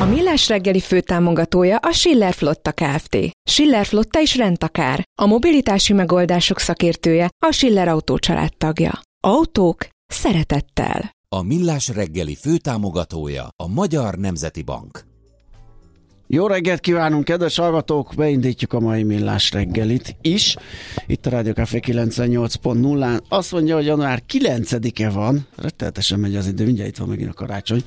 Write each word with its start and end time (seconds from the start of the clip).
A 0.00 0.04
Millás 0.04 0.48
reggeli 0.48 0.80
főtámogatója 0.80 1.76
a 1.76 1.92
Schiller 1.92 2.34
Flotta 2.34 2.72
Kft. 2.72 3.16
Schiller 3.50 3.86
Flotta 3.86 4.20
is 4.20 4.36
rendtakár. 4.36 5.02
A 5.22 5.26
mobilitási 5.26 5.92
megoldások 5.92 6.58
szakértője 6.58 7.28
a 7.46 7.52
Schiller 7.52 7.88
Autó 7.88 8.18
tagja. 8.58 9.00
Autók 9.24 9.88
szeretettel. 10.06 11.10
A 11.28 11.42
Millás 11.42 11.88
reggeli 11.88 12.34
főtámogatója 12.34 13.48
a 13.62 13.68
Magyar 13.68 14.14
Nemzeti 14.14 14.62
Bank. 14.62 15.09
Jó 16.32 16.46
reggelt 16.46 16.80
kívánunk, 16.80 17.24
kedves 17.24 17.56
hallgatók! 17.56 18.12
Beindítjuk 18.16 18.72
a 18.72 18.80
mai 18.80 19.02
millás 19.02 19.52
reggelit 19.52 20.16
is. 20.20 20.56
Itt 21.06 21.26
a 21.26 21.30
Rádió 21.30 21.52
Café 21.52 21.80
98.0-án. 21.82 23.20
Azt 23.28 23.52
mondja, 23.52 23.74
hogy 23.74 23.84
január 23.84 24.22
9-e 24.32 25.10
van. 25.10 25.46
Rettenetesen 25.56 26.18
megy 26.18 26.36
az 26.36 26.46
idő, 26.46 26.64
mindjárt 26.64 26.90
itt 26.90 26.96
van 26.96 27.08
megint 27.08 27.30
a 27.30 27.32
karácsony. 27.32 27.82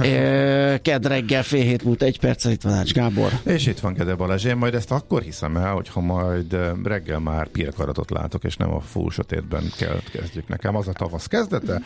Ked 0.82 1.06
reggel, 1.06 1.42
fél 1.42 1.62
hét 1.62 1.84
múlt 1.84 2.02
egy 2.02 2.18
perccel, 2.18 2.52
itt 2.52 2.62
van 2.62 2.72
Ács 2.72 2.92
Gábor. 2.92 3.32
És 3.44 3.66
itt 3.66 3.78
van 3.78 3.94
Kede 3.94 4.14
Balázs. 4.14 4.44
Én 4.44 4.56
majd 4.56 4.74
ezt 4.74 4.90
akkor 4.90 5.22
hiszem 5.22 5.56
el, 5.56 5.72
hogyha 5.72 6.00
majd 6.00 6.56
reggel 6.84 7.18
már 7.18 7.46
pirkaratot 7.46 8.10
látok, 8.10 8.44
és 8.44 8.56
nem 8.56 8.74
a 8.74 8.80
full 8.80 9.10
sötétben 9.10 9.72
kell 9.76 10.00
kezdjük 10.12 10.48
nekem. 10.48 10.76
Az 10.76 10.88
a 10.88 10.92
tavasz 10.92 11.26
kezdete, 11.26 11.82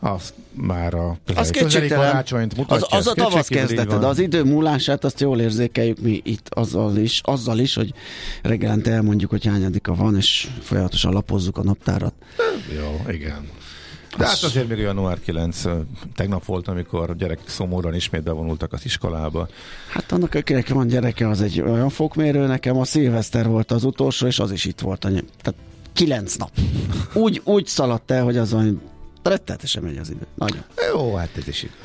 az 0.00 0.32
már 0.52 0.94
a 0.94 1.18
az 1.34 1.50
közeli 1.50 1.88
karácsonyt 1.88 2.56
mutatja. 2.56 2.86
Az, 2.86 2.98
az 2.98 3.06
a 3.06 3.14
tavasz 3.14 3.48
kezdete, 3.48 3.98
de 3.98 4.06
az 4.06 4.18
idő 4.18 4.44
múlását 4.44 5.04
azt 5.04 5.20
jól 5.20 5.40
érzékeljük 5.40 6.00
mi 6.00 6.20
itt 6.24 6.46
azzal 6.48 6.96
is, 6.96 7.20
azzal 7.24 7.58
is 7.58 7.74
hogy 7.74 7.92
reggelente 8.42 8.90
elmondjuk, 8.90 9.30
hogy 9.30 9.46
hányadika 9.46 9.94
van, 9.94 10.16
és 10.16 10.48
folyamatosan 10.60 11.12
lapozzuk 11.12 11.58
a 11.58 11.62
naptárat. 11.62 12.14
Jó, 12.76 13.12
igen. 13.12 13.48
De 14.16 14.26
hát 14.26 14.42
azért 14.42 14.68
még 14.68 14.78
január 14.78 15.20
9, 15.20 15.62
tegnap 16.14 16.44
volt, 16.44 16.68
amikor 16.68 17.16
gyerekek 17.16 17.48
szomorúan 17.48 17.94
ismét 17.94 18.22
bevonultak 18.22 18.72
az 18.72 18.84
iskolába. 18.84 19.48
Hát 19.92 20.12
annak, 20.12 20.34
akinek 20.34 20.68
van 20.68 20.86
gyereke, 20.86 21.28
az 21.28 21.40
egy 21.40 21.60
olyan 21.60 21.88
fokmérő, 21.88 22.46
nekem 22.46 22.78
a 22.78 22.84
szilveszter 22.84 23.46
volt 23.46 23.70
az 23.70 23.84
utolsó, 23.84 24.26
és 24.26 24.38
az 24.38 24.52
is 24.52 24.64
itt 24.64 24.80
volt. 24.80 25.00
Tehát 25.00 25.54
kilenc 25.92 26.34
nap. 26.34 26.50
Úgy, 27.14 27.40
úgy 27.44 27.66
szaladt 27.66 28.10
el, 28.10 28.24
hogy 28.24 28.36
az 28.36 28.52
olyan 29.22 29.38
rettenetesen 29.38 29.82
megy 29.82 29.96
az 29.96 30.10
idő. 30.10 30.26
Nagyon. 30.34 30.62
Jó, 30.92 31.14
hát 31.14 31.30
ez 31.36 31.48
is 31.48 31.62
igaz. 31.62 31.76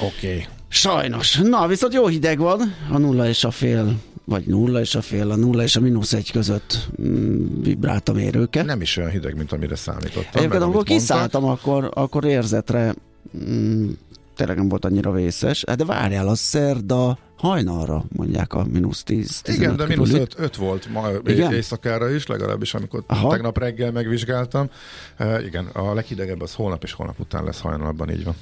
Oké. 0.00 0.26
Okay. 0.26 0.46
Sajnos. 0.68 1.34
Na, 1.36 1.66
viszont 1.66 1.92
jó 1.92 2.06
hideg 2.06 2.38
van, 2.38 2.74
a 2.90 2.98
nulla 2.98 3.28
és 3.28 3.44
a 3.44 3.50
fél 3.50 3.98
vagy 4.26 4.46
nulla 4.46 4.80
és 4.80 4.94
a 4.94 5.00
fél, 5.00 5.30
a 5.30 5.36
nulla 5.36 5.62
és 5.62 5.76
a 5.76 5.80
mínusz 5.80 6.12
egy 6.12 6.30
között 6.30 6.88
mm, 7.02 7.62
vibrált 7.62 8.08
a 8.08 8.12
mérőke. 8.12 8.62
Nem 8.62 8.80
is 8.80 8.96
olyan 8.96 9.10
hideg, 9.10 9.36
mint 9.36 9.52
amire 9.52 9.76
számítottam. 9.76 10.30
Egyébként, 10.32 10.62
amikor 10.62 10.82
kiszálltam, 10.82 11.44
akkor, 11.44 11.90
akkor 11.94 12.24
érzetre 12.24 12.94
mm, 13.36 13.90
tényleg 14.36 14.56
nem 14.56 14.68
volt 14.68 14.84
annyira 14.84 15.12
vészes. 15.12 15.64
Hát 15.66 15.76
de 15.76 15.84
várjál, 15.84 16.28
a 16.28 16.34
szerda 16.34 17.18
hajnalra 17.36 18.04
mondják 18.08 18.54
a 18.54 18.64
mínusz 18.64 19.02
10 19.02 19.42
Igen, 19.44 19.76
de 19.76 19.86
mínusz 19.86 20.12
5, 20.12 20.34
5 20.38 20.56
volt 20.56 20.88
ma 20.92 21.08
igen? 21.24 21.52
éjszakára 21.52 22.10
is, 22.10 22.26
legalábbis 22.26 22.74
amikor 22.74 23.02
Aha. 23.06 23.30
tegnap 23.30 23.58
reggel 23.58 23.92
megvizsgáltam. 23.92 24.70
Uh, 25.18 25.44
igen, 25.44 25.66
a 25.66 25.94
leghidegebb 25.94 26.40
az 26.40 26.54
holnap 26.54 26.82
és 26.82 26.92
holnap 26.92 27.20
után 27.20 27.44
lesz 27.44 27.60
hajnalban, 27.60 28.10
így 28.10 28.24
van. 28.24 28.34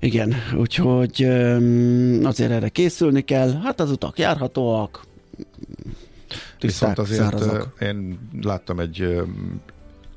Igen, 0.00 0.34
úgyhogy 0.56 1.24
um, 1.24 2.20
azért 2.24 2.50
erre 2.50 2.68
készülni 2.68 3.20
kell. 3.20 3.60
Hát 3.62 3.80
az 3.80 3.90
utak 3.90 4.18
járhatóak, 4.18 5.02
Viszont 6.60 6.98
azért 6.98 7.20
szárazak. 7.20 7.74
én 7.80 8.18
láttam 8.40 8.80
egy 8.80 9.22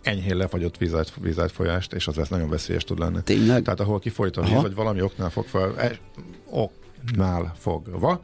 enyhén 0.05 0.37
lefagyott 0.37 0.77
vízát, 0.77 1.13
vízátfolyást, 1.21 1.93
és 1.93 2.07
az 2.07 2.15
lesz 2.15 2.27
nagyon 2.27 2.49
veszélyes 2.49 2.83
tud 2.83 2.99
lenni. 2.99 3.23
Tényleg? 3.23 3.63
Tehát 3.63 3.79
ahol 3.79 3.99
kifolyt 3.99 4.37
a 4.37 4.41
víz, 4.41 4.61
vagy 4.61 4.75
valami 4.75 5.01
oknál 5.01 5.29
fog 5.29 5.45
fel, 5.45 5.97
oknál 6.49 7.53
fogva, 7.57 8.21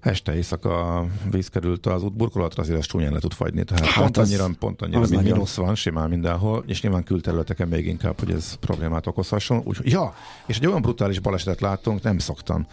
este 0.00 0.34
éjszaka 0.34 1.06
víz 1.30 1.48
került 1.48 1.86
az 1.86 2.02
útburkolatra, 2.02 2.62
azért 2.62 2.78
az 2.78 2.86
csúnyán 2.86 3.12
le 3.12 3.18
tud 3.18 3.32
fagyni. 3.32 3.64
Tehát 3.64 3.86
hát 3.86 4.02
pont 4.02 4.16
annyira, 4.16 4.48
pont 4.58 4.82
annyira, 4.82 5.00
mint 5.00 5.22
mínusz 5.22 5.54
van 5.54 5.74
simán 5.74 6.08
mindenhol, 6.08 6.64
és 6.66 6.82
nyilván 6.82 7.04
külterületeken 7.04 7.68
még 7.68 7.86
inkább, 7.86 8.18
hogy 8.18 8.30
ez 8.30 8.54
problémát 8.54 9.06
okozhasson. 9.06 9.60
Úgy, 9.64 9.78
ja, 9.82 10.14
és 10.46 10.56
egy 10.56 10.66
olyan 10.66 10.82
brutális 10.82 11.18
balesetet 11.18 11.60
láttunk, 11.60 12.02
nem 12.02 12.18
szoktam. 12.18 12.66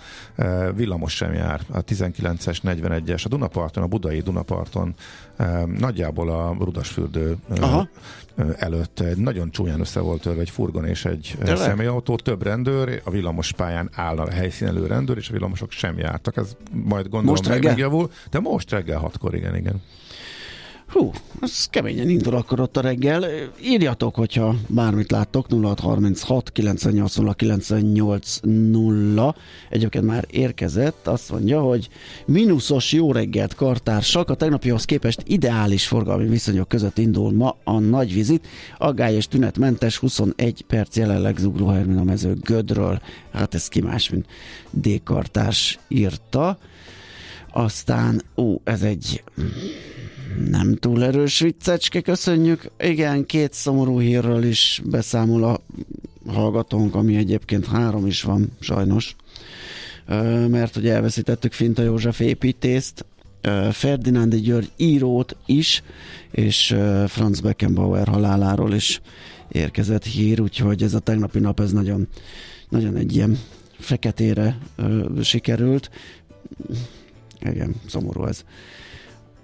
Villamos 0.76 1.16
sem 1.16 1.34
jár. 1.34 1.62
A 1.72 1.84
19-es, 1.84 2.58
41-es, 2.64 3.26
a 3.26 3.28
Dunaparton, 3.28 3.84
a 3.84 3.88
budai 3.88 4.20
Dunaparton, 4.20 4.96
nagyjából 5.78 6.30
a 6.30 6.56
Rudasfürdő 6.60 7.38
Aha 7.60 7.90
előtt 8.58 9.00
egy 9.00 9.18
nagyon 9.18 9.52
csúnyán 9.52 9.80
össze 9.80 10.00
volt 10.00 10.22
törve 10.22 10.42
egy 10.42 10.50
furgon 10.50 10.86
és 10.86 11.06
egy 11.06 11.36
Tényleg? 11.40 11.58
személyautó, 11.58 12.16
több 12.16 12.44
rendőr, 12.44 13.02
a 13.04 13.10
villamos 13.10 13.52
pályán 13.52 13.90
áll 13.94 14.18
a 14.18 14.30
helyszínelő 14.30 14.88
rendőr, 14.88 15.18
és 15.18 15.30
a 15.30 15.32
villamosok 15.32 15.72
sem 15.72 15.98
jártak. 15.98 16.38
Ez 16.38 16.56
majd 16.72 17.10
gondolom 17.18 17.42
most 17.42 17.48
reggel? 17.48 17.72
megjavul, 17.72 18.12
de 18.30 18.40
most 18.40 18.72
reggel 18.72 19.00
hatkor, 19.00 19.36
igen, 19.36 19.56
igen. 19.56 19.82
Hú, 20.88 21.12
ez 21.42 21.66
keményen 21.66 22.10
indul 22.10 22.36
akkor 22.36 22.60
ott 22.60 22.78
a 22.78 22.82
reggel. 22.82 23.26
Írjatok, 23.64 24.16
hogyha 24.16 24.56
bármit 24.68 25.12
láttok, 25.12 25.46
0636 25.50 26.52
980 26.52 27.34
980. 27.36 29.36
Egyébként 29.70 30.06
már 30.06 30.26
érkezett, 30.32 31.08
azt 31.08 31.32
mondja, 31.32 31.62
hogy 31.62 31.90
mínuszos 32.26 32.92
jó 32.92 33.12
reggelt 33.12 33.56
kartársak, 33.56 34.30
a 34.30 34.36
tegnapihoz 34.36 34.86
képest 34.86 35.24
ideális 35.26 35.88
forgalmi 35.88 36.28
viszonyok 36.28 36.68
között 36.68 36.98
indul 36.98 37.32
ma 37.32 37.56
a 37.64 37.80
nagy 37.80 38.14
vizit. 38.14 38.48
Aggály 38.78 39.16
és 39.16 39.28
tünetmentes 39.28 39.98
21 39.98 40.64
perc 40.68 40.98
jelenleg 40.98 41.38
Zugró 41.38 41.68
a 41.68 42.04
mező 42.04 42.34
Gödről. 42.42 43.02
Hát 43.32 43.54
ez 43.54 43.68
ki 43.68 43.82
más, 43.82 44.10
mint 44.10 44.26
D-kartárs 44.70 45.80
írta. 45.88 46.58
Aztán, 47.58 48.22
ó, 48.36 48.56
ez 48.64 48.82
egy 48.82 49.24
nem 50.50 50.76
túl 50.76 51.04
erős 51.04 51.40
viccecske, 51.40 52.02
köszönjük. 52.02 52.72
Igen, 52.80 53.26
két 53.26 53.54
szomorú 53.54 54.00
hírről 54.00 54.44
is 54.44 54.82
beszámol 54.86 55.44
a 55.44 55.60
hallgatónk, 56.32 56.96
ami 56.96 57.16
egyébként 57.16 57.66
három 57.66 58.06
is 58.06 58.22
van, 58.22 58.52
sajnos. 58.60 59.16
Mert 60.48 60.74
hogy 60.74 60.88
elveszítettük 60.88 61.52
Finta 61.52 61.82
József 61.82 62.20
építészt, 62.20 63.06
Ferdinándi 63.72 64.40
György 64.40 64.72
írót 64.76 65.36
is, 65.46 65.84
és 66.32 66.76
Franz 67.08 67.40
Beckenbauer 67.40 68.08
haláláról 68.08 68.74
is 68.74 69.02
érkezett 69.52 70.04
hír, 70.04 70.42
úgyhogy 70.42 70.84
ez 70.84 70.94
a 70.94 71.00
tegnapi 71.00 71.40
nap 71.40 71.60
ez 71.60 71.72
nagyon, 71.72 72.08
nagyon 72.70 72.96
egy 72.96 73.16
ilyen 73.16 73.40
feketére 73.80 74.58
sikerült. 75.22 75.90
Igen, 77.42 77.76
szomorú 77.88 78.26
ez. 78.26 78.44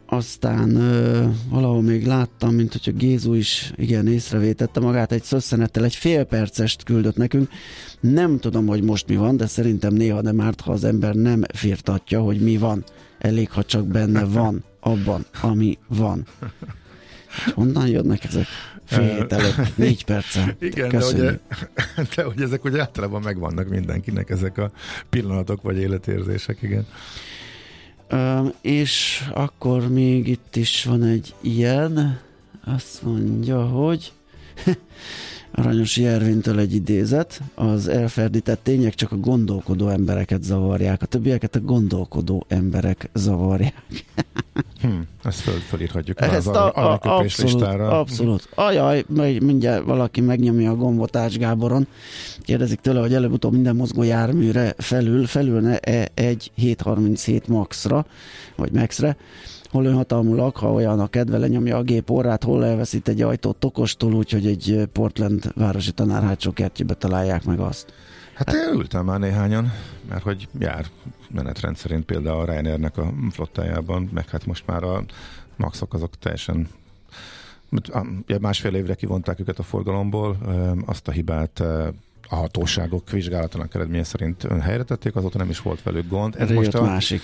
aztán 0.06 0.75
ö, 0.75 1.25
valahol 1.50 1.81
még 1.81 2.06
láttam, 2.06 2.56
mint 2.56 2.72
hogyha 2.72 2.92
Gézu 2.92 3.34
is 3.34 3.72
igen 3.75 4.07
észrevétette 4.07 4.80
magát, 4.80 5.12
egy 5.12 5.24
szösszenettel 5.24 5.84
egy 5.84 5.95
fél 5.95 6.24
percest 6.24 6.84
küldött 6.84 7.16
nekünk. 7.16 7.50
Nem 8.00 8.40
tudom, 8.40 8.68
hogy 8.68 8.84
most 8.84 9.07
mi 9.07 9.16
van, 9.16 9.38
de 9.38 9.48
szerintem 9.48 9.94
néha 9.94 10.22
nem 10.22 10.42
árt, 10.42 10.62
ha 10.62 10.72
az 10.72 10.84
ember 10.84 11.16
nem 11.16 11.42
firtatja, 11.54 12.22
hogy 12.22 12.40
mi 12.42 12.57
van. 12.57 12.84
Elég, 13.19 13.51
ha 13.51 13.63
csak 13.63 13.88
benne 13.88 14.24
van 14.24 14.63
abban, 14.80 15.25
ami 15.42 15.78
van. 15.88 16.25
Honnan 17.54 17.88
jönnek 17.88 18.24
ezek? 18.24 18.46
Fél 18.86 19.16
hét 19.16 19.31
előtt, 19.34 19.78
négy 19.78 20.06
percen. 20.06 20.56
Igen, 20.60 20.89
de 20.89 21.04
hogy, 21.04 21.39
de 22.16 22.24
hogy 22.24 22.42
ezek 22.42 22.63
ugye 22.63 22.80
általában 22.80 23.22
megvannak 23.22 23.68
mindenkinek, 23.68 24.30
ezek 24.30 24.57
a 24.57 24.72
pillanatok 25.10 25.62
vagy 25.62 25.78
életérzések, 25.78 26.62
igen. 26.62 26.86
És 28.62 29.24
akkor 29.33 29.89
még 29.89 30.27
itt 30.27 30.56
is 30.56 30.83
van 30.83 31.04
egy 31.04 31.33
ilyen, 31.42 32.19
azt 32.65 33.04
mondja, 33.04 33.65
hogy 33.65 34.12
Aranyos 35.55 35.97
Jervintől 35.97 36.59
egy 36.59 36.73
idézet, 36.73 37.41
az 37.55 37.88
elferdített 37.88 38.63
tények 38.63 38.94
csak 38.94 39.11
a 39.11 39.15
gondolkodó 39.15 39.88
embereket 39.88 40.44
zavarják, 40.44 41.01
a 41.01 41.05
többieket 41.05 41.55
a 41.55 41.59
gondolkodó 41.59 42.45
emberek 42.47 43.09
zavarják. 43.13 43.83
hm, 44.81 44.88
ezt 45.23 45.39
föl, 45.39 45.53
fölírhatjuk 45.53 46.21
Ezt 46.21 46.47
az 46.47 46.47
a, 46.47 46.73
a, 46.75 47.00
abszolút, 47.01 47.51
listára. 47.51 48.00
Abszolút. 48.00 48.50
Ajaj, 48.55 49.05
mindjárt 49.39 49.83
valaki 49.83 50.21
megnyomja 50.21 50.71
a 50.71 50.75
gombot 50.75 51.15
Ács 51.15 51.38
Gáboron, 51.38 51.88
kérdezik 52.41 52.79
tőle, 52.79 53.00
hogy 53.00 53.13
előbb-utóbb 53.13 53.53
minden 53.53 53.75
mozgó 53.75 54.03
járműre 54.03 54.73
felül, 54.77 55.25
felülne 55.25 55.77
-e 55.77 56.11
egy 56.13 56.51
737 56.55 57.47
maxra, 57.47 58.05
vagy 58.55 58.71
maxre, 58.71 59.17
hol 59.74 59.86
önhatalmulag, 59.86 60.56
ha 60.56 60.74
olyan 60.74 61.00
a 61.00 61.08
kedve 61.08 61.38
lenyomja 61.38 61.78
a 61.78 61.81
gép 61.81 62.10
orrát, 62.10 62.44
hol 62.44 62.66
elveszít 62.66 63.08
egy 63.08 63.22
ajtót 63.22 63.56
tokostól, 63.56 64.14
úgyhogy 64.14 64.46
egy 64.46 64.88
Portland 64.92 65.52
városi 65.56 65.92
tanár 65.92 66.24
hátsó 66.24 66.52
kertjébe 66.52 66.94
találják 66.94 67.44
meg 67.44 67.60
azt. 67.60 67.94
Hát 68.34 68.54
én 68.54 68.74
ültem 68.74 69.06
már 69.06 69.20
néhányan, 69.20 69.72
mert 70.10 70.24
hogy 70.24 70.48
jár 70.60 70.86
menetrend 71.31 71.75
szerint 71.75 72.06
például 72.06 72.40
a 72.40 72.46
Ryanairnek 72.46 72.98
a 72.98 73.14
flottájában, 73.31 74.10
meg 74.14 74.30
hát 74.30 74.46
most 74.46 74.64
már 74.68 74.84
a 74.84 75.04
maxok 75.56 75.94
azok 75.94 76.18
teljesen 76.20 76.68
másfél 78.40 78.75
évre 78.75 78.96
kivonták 78.96 79.40
őket 79.40 79.60
a 79.60 79.64
forgalomból, 79.64 80.38
azt 80.86 81.08
a 81.08 81.12
hibát 81.12 81.64
a 82.33 82.35
hatóságok 82.35 83.09
vizsgálatának 83.09 83.75
eredménye 83.75 84.03
szerint 84.03 84.47
helyre 84.62 84.83
tették, 84.83 85.15
azóta 85.15 85.38
nem 85.38 85.50
is 85.50 85.59
volt 85.59 85.83
velük 85.83 86.07
gond. 86.09 86.35
Ez 86.38 86.50
most, 86.50 86.74
a, 86.74 86.81
másik. 86.81 87.21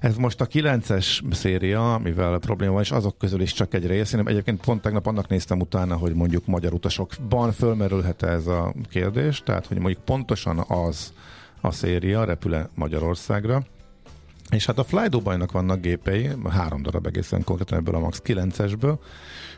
ez 0.00 0.16
most 0.16 0.40
a 0.40 0.46
9-es 0.46 1.34
széria, 1.34 1.94
amivel 1.94 2.34
a 2.34 2.38
probléma 2.38 2.72
van, 2.72 2.82
és 2.82 2.90
azok 2.90 3.18
közül 3.18 3.40
is 3.40 3.52
csak 3.52 3.74
egy 3.74 3.86
rész. 3.86 4.12
Én 4.12 4.28
egyébként 4.28 4.60
pont 4.60 4.82
tegnap 4.82 5.06
annak 5.06 5.28
néztem 5.28 5.60
utána, 5.60 5.96
hogy 5.96 6.14
mondjuk 6.14 6.46
magyar 6.46 6.72
utasokban 6.72 7.52
fölmerülhet 7.52 8.22
ez 8.22 8.46
a 8.46 8.74
kérdés, 8.90 9.42
tehát 9.44 9.66
hogy 9.66 9.78
mondjuk 9.78 10.04
pontosan 10.04 10.64
az 10.68 11.12
a 11.60 11.70
széria 11.70 12.24
repül 12.24 12.68
Magyarországra, 12.74 13.62
és 14.50 14.66
hát 14.66 14.78
a 14.78 14.84
Fly 14.84 15.08
Dubai-nak 15.08 15.52
vannak 15.52 15.80
gépei, 15.80 16.30
három 16.50 16.82
darab 16.82 17.06
egészen 17.06 17.44
konkrétan 17.44 17.78
ebből 17.78 17.94
a 17.94 17.98
Max 17.98 18.22
9-esből, 18.24 18.98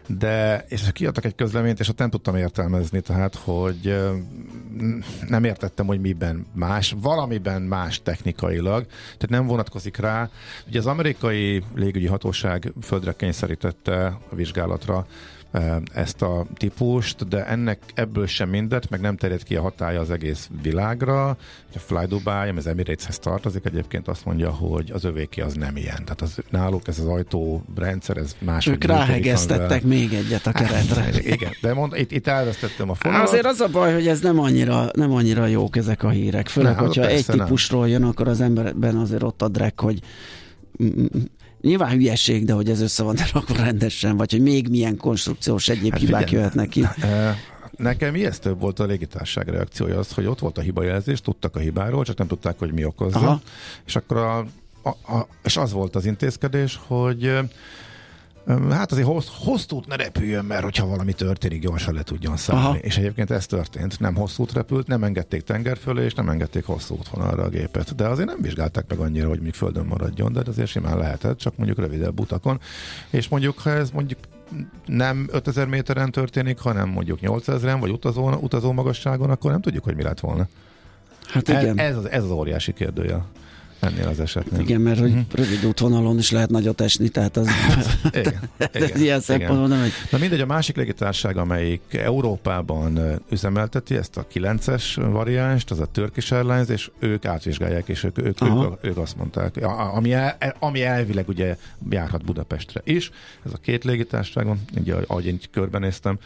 de 0.06 0.64
és 0.68 0.92
kiadtak 0.92 1.24
egy 1.24 1.34
közleményt, 1.34 1.80
és 1.80 1.88
ott 1.88 1.98
nem 1.98 2.10
tudtam 2.10 2.36
értelmezni, 2.36 3.00
tehát, 3.00 3.34
hogy 3.34 3.98
nem 5.28 5.44
értettem, 5.44 5.86
hogy 5.86 6.00
miben 6.00 6.46
más, 6.52 6.94
valamiben 7.00 7.62
más 7.62 8.02
technikailag, 8.02 8.86
tehát 8.86 9.28
nem 9.28 9.46
vonatkozik 9.46 9.96
rá. 9.96 10.30
Ugye 10.68 10.78
az 10.78 10.86
amerikai 10.86 11.62
légügyi 11.74 12.06
hatóság 12.06 12.72
földre 12.82 13.12
kényszerítette 13.12 14.06
a 14.06 14.34
vizsgálatra 14.34 15.06
ezt 15.92 16.22
a 16.22 16.46
típust, 16.54 17.28
de 17.28 17.46
ennek 17.46 17.78
ebből 17.94 18.26
sem 18.26 18.48
mindet, 18.48 18.90
meg 18.90 19.00
nem 19.00 19.16
terjed 19.16 19.42
ki 19.42 19.56
a 19.56 19.60
hatája 19.60 20.00
az 20.00 20.10
egész 20.10 20.50
világra. 20.62 21.28
A 21.74 21.78
Fly 21.78 22.06
Dubai, 22.08 22.48
ami 22.48 22.58
az 22.58 22.66
Emirateshez 22.66 23.18
tartozik, 23.18 23.64
egyébként 23.64 24.08
azt 24.08 24.24
mondja, 24.24 24.50
hogy 24.50 24.90
az 24.90 25.04
övéki 25.04 25.40
az 25.40 25.54
nem 25.54 25.76
ilyen. 25.76 26.04
Tehát 26.04 26.20
az, 26.20 26.38
náluk 26.50 26.88
ez 26.88 26.98
az 26.98 27.06
ajtó 27.06 27.64
rendszer, 27.76 28.16
ez 28.16 28.36
más. 28.38 28.66
Ők 28.66 28.84
ráhegeztettek 28.84 29.82
még 29.82 30.12
egyet 30.12 30.46
a 30.46 30.52
keretre. 30.52 31.00
Hát, 31.00 31.24
igen, 31.24 31.50
de 31.60 31.74
mond, 31.74 31.92
itt, 31.96 32.12
itt 32.12 32.26
elvesztettem 32.26 32.90
a 32.90 32.94
fonalat. 32.94 33.28
Azért 33.28 33.46
az 33.46 33.60
a 33.60 33.68
baj, 33.68 33.92
hogy 33.92 34.08
ez 34.08 34.20
nem 34.20 34.38
annyira, 34.38 34.88
nem 34.92 35.12
annyira 35.12 35.46
jók 35.46 35.76
ezek 35.76 36.02
a 36.02 36.10
hírek. 36.10 36.48
Főleg, 36.48 36.74
ne, 36.74 36.80
hogyha 36.80 37.06
egy 37.06 37.26
típusról 37.26 37.80
nem. 37.80 37.90
jön, 37.90 38.02
akkor 38.02 38.28
az 38.28 38.40
emberben 38.40 38.96
azért 38.96 39.22
ott 39.22 39.42
a 39.42 39.48
drek, 39.48 39.80
hogy 39.80 40.00
Nyilván 41.66 41.90
hülyeség, 41.90 42.44
de 42.44 42.52
hogy 42.52 42.70
ez 42.70 42.80
össze 42.80 43.02
van 43.02 43.16
rakva 43.32 43.54
rendesen, 43.54 44.16
vagy 44.16 44.30
hogy 44.30 44.40
még 44.40 44.68
milyen 44.68 44.96
konstrukciós 44.96 45.68
egyéb 45.68 45.90
hát 45.90 46.00
hibák 46.00 46.24
figyelj, 46.24 46.42
jöhetnek 46.42 46.68
ki. 46.68 46.86
Nekem 47.76 48.14
ijesztőbb 48.14 48.60
volt 48.60 48.80
a 48.80 48.84
légitárság 48.84 49.48
reakciója 49.48 49.98
az, 49.98 50.12
hogy 50.12 50.26
ott 50.26 50.38
volt 50.38 50.58
a 50.58 50.60
hibajelzés, 50.60 51.20
tudtak 51.20 51.56
a 51.56 51.58
hibáról, 51.58 52.04
csak 52.04 52.18
nem 52.18 52.26
tudták, 52.26 52.58
hogy 52.58 52.72
mi 52.72 52.84
okozza. 52.84 53.18
Aha. 53.18 53.40
És 53.86 53.96
akkor 53.96 54.16
a, 54.16 54.38
a, 54.82 54.88
a, 54.88 55.28
és 55.44 55.56
az 55.56 55.72
volt 55.72 55.96
az 55.96 56.04
intézkedés, 56.04 56.80
hogy 56.86 57.38
Hát 58.70 58.92
azért 58.92 59.06
hossz, 59.06 59.28
hosszút 59.44 59.86
ne 59.86 59.96
repüljön, 59.96 60.44
mert 60.44 60.62
hogyha 60.62 60.86
valami 60.86 61.12
történik, 61.12 61.60
gyorsan 61.60 61.94
le 61.94 62.02
tudjon 62.02 62.36
szállni. 62.36 62.64
Aha. 62.64 62.76
És 62.76 62.96
egyébként 62.96 63.30
ez 63.30 63.46
történt. 63.46 64.00
Nem 64.00 64.14
hosszút 64.14 64.52
repült, 64.52 64.86
nem 64.86 65.04
engedték 65.04 65.42
tenger 65.42 65.76
fölé, 65.76 66.04
és 66.04 66.14
nem 66.14 66.28
engedték 66.28 66.64
hosszú 66.64 66.94
útvonalra 66.94 67.42
a 67.42 67.48
gépet. 67.48 67.94
De 67.94 68.06
azért 68.06 68.28
nem 68.28 68.40
vizsgálták 68.40 68.84
meg 68.88 68.98
annyira, 68.98 69.28
hogy 69.28 69.40
még 69.40 69.54
földön 69.54 69.86
maradjon, 69.86 70.32
de 70.32 70.42
azért 70.46 70.68
simán 70.68 70.98
lehetett, 70.98 71.38
csak 71.38 71.56
mondjuk 71.56 71.78
rövidebb 71.78 72.20
utakon. 72.20 72.60
És 73.10 73.28
mondjuk, 73.28 73.58
ha 73.58 73.70
ez 73.70 73.90
mondjuk 73.90 74.18
nem 74.86 75.28
5000 75.32 75.66
méteren 75.66 76.10
történik, 76.10 76.58
hanem 76.58 76.88
mondjuk 76.88 77.18
8000-en, 77.22 77.76
vagy 77.80 77.90
utazó, 77.90 78.30
utazó 78.30 78.72
magasságon, 78.72 79.30
akkor 79.30 79.50
nem 79.50 79.60
tudjuk, 79.60 79.84
hogy 79.84 79.96
mi 79.96 80.02
lett 80.02 80.20
volna. 80.20 80.48
Hát 81.26 81.48
igen. 81.48 81.78
Ez, 81.78 81.90
ez, 81.90 81.96
az, 81.96 82.10
ez 82.10 82.22
az 82.22 82.30
óriási 82.30 82.72
kérdője 82.72 83.24
ennél 83.80 84.08
az 84.08 84.20
esetnél. 84.20 84.60
Igen, 84.60 84.80
mert 84.80 84.98
hogy 84.98 85.10
uh-huh. 85.10 85.24
rövid 85.32 85.64
útvonalon 85.66 86.18
is 86.18 86.30
lehet 86.30 86.50
nagyot 86.50 86.80
esni, 86.80 87.08
tehát 87.08 87.36
az 87.36 87.48
igen, 88.10 88.50
igen, 88.74 89.00
ilyen 89.00 89.20
szempontból 89.20 89.68
nem 89.68 89.82
egy... 89.82 89.92
Na 90.10 90.18
mindegy, 90.18 90.40
a 90.40 90.46
másik 90.46 90.76
légitárság, 90.76 91.36
amelyik 91.36 91.82
Európában 91.94 93.20
üzemelteti 93.30 93.96
ezt 93.96 94.16
a 94.16 94.26
9-es 94.34 95.08
variánst, 95.10 95.70
az 95.70 95.80
a 95.80 95.86
Turkish 95.86 96.32
Airlines, 96.32 96.68
és 96.68 96.90
ők 96.98 97.24
átvizsgálják, 97.24 97.88
és 97.88 98.04
ők, 98.04 98.18
ők, 98.18 98.42
ők, 98.42 98.84
ők 98.84 98.96
azt 98.96 99.16
mondták, 99.16 99.56
ami, 99.94 100.12
el, 100.12 100.36
ami 100.58 100.82
elvileg 100.82 101.28
ugye 101.28 101.56
járhat 101.90 102.24
Budapestre 102.24 102.80
is, 102.84 103.10
ez 103.44 103.52
a 103.52 103.58
két 103.58 103.84
légitárságon, 103.84 104.60
ugye 104.80 104.94
ahogy 105.06 105.26
én 105.26 105.38
körbenéztem, 105.50 106.18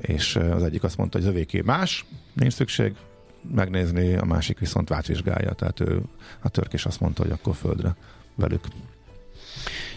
és 0.00 0.36
az 0.36 0.62
egyik 0.62 0.82
azt 0.82 0.96
mondta, 0.96 1.18
hogy 1.18 1.26
az 1.26 1.32
övéké 1.32 1.60
más, 1.64 2.04
nincs 2.32 2.52
szükség, 2.52 2.92
megnézni, 3.54 4.14
a 4.14 4.24
másik 4.24 4.58
viszont 4.58 4.90
átvizsgálja, 4.90 5.52
tehát 5.52 5.80
ő, 5.80 6.02
a 6.42 6.48
törk 6.48 6.72
is 6.72 6.84
azt 6.84 7.00
mondta, 7.00 7.22
hogy 7.22 7.32
akkor 7.32 7.54
földre 7.54 7.96
velük. 8.34 8.64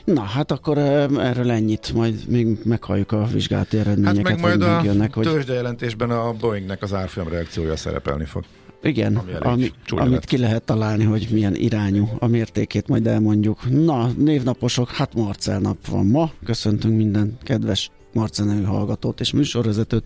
Na, 0.05 0.21
hát 0.21 0.51
akkor 0.51 0.77
erről 0.77 1.51
ennyit, 1.51 1.93
majd 1.93 2.27
még 2.27 2.57
meghalljuk 2.63 3.11
a 3.11 3.25
vizsgálati 3.25 3.77
eredményeket. 3.77 4.27
Hát 4.27 4.41
meg 4.41 4.57
majd 4.57 4.61
a 4.61 4.83
jönnek, 4.83 5.13
hogy... 5.13 5.25
tőzsdejelentésben 5.25 6.11
a 6.11 6.33
Boeingnek 6.33 6.81
az 6.81 6.93
árfolyam 6.93 7.29
reakciója 7.29 7.75
szerepelni 7.75 8.25
fog. 8.25 8.43
Igen, 8.81 9.15
ami 9.15 9.31
ami, 9.39 9.71
amit 9.87 10.13
lett. 10.13 10.25
ki 10.25 10.37
lehet 10.37 10.63
találni, 10.63 11.03
hogy 11.03 11.27
milyen 11.31 11.55
irányú 11.55 12.09
a 12.19 12.27
mértékét, 12.27 12.87
majd 12.87 13.07
elmondjuk. 13.07 13.69
Na, 13.69 14.07
névnaposok, 14.17 14.89
hát 14.89 15.13
Marcel 15.13 15.59
nap 15.59 15.87
van 15.87 16.05
ma. 16.05 16.31
Köszöntünk 16.45 16.95
minden 16.95 17.37
kedves 17.43 17.91
Marca 18.13 18.43
nevű 18.43 18.63
hallgatót 18.63 19.19
és 19.19 19.31
műsorvezetőt. 19.31 20.03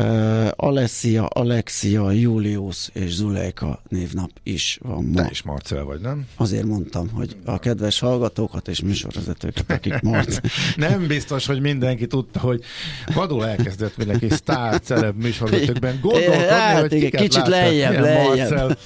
Uh, 0.00 0.48
Alessia, 0.56 1.26
Alexia, 1.26 2.10
Julius 2.10 2.88
és 2.92 3.14
Zuleika 3.14 3.82
névnap 3.88 4.30
is 4.42 4.78
van 4.82 5.04
ma. 5.04 5.22
Te 5.22 5.28
is 5.30 5.42
Marcel 5.42 5.84
vagy, 5.84 6.00
nem? 6.00 6.26
Azért 6.36 6.64
mondtam, 6.64 7.08
hogy 7.08 7.36
a 7.44 7.58
kedves 7.58 7.98
hallgatókat 7.98 8.68
és 8.68 8.80
műsorvezetőket, 8.80 9.70
akik 9.70 10.00
Marc. 10.00 10.38
nem 10.76 11.06
biztos, 11.06 11.46
hogy 11.46 11.60
mindenki 11.60 12.06
tudta, 12.06 12.40
hogy 12.40 12.62
vadul 13.14 13.46
elkezdett 13.46 13.96
mindenki 13.96 14.28
sztár, 14.30 14.80
celeb 14.80 15.22
műsorvezetőkben 15.22 15.98
gondolkodni, 16.00 16.46
hát, 16.46 16.80
hogy 16.80 16.92
igen, 16.92 17.22
kicsit 17.22 17.46
lejjebb, 17.46 18.00
lejjebb. 18.00 18.78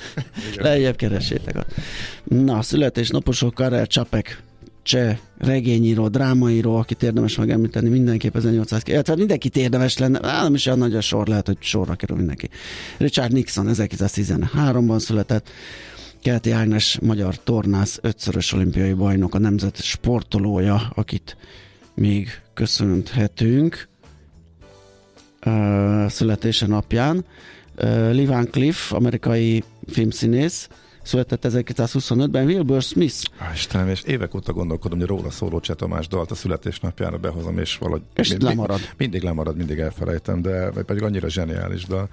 lejjebb 0.56 0.96
keresétek. 0.96 1.56
Na, 2.24 2.62
születésnaposok 2.62 3.54
Karel 3.54 3.86
Csapek 3.86 4.42
cseh 4.88 5.18
regényíró, 5.38 6.08
drámaíró, 6.08 6.76
akit 6.76 7.02
érdemes 7.02 7.36
megemlíteni 7.36 7.88
mindenképp 7.88 8.36
1800 8.36 8.82
illetve 8.84 9.16
mindenkit 9.16 9.56
érdemes 9.56 9.98
lenne, 9.98 10.28
á, 10.28 10.42
nem 10.42 10.54
is 10.54 10.66
olyan 10.66 10.78
nagy 10.78 10.94
a 10.94 11.00
sor, 11.00 11.26
lehet, 11.26 11.46
hogy 11.46 11.56
sorra 11.60 11.94
kerül 11.94 12.16
mindenki. 12.16 12.48
Richard 12.98 13.32
Nixon 13.32 13.66
1913-ban 13.68 14.98
született, 14.98 15.50
Kelti 16.22 16.50
Ágnes, 16.50 16.98
magyar 17.02 17.42
tornász, 17.42 17.98
ötszörös 18.02 18.52
olimpiai 18.52 18.92
bajnok, 18.92 19.34
a 19.34 19.38
nemzet 19.38 19.82
sportolója, 19.82 20.90
akit 20.94 21.36
még 21.94 22.28
köszönhetünk 22.54 23.88
születése 26.06 26.66
napján. 26.66 27.24
Uh, 27.76 27.84
Lee 28.14 28.26
Van 28.26 28.50
Cliff, 28.50 28.92
amerikai 28.92 29.64
filmszínész, 29.86 30.68
született 31.08 31.44
1925-ben 31.48 32.46
Wilbur 32.46 32.82
Smith. 32.82 33.24
Á, 33.38 33.52
Istenem, 33.52 33.88
és 33.88 34.02
évek 34.02 34.34
óta 34.34 34.52
gondolkodom, 34.52 34.98
hogy 34.98 35.08
róla 35.08 35.30
szóló 35.30 35.60
Csetomás 35.60 36.08
dalt 36.08 36.30
a 36.30 36.34
születésnapjára 36.34 37.16
behozom, 37.16 37.58
és 37.58 37.76
valahogy 37.76 38.02
És 38.14 38.28
mindig, 38.28 38.48
lemarad. 38.48 38.80
mindig 38.96 39.22
lemarad, 39.22 39.56
mindig 39.56 39.78
elfelejtem, 39.78 40.42
de 40.42 40.70
pedig 40.70 41.02
annyira 41.02 41.28
zseniális 41.28 41.84
dal. 41.84 42.08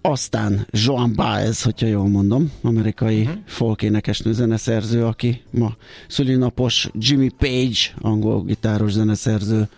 Aztán 0.00 0.66
Joan 0.70 1.12
Baez, 1.14 1.62
hogyha 1.62 1.86
jól 1.86 2.08
mondom, 2.08 2.52
amerikai 2.62 3.20
uh-huh. 3.20 3.36
folk 3.46 3.82
énekesnő 3.82 4.32
zeneszerző, 4.32 5.04
aki 5.04 5.42
ma 5.50 5.76
szülinapos 6.08 6.90
Jimmy 6.94 7.28
Page, 7.28 7.78
angol 8.00 8.44
gitáros 8.44 8.92
zeneszerző. 8.92 9.68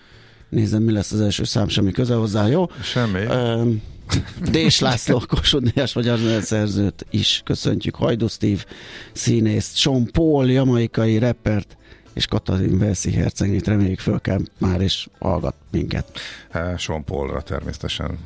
Nézem, 0.48 0.82
mi 0.82 0.92
lesz 0.92 1.12
az 1.12 1.20
első 1.20 1.44
szám, 1.44 1.68
semmi 1.68 1.90
köze 1.90 2.14
hozzá, 2.14 2.46
jó? 2.46 2.70
Semmi. 2.82 3.24
Um, 3.24 3.82
Dés 4.50 4.80
László 4.80 5.22
Kossuth 5.28 5.72
Díjas 5.72 5.92
magyar 5.92 6.18
zeneszerzőt 6.18 7.06
is 7.10 7.42
köszöntjük. 7.44 7.94
Hajdu 7.94 8.28
Steve 8.28 8.64
színészt, 9.12 9.76
Sean 9.76 10.10
Paul, 10.12 10.50
jamaikai 10.50 11.18
rappert, 11.18 11.76
és 12.12 12.26
Katalin 12.26 12.78
Veszi 12.78 13.12
hercegnyit 13.12 13.66
reméljük 13.66 13.98
föl 13.98 14.20
kell 14.20 14.40
már, 14.58 14.80
és 14.80 15.08
hallgat 15.18 15.54
minket. 15.70 16.18
Eh, 16.50 16.78
Sean 16.78 17.04
Paulra 17.04 17.42
természetesen. 17.42 18.18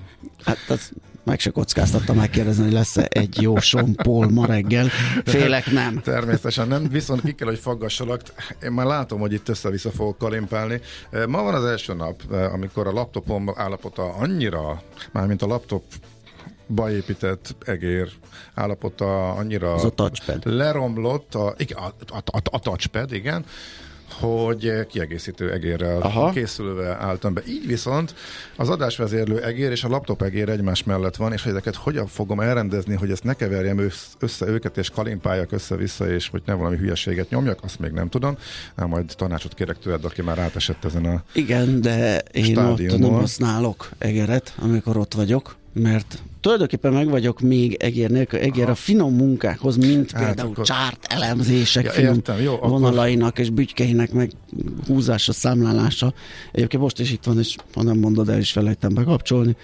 Hát 0.44 0.58
az 0.68 0.90
meg 1.24 1.40
se 1.40 1.50
kockáztattam 1.50 2.16
megkérdezni, 2.16 2.62
hogy 2.64 2.72
lesz-e 2.72 3.06
egy 3.10 3.42
jó 3.42 3.54
Paul 4.02 4.30
ma 4.30 4.46
reggel. 4.46 4.88
Félek 5.24 5.70
nem. 5.70 6.00
Természetesen 6.00 6.68
nem, 6.68 6.88
viszont 6.88 7.20
ki 7.20 7.32
kell, 7.32 7.48
hogy 7.48 7.58
faggassalak. 7.58 8.20
Én 8.62 8.72
már 8.72 8.86
látom, 8.86 9.20
hogy 9.20 9.32
itt 9.32 9.48
össze-vissza 9.48 9.90
fogok 9.90 10.18
kalimpálni. 10.18 10.80
Eh, 11.10 11.26
Ma 11.26 11.42
van 11.42 11.54
az 11.54 11.64
első 11.64 11.94
nap, 11.94 12.20
eh, 12.32 12.52
amikor 12.52 12.86
a 12.86 12.92
laptopom 12.92 13.50
állapota 13.54 14.14
annyira, 14.14 14.82
mármint 15.12 15.42
a 15.42 15.46
laptop 15.46 15.82
beépített 16.66 17.54
egér 17.64 18.08
állapota 18.54 19.32
annyira 19.32 19.74
Az 19.74 19.84
a 19.84 19.90
touchpad. 19.90 20.40
leromlott, 20.44 21.34
a, 21.34 21.54
igen, 21.56 21.78
a, 21.78 21.84
a, 22.14 22.22
a, 22.24 22.40
a 22.50 22.58
touchpad, 22.58 23.12
igen, 23.12 23.44
hogy 24.20 24.86
kiegészítő 24.86 25.52
egérrel 25.52 26.00
Aha. 26.00 26.30
Készülve 26.30 26.96
álltam 27.00 27.34
be. 27.34 27.42
Így 27.48 27.66
viszont 27.66 28.14
az 28.56 28.68
adásvezérlő 28.68 29.42
egér 29.42 29.70
és 29.70 29.84
a 29.84 29.88
laptop 29.88 30.22
egér 30.22 30.48
egymás 30.48 30.84
mellett 30.84 31.16
van, 31.16 31.32
és 31.32 31.42
hogy 31.42 31.52
ezeket 31.52 31.74
hogyan 31.74 32.06
fogom 32.06 32.40
elrendezni, 32.40 32.94
hogy 32.94 33.10
ezt 33.10 33.24
ne 33.24 33.34
keverjem 33.34 33.78
össz- 33.78 34.16
össze 34.18 34.46
őket, 34.46 34.78
és 34.78 34.90
kalimpáljak 34.90 35.52
össze-vissza, 35.52 36.10
és 36.10 36.28
hogy 36.28 36.42
ne 36.44 36.52
valami 36.52 36.76
hülyeséget 36.76 37.30
nyomjak, 37.30 37.58
azt 37.62 37.78
még 37.78 37.90
nem 37.90 38.08
tudom. 38.08 38.36
Na, 38.74 38.86
majd 38.86 39.12
tanácsot 39.16 39.54
kérek 39.54 39.78
tőled, 39.78 40.04
aki 40.04 40.22
már 40.22 40.38
átesett 40.38 40.84
ezen 40.84 41.04
a... 41.04 41.22
Igen, 41.32 41.80
de 41.80 42.18
én 42.18 42.58
ott 42.58 42.98
nem 42.98 43.12
használok 43.12 43.88
egeret, 43.98 44.54
amikor 44.58 44.96
ott 44.96 45.14
vagyok, 45.14 45.56
mert 45.74 46.22
tulajdonképpen 46.40 46.92
meg 46.92 47.08
vagyok 47.08 47.40
még 47.40 47.74
egér 47.74 48.10
nélkül, 48.10 48.38
egér 48.38 48.68
a 48.68 48.74
finom 48.74 49.14
munkákhoz, 49.14 49.76
mint 49.76 50.10
Hát 50.10 50.24
például 50.24 50.50
akkor- 50.50 50.64
csárt 50.64 51.06
elemzések 51.08 51.84
Ja, 51.84 51.90
finom 51.90 52.14
értem, 52.14 52.40
jó, 52.42 52.54
akkor- 52.54 52.68
vonalainak 52.70 53.38
és 53.38 53.50
bütykeinek 53.50 54.12
meg 54.12 54.30
húzása, 54.86 55.32
számlálása. 55.32 56.12
Egyébként 56.52 56.82
most 56.82 56.98
is 57.00 57.12
itt 57.12 57.24
van, 57.24 57.38
és 57.38 57.56
ha 57.74 57.82
nem 57.82 57.98
mondod, 57.98 58.28
el 58.28 58.38
is 58.38 58.52
felejtem 58.52 58.94
bekapcsolni. 58.94 59.56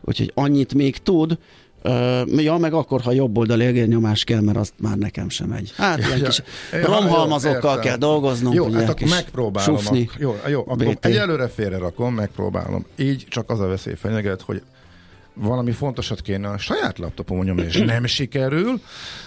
Úgyhogy 0.00 0.30
annyit 0.34 0.74
még 0.74 0.98
tud, 0.98 1.38
Uh, 1.84 2.42
ja, 2.42 2.56
meg 2.56 2.72
akkor, 2.72 3.00
ha 3.00 3.12
jobb 3.12 3.36
oldali 3.38 3.64
egérnyomás 3.64 4.24
kell, 4.24 4.40
mert 4.40 4.58
azt 4.58 4.72
már 4.80 4.96
nekem 4.96 5.28
sem 5.28 5.48
megy. 5.48 5.72
Hát 5.76 5.98
ilyen 5.98 6.18
Ja, 6.18 6.24
kis 6.24 6.42
ja, 6.72 6.86
romhalmazokkal 6.86 7.74
jó, 7.74 7.80
kell 7.80 7.96
dolgoznunk. 7.96 8.54
Jó, 8.54 8.72
hát 8.72 8.88
akkor 8.88 9.08
megpróbálom. 9.08 9.76
Ak- 9.86 10.14
jó, 10.18 10.36
jó, 10.48 10.60
akkor 10.60 10.76
BT. 10.76 11.04
egyelőre 11.06 11.48
félre 11.48 11.78
rakom, 11.78 12.14
megpróbálom. 12.14 12.84
Így 12.98 13.26
csak 13.28 13.50
az 13.50 13.60
a 13.60 13.66
veszély 13.66 13.94
fenyeget, 13.94 14.40
hogy 14.42 14.62
valami 15.36 15.72
fontosat 15.72 16.20
kéne 16.20 16.48
a 16.48 16.58
saját 16.58 16.98
laptopon 16.98 17.44
nyomni, 17.44 17.62
és 17.62 17.76
nem 17.78 18.04
sikerül, 18.06 18.80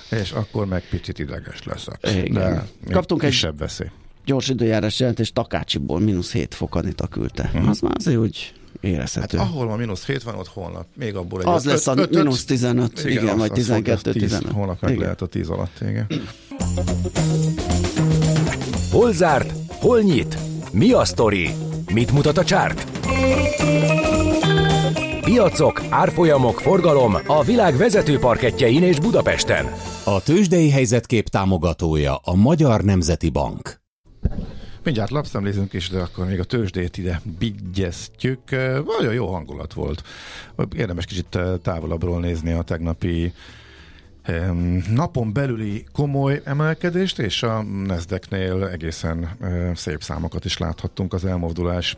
és 0.10 0.32
akkor 0.32 0.66
meg 0.66 0.84
picit 0.90 1.20
ideges 1.20 1.64
leszek. 1.64 2.00
Igen. 2.26 2.34
De 2.86 2.94
Kaptunk 2.94 3.24
egy- 3.24 3.30
kisebb 3.30 3.58
veszély. 3.58 3.88
gyors 4.26 4.48
időjárás 4.50 5.00
jelentés 5.00 5.32
Takácsiból 5.34 6.00
mínusz 6.00 6.32
7 6.32 6.54
fok 6.54 6.76
Anita 6.76 7.08
küldte. 7.08 7.50
Mhm. 7.54 7.68
Az 7.70 7.80
már 7.80 7.94
azért 7.96 8.18
úgy 8.18 8.54
Hát 8.82 8.92
érezhető. 8.92 9.38
ahol 9.38 9.68
van 9.68 9.78
mínusz 9.78 10.06
7 10.06 10.24
van, 10.24 10.36
ott 10.36 10.48
holnap 10.48 10.86
még 10.96 11.16
abból 11.16 11.42
egy 11.42 11.48
az 11.48 11.66
lesz 11.66 11.88
a 11.88 11.94
mínusz 12.12 12.46
15, 12.46 13.06
igen, 13.06 13.28
azt- 13.28 13.38
vagy 13.38 13.60
azt 13.60 13.70
mondja, 13.70 13.96
12, 13.96 14.10
az 14.10 14.16
10, 14.16 14.32
15. 14.32 14.52
Holnap 14.56 14.82
meg 14.82 14.92
Igen. 14.92 15.04
lehet 15.04 15.22
a 15.22 15.26
10 15.26 15.50
alatt, 15.50 15.78
igen. 15.82 16.08
Hol 18.92 19.14
zárt? 19.14 19.54
Hol 19.68 20.02
nyit? 20.02 20.38
Mi 20.72 20.92
a 20.92 21.06
sztori? 21.06 21.50
Mit 21.94 22.12
mutat 22.12 22.38
a 22.38 22.44
csárt? 22.44 22.88
Piacok, 25.30 25.82
árfolyamok, 25.90 26.60
forgalom 26.60 27.16
a 27.28 27.44
világ 27.44 27.76
vezető 27.76 28.20
parketjein 28.20 28.84
és 28.84 29.00
Budapesten. 29.00 29.66
A 30.06 30.22
tőzsdei 30.22 30.70
helyzetkép 30.70 31.28
támogatója 31.28 32.16
a 32.16 32.36
Magyar 32.36 32.82
Nemzeti 32.82 33.30
Bank. 33.30 33.82
Mindjárt 34.84 35.10
lapszemlézünk 35.10 35.74
is, 35.74 35.90
de 35.90 36.00
akkor 36.00 36.26
még 36.26 36.40
a 36.40 36.44
tőzsdét 36.44 36.98
ide 36.98 37.22
bigyeztjük. 37.40 38.40
Nagyon 38.86 39.14
jó 39.14 39.28
hangulat 39.28 39.74
volt. 39.74 40.04
Érdemes 40.76 41.06
kicsit 41.06 41.40
távolabbról 41.62 42.20
nézni 42.20 42.52
a 42.52 42.62
tegnapi 42.62 43.34
napon 44.94 45.34
belüli 45.34 45.86
komoly 45.92 46.42
emelkedést, 46.44 47.20
és 47.20 47.44
a 47.44 47.62
Nasdaq-nél 47.62 48.68
egészen 48.68 49.30
szép 49.76 50.04
számokat 50.04 50.46
is 50.46 50.58
láthattunk 50.58 51.14
az 51.14 51.26
elmozdulás 51.26 51.98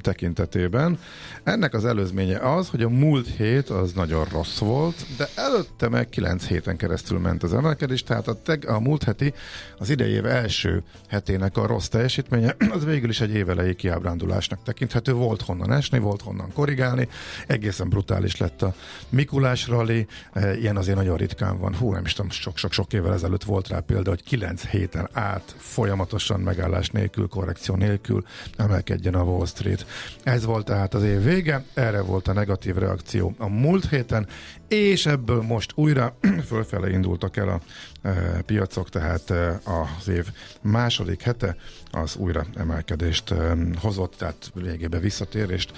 tekintetében. 0.00 0.98
Ennek 1.42 1.74
az 1.74 1.84
előzménye 1.84 2.38
az, 2.38 2.68
hogy 2.68 2.82
a 2.82 2.88
múlt 2.88 3.28
hét 3.28 3.68
az 3.68 3.92
nagyon 3.92 4.24
rossz 4.24 4.58
volt, 4.58 5.06
de 5.16 5.28
előtte 5.34 5.88
meg 5.88 6.08
9 6.08 6.46
héten 6.46 6.76
keresztül 6.76 7.18
ment 7.18 7.42
az 7.42 7.54
emelkedés, 7.54 8.02
tehát 8.02 8.28
a, 8.28 8.42
teg, 8.42 8.68
a 8.68 8.80
múlt 8.80 9.04
heti, 9.04 9.32
az 9.78 9.90
idei 9.90 10.16
első 10.16 10.82
hetének 11.08 11.56
a 11.56 11.66
rossz 11.66 11.88
teljesítménye, 11.88 12.56
az 12.76 12.84
végül 12.84 13.08
is 13.08 13.20
egy 13.20 13.34
évelei 13.34 13.74
kiábrándulásnak 13.74 14.62
tekinthető. 14.62 15.12
Volt 15.12 15.42
honnan 15.42 15.72
esni, 15.72 15.98
volt 15.98 16.22
honnan 16.22 16.52
korrigálni, 16.52 17.08
egészen 17.46 17.88
brutális 17.88 18.36
lett 18.36 18.62
a 18.62 18.74
Mikulás 19.08 19.68
rally, 19.68 20.06
eh, 20.32 20.60
ilyen 20.60 20.76
azért 20.76 20.96
nagyon 20.96 21.16
ritkán 21.16 21.58
van. 21.58 21.65
Hú, 21.74 21.92
nem 21.92 22.04
is 22.04 22.12
tudom, 22.12 22.30
sok-sok-sok 22.30 22.92
évvel 22.92 23.12
ezelőtt 23.12 23.44
volt 23.44 23.68
rá 23.68 23.80
példa, 23.80 24.10
hogy 24.10 24.22
9 24.22 24.66
héten 24.66 25.08
át 25.12 25.54
folyamatosan 25.58 26.40
megállás 26.40 26.90
nélkül, 26.90 27.28
korrekció 27.28 27.74
nélkül 27.74 28.24
emelkedjen 28.56 29.14
a 29.14 29.22
Wall 29.22 29.46
Street. 29.46 29.86
Ez 30.22 30.44
volt 30.44 30.64
tehát 30.64 30.94
az 30.94 31.02
év 31.02 31.22
vége, 31.22 31.64
erre 31.74 32.00
volt 32.00 32.28
a 32.28 32.32
negatív 32.32 32.76
reakció 32.76 33.34
a 33.38 33.48
múlt 33.48 33.88
héten, 33.88 34.26
és 34.68 35.06
ebből 35.06 35.42
most 35.42 35.72
újra 35.74 36.16
fölfele 36.48 36.90
indultak 36.90 37.36
el 37.36 37.48
a 37.48 37.60
e, 38.02 38.42
piacok, 38.46 38.88
tehát 38.88 39.30
e, 39.30 39.60
az 39.64 40.08
év 40.08 40.26
második 40.60 41.22
hete 41.22 41.56
az 41.90 42.16
újra 42.16 42.46
emelkedést 42.54 43.30
e, 43.30 43.56
hozott, 43.80 44.14
tehát 44.16 44.50
végébe 44.54 44.98
visszatérést 44.98 45.72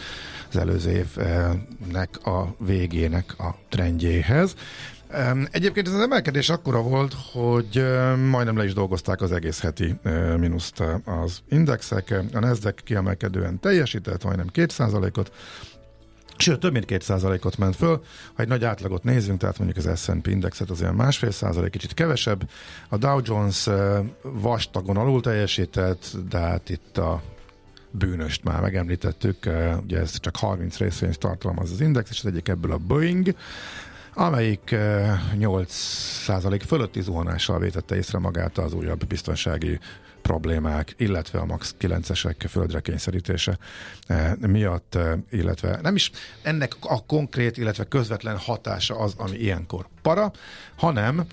az 0.48 0.56
előző 0.56 0.90
évnek 0.90 2.26
a 2.26 2.54
végének 2.58 3.38
a 3.38 3.54
trendjéhez. 3.68 4.54
Egyébként 5.50 5.86
ez 5.86 5.92
az 5.92 6.00
emelkedés 6.00 6.48
akkora 6.48 6.82
volt, 6.82 7.14
hogy 7.32 7.78
em, 7.78 8.20
majdnem 8.20 8.56
le 8.56 8.64
is 8.64 8.72
dolgozták 8.72 9.20
az 9.20 9.32
egész 9.32 9.60
heti 9.60 9.94
mínuszt 10.36 10.82
az 11.04 11.40
indexek. 11.48 12.14
A 12.32 12.38
Nasdaq 12.38 12.82
kiemelkedően 12.84 13.60
teljesített, 13.60 14.24
majdnem 14.24 14.50
2%-ot, 14.54 15.32
Sőt, 16.40 16.60
több 16.60 16.72
mint 16.72 16.84
2%-ot 16.88 17.56
ment 17.56 17.76
föl. 17.76 18.02
Ha 18.34 18.42
egy 18.42 18.48
nagy 18.48 18.64
átlagot 18.64 19.04
nézzünk, 19.04 19.38
tehát 19.38 19.58
mondjuk 19.58 19.86
az 19.86 20.00
S&P 20.00 20.26
indexet 20.26 20.70
az 20.70 20.82
olyan 20.82 20.94
másfél 20.94 21.30
százalék, 21.30 21.70
kicsit 21.70 21.94
kevesebb. 21.94 22.48
A 22.88 22.96
Dow 22.96 23.20
Jones 23.22 23.66
eh, 23.66 23.98
vastagon 24.22 24.96
alul 24.96 25.20
teljesített, 25.20 26.16
de 26.28 26.38
hát 26.38 26.68
itt 26.68 26.98
a 26.98 27.22
bűnöst 27.90 28.44
már 28.44 28.60
megemlítettük, 28.60 29.46
eh, 29.46 29.78
ugye 29.82 29.98
ez 29.98 30.20
csak 30.20 30.36
30 30.36 30.76
részvényt 30.76 31.18
tartalmaz 31.18 31.72
az 31.72 31.80
index, 31.80 32.10
és 32.10 32.18
az 32.18 32.26
egyik 32.26 32.48
ebből 32.48 32.72
a 32.72 32.78
Boeing, 32.78 33.34
amelyik 34.18 34.70
eh, 34.70 35.20
8% 35.38 36.62
fölötti 36.66 37.00
zuhanással 37.00 37.58
vétette 37.58 37.96
észre 37.96 38.18
magát 38.18 38.58
az 38.58 38.72
újabb 38.72 39.06
biztonsági 39.06 39.78
problémák, 40.22 40.94
illetve 40.96 41.38
a 41.38 41.44
MAX 41.44 41.74
9-esek 41.80 42.44
földre 42.48 42.80
kényszerítése 42.80 43.58
miatt, 44.38 44.98
illetve 45.30 45.78
nem 45.82 45.94
is 45.94 46.10
ennek 46.42 46.76
a 46.80 47.04
konkrét, 47.06 47.56
illetve 47.56 47.84
közvetlen 47.84 48.36
hatása 48.36 48.98
az, 48.98 49.14
ami 49.16 49.36
ilyenkor 49.36 49.88
para, 50.02 50.32
hanem 50.76 51.26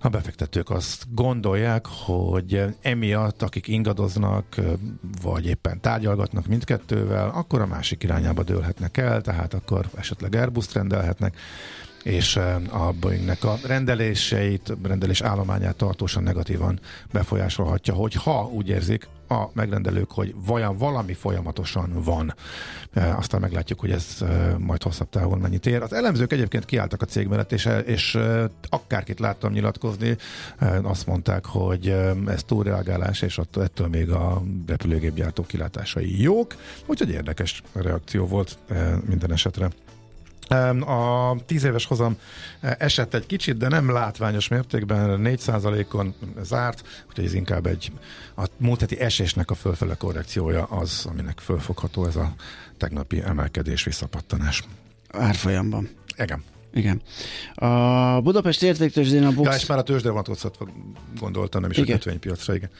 a 0.00 0.08
befektetők 0.08 0.70
azt 0.70 1.04
gondolják, 1.14 1.86
hogy 1.86 2.64
emiatt, 2.80 3.42
akik 3.42 3.68
ingadoznak, 3.68 4.56
vagy 5.22 5.46
éppen 5.46 5.80
tárgyalgatnak 5.80 6.46
mindkettővel, 6.46 7.30
akkor 7.34 7.60
a 7.60 7.66
másik 7.66 8.02
irányába 8.02 8.42
dőlhetnek 8.42 8.96
el, 8.96 9.20
tehát 9.20 9.54
akkor 9.54 9.86
esetleg 9.94 10.34
Airbus 10.34 10.74
rendelhetnek, 10.74 11.36
és 12.02 12.36
a 12.70 12.92
Boeingnek 13.00 13.44
a 13.44 13.58
rendeléseit, 13.66 14.72
rendelés 14.82 15.20
állományát 15.20 15.76
tartósan 15.76 16.22
negatívan 16.22 16.80
befolyásolhatja, 17.12 17.94
hogy 17.94 18.14
ha 18.14 18.48
úgy 18.52 18.68
érzik 18.68 19.08
a 19.28 19.50
megrendelők, 19.52 20.10
hogy 20.10 20.34
vajon 20.46 20.76
valami 20.76 21.12
folyamatosan 21.12 22.02
van. 22.04 22.34
Aztán 22.94 23.40
meglátjuk, 23.40 23.80
hogy 23.80 23.90
ez 23.90 24.24
majd 24.58 24.82
hosszabb 24.82 25.08
távon 25.08 25.38
mennyit 25.38 25.66
ér. 25.66 25.82
Az 25.82 25.92
elemzők 25.92 26.32
egyébként 26.32 26.64
kiálltak 26.64 27.02
a 27.02 27.04
cég 27.04 27.26
mellett, 27.26 27.52
és, 27.52 27.68
és 27.84 28.18
akárkit 28.68 29.20
láttam 29.20 29.52
nyilatkozni, 29.52 30.16
azt 30.82 31.06
mondták, 31.06 31.44
hogy 31.44 31.88
ez 32.26 32.42
túlreagálás, 32.44 33.22
és 33.22 33.40
ettől 33.52 33.88
még 33.88 34.10
a 34.10 34.42
repülőgépgyártó 34.66 35.42
kilátásai 35.42 36.22
jók, 36.22 36.54
úgyhogy 36.86 37.10
érdekes 37.10 37.62
reakció 37.72 38.26
volt 38.26 38.58
minden 39.06 39.32
esetre. 39.32 39.70
A 40.80 41.36
10 41.46 41.64
éves 41.64 41.84
hozam 41.84 42.16
esett 42.60 43.14
egy 43.14 43.26
kicsit, 43.26 43.56
de 43.56 43.68
nem 43.68 43.92
látványos 43.92 44.48
mértékben, 44.48 45.20
4%-on 45.24 46.14
zárt, 46.42 47.04
úgyhogy 47.08 47.24
ez 47.24 47.34
inkább 47.34 47.66
egy 47.66 47.92
a 48.36 48.46
múlt 48.56 48.80
heti 48.80 49.00
esésnek 49.00 49.50
a 49.50 49.54
fölfele 49.54 49.94
korrekciója 49.94 50.64
az, 50.64 51.06
aminek 51.10 51.38
fölfogható 51.40 52.06
ez 52.06 52.16
a 52.16 52.34
tegnapi 52.78 53.22
emelkedés, 53.22 53.84
visszapattanás. 53.84 54.62
Árfolyamban. 55.10 55.88
Igen. 56.16 56.44
Igen. 56.74 57.02
A 57.54 58.20
Budapest 58.20 58.62
értéktőzsdén 58.62 59.24
a 59.24 59.32
Bux... 59.32 59.48
Ja, 59.48 59.54
és 59.56 59.66
már 59.66 59.78
a 59.78 59.82
tőzsde 59.82 60.10
vonatkoztatva 60.10 60.68
gondoltam, 61.18 61.60
nem 61.60 61.70
is 61.70 61.76
igen. 61.76 61.94
a 61.94 61.98
kötvénypiacra, 61.98 62.54
igen. 62.54 62.70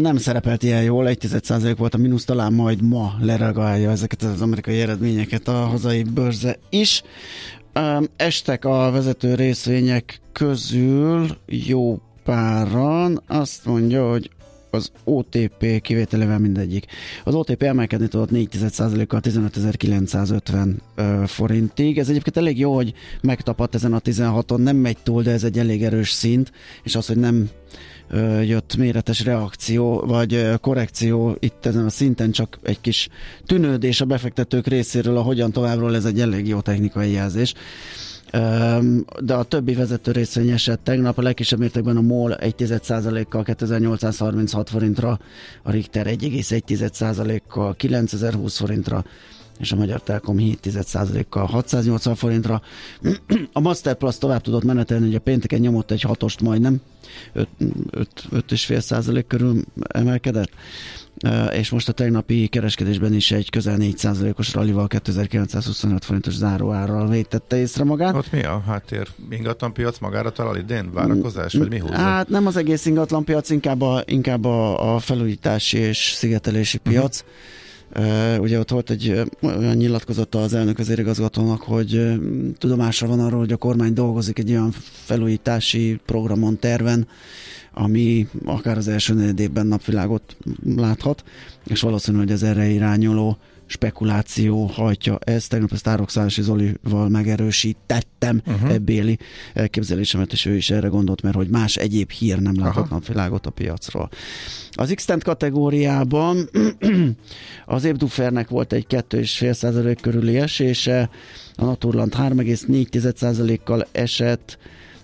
Nem 0.00 0.16
szerepelt 0.16 0.62
ilyen 0.62 0.82
jól, 0.82 1.08
1 1.08 1.28
volt 1.76 1.94
a 1.94 1.98
mínusz, 1.98 2.24
talán 2.24 2.52
majd 2.52 2.82
ma 2.82 3.14
lereagálja 3.20 3.90
ezeket 3.90 4.22
az 4.22 4.40
amerikai 4.40 4.80
eredményeket 4.80 5.48
a 5.48 5.52
hazai 5.52 6.02
bőrze 6.02 6.58
is. 6.70 7.02
Estek 8.16 8.64
a 8.64 8.90
vezető 8.90 9.34
részvények 9.34 10.20
közül 10.32 11.26
jó 11.46 12.00
páran, 12.24 13.22
azt 13.26 13.64
mondja, 13.64 14.10
hogy 14.10 14.30
az 14.70 14.90
OTP 15.04 15.80
kivételével 15.80 16.38
mindegyik. 16.38 16.86
Az 17.24 17.34
OTP 17.34 17.62
emelkedni 17.62 18.08
tudott 18.08 18.30
4%-kal 18.32 19.20
15.950 19.22 21.26
forintig. 21.26 21.98
Ez 21.98 22.08
egyébként 22.08 22.36
elég 22.36 22.58
jó, 22.58 22.74
hogy 22.74 22.92
megtapadt 23.22 23.74
ezen 23.74 23.92
a 23.92 23.98
16-on, 23.98 24.56
nem 24.56 24.76
megy 24.76 24.96
túl, 25.02 25.22
de 25.22 25.30
ez 25.30 25.44
egy 25.44 25.58
elég 25.58 25.84
erős 25.84 26.10
szint, 26.10 26.52
és 26.82 26.96
az, 26.96 27.06
hogy 27.06 27.16
nem 27.16 27.48
jött 28.42 28.76
méretes 28.76 29.24
reakció, 29.24 30.00
vagy 30.06 30.50
korrekció 30.60 31.36
itt 31.38 31.66
ezen 31.66 31.84
a 31.84 31.90
szinten, 31.90 32.30
csak 32.30 32.58
egy 32.62 32.80
kis 32.80 33.08
tűnődés 33.46 34.00
a 34.00 34.04
befektetők 34.04 34.66
részéről, 34.66 35.16
a 35.16 35.22
hogyan 35.22 35.52
továbbról 35.52 35.94
ez 35.94 36.04
egy 36.04 36.20
elég 36.20 36.48
jó 36.48 36.60
technikai 36.60 37.12
jelzés. 37.12 37.54
De 39.20 39.34
a 39.34 39.42
többi 39.42 39.74
vezető 39.74 40.12
részvény 40.12 40.50
esett 40.50 40.84
tegnap, 40.84 41.18
a 41.18 41.22
legkisebb 41.22 41.58
mértékben 41.58 41.96
a 41.96 42.00
MOL 42.00 42.36
1,1%-kal 42.40 43.42
2836 43.42 44.70
forintra, 44.70 45.18
a 45.62 45.70
Richter 45.70 46.06
1,1%-kal 46.06 47.74
9020 47.74 48.58
forintra, 48.58 49.04
és 49.58 49.72
a 49.72 49.76
Magyar 49.76 50.02
Telekom 50.02 50.36
7,1%-kal 50.38 51.46
680 51.46 52.14
forintra. 52.14 52.62
A 53.52 53.60
Masterplus 53.60 54.18
tovább 54.18 54.40
tudott 54.40 54.64
menetelni, 54.64 55.06
hogy 55.06 55.14
a 55.14 55.20
pénteken 55.20 55.60
nyomott 55.60 55.90
egy 55.90 56.02
hatost 56.02 56.40
majdnem, 56.40 56.80
5,5% 57.34 59.24
körül 59.28 59.64
emelkedett 59.88 60.50
és 61.52 61.70
most 61.70 61.88
a 61.88 61.92
tegnapi 61.92 62.46
kereskedésben 62.46 63.14
is 63.14 63.30
egy 63.30 63.50
közel 63.50 63.76
4%-os 63.80 64.54
rallival 64.54 64.86
2925 64.86 66.04
forintos 66.04 66.34
záróárral 66.34 67.08
vétette 67.08 67.56
észre 67.56 67.84
magát. 67.84 68.14
Ott 68.14 68.32
mi 68.32 68.44
a 68.44 68.62
háttér? 68.66 69.08
Ingatlan 69.30 69.72
piac 69.72 69.98
magára 69.98 70.30
talál 70.30 70.56
idén? 70.56 70.92
Várakozás? 70.92 71.54
Vagy 71.54 71.68
mi 71.68 71.78
húzza? 71.78 71.96
Hát 71.96 72.28
nem 72.28 72.46
az 72.46 72.56
egész 72.56 72.86
ingatlan 72.86 73.24
piac, 73.24 73.50
inkább 73.50 73.80
a, 73.80 74.02
inkább 74.06 74.44
a, 74.44 74.94
a 74.94 74.98
felújítási 74.98 75.78
és 75.78 76.12
szigetelési 76.16 76.78
piac. 76.78 77.20
Uh-huh. 77.20 77.32
Ugye 78.38 78.58
ott 78.58 78.70
volt 78.70 78.90
egy 78.90 79.22
olyan 79.42 79.76
nyilatkozata 79.76 80.42
az 80.42 80.54
elnök 80.54 80.78
igazgatónak, 80.98 81.62
hogy 81.62 82.18
tudomásra 82.58 83.06
van 83.06 83.20
arról, 83.20 83.38
hogy 83.38 83.52
a 83.52 83.56
kormány 83.56 83.92
dolgozik 83.92 84.38
egy 84.38 84.50
olyan 84.50 84.74
felújítási 85.04 86.00
programon, 86.06 86.58
terven, 86.58 87.06
ami 87.72 88.28
akár 88.44 88.76
az 88.76 88.88
első 88.88 89.14
negyed 89.14 89.66
napvilágot 89.66 90.36
láthat, 90.76 91.24
és 91.66 91.80
valószínű, 91.80 92.18
hogy 92.18 92.32
az 92.32 92.42
erre 92.42 92.66
irányuló 92.66 93.38
spekuláció 93.72 94.66
hajtja 94.66 95.18
ezt. 95.18 95.48
Tegnap 95.48 95.72
ezt 95.72 95.86
Árokszállási 95.86 96.42
Zolival 96.42 97.08
megerősítettem 97.08 98.42
uh-huh. 98.46 98.72
ebbéli 98.72 99.18
elképzelésemet, 99.54 100.32
és 100.32 100.46
ő 100.46 100.56
is 100.56 100.70
erre 100.70 100.88
gondolt, 100.88 101.22
mert 101.22 101.34
hogy 101.34 101.48
más 101.48 101.76
egyéb 101.76 102.10
hír 102.10 102.38
nem 102.38 102.54
látott 102.58 102.90
napvilágot 102.90 103.46
a 103.46 103.50
piacról. 103.50 104.10
Az 104.70 104.92
x 104.94 105.06
kategóriában 105.18 106.48
az 107.66 107.84
Ebdufernek 107.84 108.48
volt 108.48 108.72
egy 108.72 108.86
2,5% 108.88 109.98
körüli 110.00 110.38
esése, 110.38 111.10
a 111.54 111.64
Naturland 111.64 112.14
3,4%-kal 112.16 113.86
esett, 113.92 114.58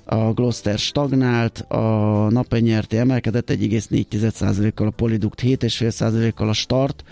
a 0.05 0.33
Gloster 0.33 0.79
stagnált, 0.79 1.59
a 1.59 2.27
napenyerti 2.31 2.97
emelkedett 2.97 3.51
1,4%-kal, 3.51 4.87
a 4.87 4.91
Poliduct 4.91 5.43
7,5%-kal, 5.43 6.49
a 6.49 6.53
Start, 6.53 7.05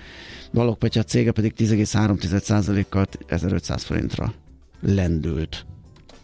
Balogpatya 0.57 1.03
cége 1.03 1.33
pedig 1.33 1.55
10,3%-kal 1.59 3.07
1500 3.27 3.83
forintra 3.83 4.33
lendült. 4.81 5.67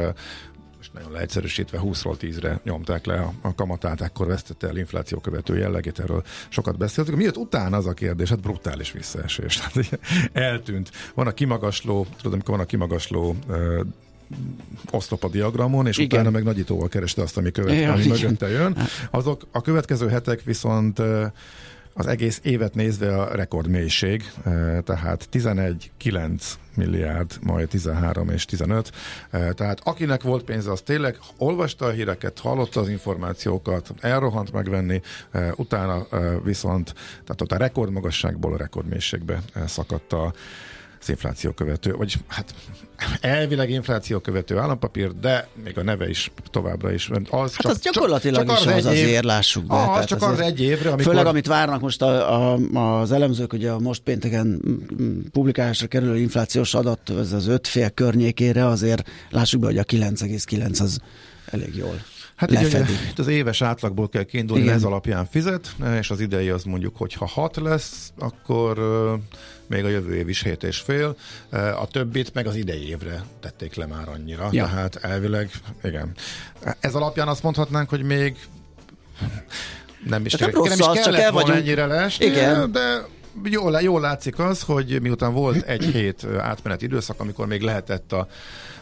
most 0.78 0.94
nagyon 0.94 1.12
leegyszerűsítve 1.12 1.80
20-ról 1.84 2.16
10-re 2.20 2.60
nyomták 2.64 3.06
le 3.06 3.20
a, 3.20 3.34
a 3.42 3.56
kamatát, 3.56 4.02
ekkor 4.02 4.28
vesztette 4.28 4.68
el 4.68 4.78
infláció 4.78 5.20
követő 5.20 5.58
jellegét, 5.58 6.00
erről 6.00 6.24
sokat 6.50 6.78
beszéltünk. 6.78 7.18
Miért 7.18 7.38
utána 7.38 7.78
az 7.78 7.86
a 7.86 7.94
kérdés? 7.94 8.30
Hát 8.30 8.40
brutális 8.40 8.92
visszaesés. 8.92 9.56
Tehát 9.58 10.00
eltűnt. 10.34 10.92
Van 11.14 11.28
a 11.28 11.32
kimagasló, 11.32 12.06
tudom, 12.18 12.34
amikor 12.34 12.56
van 12.56 12.64
a 12.64 12.68
kimagasló 12.68 13.36
oszlop 14.92 15.24
a 15.24 15.30
diagramon, 15.30 15.88
és 15.88 15.98
igen. 15.98 16.20
utána 16.20 16.36
meg 16.36 16.44
nagyítóval 16.44 16.88
kereste 16.88 17.22
azt, 17.22 17.38
ami, 17.38 17.52
követ, 17.52 17.80
ja, 17.80 17.92
ami 17.92 18.08
mögötte 18.08 18.50
jön. 18.50 18.78
Azok 19.12 19.48
a 19.52 19.62
következő 19.62 20.08
hetek 20.08 20.44
viszont 20.44 21.02
az 21.94 22.08
egész 22.08 22.40
évet 22.44 22.74
nézve 22.76 23.22
a 23.22 23.36
rekordmélység, 23.36 24.32
tehát 24.84 25.28
11, 25.30 25.92
9 25.98 26.58
milliárd, 26.76 27.32
majd 27.42 27.68
13 27.68 28.30
és 28.30 28.46
15. 28.46 28.92
Tehát 29.32 29.80
akinek 29.84 30.22
volt 30.22 30.44
pénze, 30.44 30.72
az 30.72 30.82
tényleg 30.82 31.18
olvasta 31.38 31.86
a 31.86 31.90
híreket, 31.90 32.40
hallotta 32.40 32.80
az 32.80 32.90
információkat, 32.90 33.94
elrohant 34.00 34.52
megvenni, 34.52 35.02
utána 35.56 36.08
viszont, 36.44 36.94
tehát 36.94 37.42
ott 37.42 37.52
a 37.52 37.58
rekordmagasságból 37.58 38.54
a 38.54 38.58
rekordmélységbe 38.58 39.42
szakadt 39.66 40.14
a 40.14 40.34
az 41.04 41.10
infláció 41.10 41.52
követő, 41.52 41.92
vagyis 41.92 42.18
hát 42.28 42.54
elvileg 43.22 43.70
infláció 43.70 44.20
követő 44.20 44.58
állampapír, 44.58 45.12
de 45.20 45.48
még 45.64 45.78
a 45.78 45.84
neve 45.84 46.10
is 46.10 46.32
továbbra 46.52 46.92
is. 46.92 47.10
Az 47.10 47.56
hát 47.56 47.62
csak, 47.62 47.72
az 47.72 47.80
gyakorlatilag 47.80 48.48
csak, 48.48 48.58
csak 48.58 48.74
az 48.74 48.78
is 48.78 48.86
az 48.86 48.94
év, 48.94 49.06
azért, 49.06 49.24
lássuk 49.24 49.66
be. 49.66 49.92
Az, 49.92 50.06
csak 50.06 50.22
az 50.22 50.40
egy 50.40 50.62
évre. 50.62 50.90
Amikor... 50.90 51.06
Főleg, 51.06 51.26
amit 51.26 51.48
várnak 51.48 51.82
most 51.82 52.02
a, 52.02 52.54
a, 52.54 53.00
az 53.00 53.12
elemzők, 53.12 53.54
ugye 53.54 53.72
a 53.72 53.80
most 53.80 54.02
pénteken 54.02 54.62
publikálásra 55.32 55.88
kerülő 55.88 56.18
inflációs 56.18 56.74
adat, 56.74 57.10
ez 57.10 57.32
az 57.32 57.48
öt 57.48 57.68
fél 57.68 57.90
környékére, 57.90 58.66
azért 58.66 59.10
lássuk 59.30 59.60
be, 59.60 59.66
hogy 59.66 59.78
a 59.78 59.84
9,9 59.84 60.82
az 60.82 61.00
elég 61.46 61.76
jól 61.76 62.02
Hát 62.36 62.52
így, 62.52 62.64
ugye, 62.64 62.86
az 63.18 63.28
éves 63.28 63.62
átlagból 63.62 64.10
kell 64.10 64.24
kiindulni, 64.24 64.64
Igen. 64.64 64.76
ez 64.76 64.84
alapján 64.84 65.26
fizet, 65.26 65.76
és 66.00 66.10
az 66.10 66.20
idei 66.20 66.50
az 66.50 66.64
mondjuk, 66.64 66.98
hogy 66.98 67.14
ha 67.14 67.26
6 67.26 67.56
lesz, 67.56 68.14
akkor 68.18 68.80
még 69.68 69.86
a 69.86 69.90
jövő 69.90 70.16
év 70.16 70.30
is 70.30 70.44
7 70.44 70.64
és 70.64 70.78
fél, 70.78 71.16
a 71.80 71.88
többit 71.88 72.34
meg 72.34 72.48
az 72.48 72.56
idei 72.56 72.90
évre 72.90 73.24
tették 73.40 73.76
le 73.76 73.86
már 73.86 74.10
annyira, 74.10 74.50
ja. 74.52 74.66
tehát 74.66 74.96
elvileg, 74.96 75.52
igen. 75.84 76.12
Ez 76.80 76.96
alapján 76.96 77.28
azt 77.28 77.44
mondhatnánk, 77.44 77.90
hogy 77.90 78.04
még 78.04 78.38
nem 80.06 80.26
is, 80.26 80.34
nem 80.34 80.50
rossz, 80.50 80.70
nem 80.70 80.80
is 80.80 80.86
kellett 80.86 81.04
csak 81.04 81.18
el 81.18 81.32
volna 81.32 81.56
ennyire 81.56 81.86
lesni, 81.86 82.26
Igen. 82.26 82.72
de 82.72 83.06
jól, 83.44 83.82
jól 83.82 84.02
látszik 84.02 84.40
az, 84.40 84.62
hogy 84.62 85.02
miután 85.02 85.34
volt 85.34 85.62
egy 85.62 85.84
hét 85.84 86.26
átmeneti 86.38 86.86
időszak, 86.86 87.20
amikor 87.20 87.48
még 87.48 87.62
lehetett 87.62 88.12
a 88.12 88.28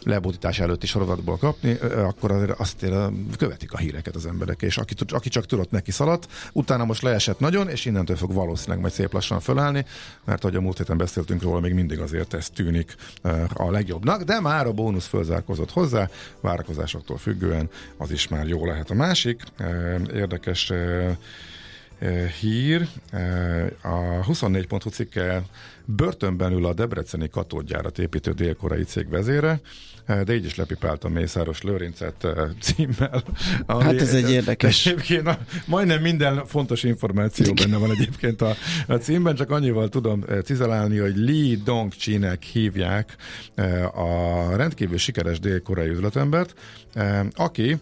lebutítás 0.03 0.59
előtti 0.59 0.87
sorozatból 0.87 1.37
kapni, 1.37 1.73
akkor 1.97 2.31
azért 2.31 2.59
azt 2.59 2.85
követik 3.37 3.73
a 3.73 3.77
híreket 3.77 4.15
az 4.15 4.25
emberek, 4.25 4.61
és 4.61 4.77
aki, 4.77 4.93
aki 5.07 5.29
csak 5.29 5.45
tudott 5.45 5.71
neki 5.71 5.91
szaladt, 5.91 6.27
utána 6.53 6.85
most 6.85 7.01
leesett 7.01 7.39
nagyon, 7.39 7.69
és 7.69 7.85
innentől 7.85 8.15
fog 8.15 8.33
valószínűleg 8.33 8.79
majd 8.79 8.93
szép 8.93 9.13
lassan 9.13 9.39
fölállni, 9.39 9.85
mert 10.23 10.43
ahogy 10.43 10.55
a 10.55 10.61
múlt 10.61 10.77
héten 10.77 10.97
beszéltünk 10.97 11.41
róla, 11.41 11.59
még 11.59 11.73
mindig 11.73 11.99
azért 11.99 12.33
ez 12.33 12.49
tűnik 12.49 12.95
a 13.53 13.71
legjobbnak, 13.71 14.23
de 14.23 14.39
már 14.39 14.67
a 14.67 14.73
bónusz 14.73 15.07
fölzárkozott 15.07 15.71
hozzá, 15.71 16.09
várakozásoktól 16.39 17.17
függően 17.17 17.69
az 17.97 18.11
is 18.11 18.27
már 18.27 18.47
jó 18.47 18.65
lehet. 18.65 18.89
A 18.89 18.93
másik 18.93 19.43
érdekes 20.13 20.71
hír, 22.39 22.87
a 23.81 24.25
24.hu 24.25 24.89
cikke 24.89 25.43
börtönben 25.85 26.51
ül 26.51 26.65
a 26.65 26.73
Debreceni 26.73 27.29
katódgyárat 27.29 27.99
építő 27.99 28.31
dél-koreai 28.31 28.83
cég 28.83 29.09
vezére, 29.09 29.59
de 30.23 30.33
így 30.33 30.45
is 30.45 30.55
lepipált 30.55 31.03
a 31.03 31.09
Mészáros 31.09 31.61
Lőrincet 31.61 32.27
címmel. 32.59 33.23
Hát 33.67 34.01
ez 34.01 34.13
egy 34.13 34.31
érdekes. 34.31 34.85
Egyébként 34.85 35.27
a, 35.27 35.37
majdnem 35.65 36.01
minden 36.01 36.45
fontos 36.45 36.83
információ 36.83 37.53
benne 37.53 37.77
van 37.77 37.91
egyébként 37.91 38.41
a, 38.41 38.55
a 38.87 38.93
címben, 38.93 39.35
csak 39.35 39.49
annyival 39.49 39.89
tudom 39.89 40.23
cizelálni, 40.43 40.97
hogy 40.97 41.15
Lee 41.15 41.57
Dong-chinek 41.63 42.43
hívják 42.43 43.15
a 43.93 44.55
rendkívül 44.55 44.97
sikeres 44.97 45.39
dél-koreai 45.39 45.89
üzletembert, 45.89 46.55
aki 47.35 47.77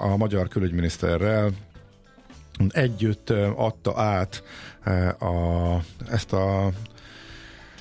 a 0.00 0.16
magyar 0.16 0.48
külügyminiszterrel 0.48 1.52
együtt 2.68 3.30
adta 3.56 4.00
át 4.00 4.42
a, 5.18 5.76
ezt 6.10 6.32
a 6.32 6.72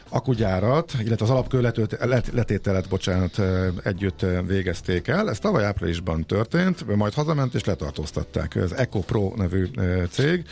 akugyárat, 0.10 0.94
illetve 1.00 1.26
az 1.26 1.32
alapkőletőt, 1.32 1.98
letételet, 2.34 2.90
bocsánat, 2.90 3.42
együtt 3.84 4.26
végezték 4.48 5.08
el. 5.08 5.30
Ez 5.30 5.40
tavaly 5.40 5.66
áprilisban 5.66 6.26
történt, 6.26 6.96
majd 6.96 7.14
hazament 7.14 7.54
és 7.54 7.64
letartóztatták. 7.64 8.56
Ez 8.56 8.72
EcoPro 8.72 9.34
nevű 9.36 9.68
cég. 10.10 10.46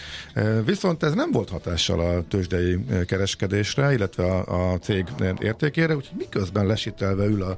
Viszont 0.65 1.03
ez 1.03 1.13
nem 1.13 1.31
volt 1.31 1.49
hatással 1.49 1.99
a 1.99 2.23
tőzsdei 2.27 2.85
kereskedésre, 3.05 3.93
illetve 3.93 4.23
a, 4.23 4.71
a 4.71 4.77
cég 4.77 5.05
értékére, 5.39 5.95
úgyhogy 5.95 6.17
miközben 6.17 6.65
lesítelve 6.65 7.25
ül 7.25 7.43
a 7.43 7.57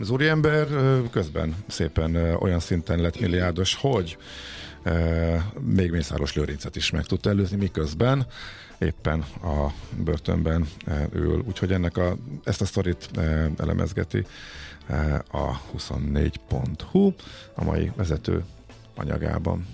az 0.00 0.10
úriember 0.10 0.66
közben 1.10 1.54
szépen 1.68 2.16
olyan 2.16 2.60
szinten 2.60 3.00
lett 3.00 3.20
milliárdos, 3.20 3.74
hogy 3.74 4.16
még 5.60 5.90
Mészáros 5.90 6.34
Lőrincet 6.34 6.76
is 6.76 6.90
meg 6.90 7.04
tudta 7.04 7.30
előzni, 7.30 7.56
miközben 7.56 8.26
éppen 8.78 9.20
a 9.42 9.72
börtönben 10.04 10.66
ül. 11.12 11.42
Úgyhogy 11.46 11.72
ennek 11.72 11.96
a, 11.96 12.16
ezt 12.44 12.60
a 12.60 12.64
sztorit 12.64 13.10
elemezgeti 13.58 14.26
a 15.30 15.60
24.hu 15.76 17.12
a 17.54 17.64
mai 17.64 17.92
vezető 17.96 18.44
anyagában. 18.94 19.66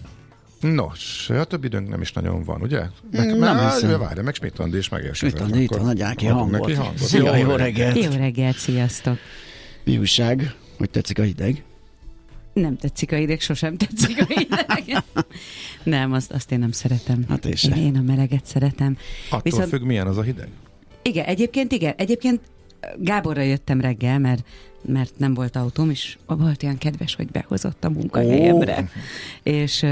Nos, 0.61 1.31
a 1.31 1.45
több 1.45 1.65
időnk 1.65 1.89
nem 1.89 2.01
is 2.01 2.13
nagyon 2.13 2.45
van, 2.45 2.63
ugye? 2.63 2.81
Meg, 3.11 3.27
nem 3.27 3.39
már, 3.39 3.73
hiszem. 3.73 3.99
Várja, 3.99 4.23
meg 4.23 4.35
Smitandi 4.35 4.77
is 4.77 4.89
megérkezett. 4.89 5.31
Smitandi 5.31 5.63
itt 5.63 5.71
a 5.71 5.83
nagyáki 5.83 6.27
hangot. 6.27 6.99
Szia, 6.99 7.37
jó, 7.37 7.49
jó 7.49 7.57
reggelt! 7.57 7.97
Jó 7.97 8.11
reggelt, 8.11 8.57
sziasztok! 8.57 9.19
Mi 9.85 9.99
újság? 9.99 10.55
Hogy 10.79 10.91
tetszik 10.91 11.19
a 11.19 11.23
hideg? 11.23 11.65
Nem 12.53 12.77
tetszik 12.77 13.13
a 13.13 13.17
hideg, 13.17 13.41
sosem 13.41 13.77
tetszik 13.77 14.21
a 14.21 14.25
hideg. 14.25 15.05
nem, 15.85 16.13
azt, 16.13 16.33
azt 16.33 16.53
én 16.53 16.59
nem 16.59 16.73
szeretem. 16.73 17.25
Hát 17.29 17.45
én, 17.45 17.73
én, 17.77 17.83
én 17.83 17.97
a 17.97 18.03
meleget 18.03 18.47
szeretem. 18.47 18.97
Attól 19.27 19.41
Viszont, 19.43 19.69
függ, 19.69 19.83
milyen 19.83 20.07
az 20.07 20.19
a 20.19 20.23
hideg? 20.23 20.49
Igen, 21.03 21.25
egyébként 21.25 21.73
igen. 21.73 21.95
Egyébként 21.97 22.41
Gáborra 22.99 23.41
jöttem 23.43 23.81
reggel, 23.81 24.19
mert 24.19 24.45
mert 24.83 25.13
nem 25.17 25.35
volt 25.35 25.57
autóm, 25.57 25.91
és 25.91 26.19
volt 26.27 26.63
olyan 26.63 26.79
kedves, 26.79 27.15
hogy 27.15 27.31
behozott 27.31 27.85
a 27.85 27.91
munkahelyemre. 27.91 28.79
Oh. 28.79 28.89
És 29.43 29.87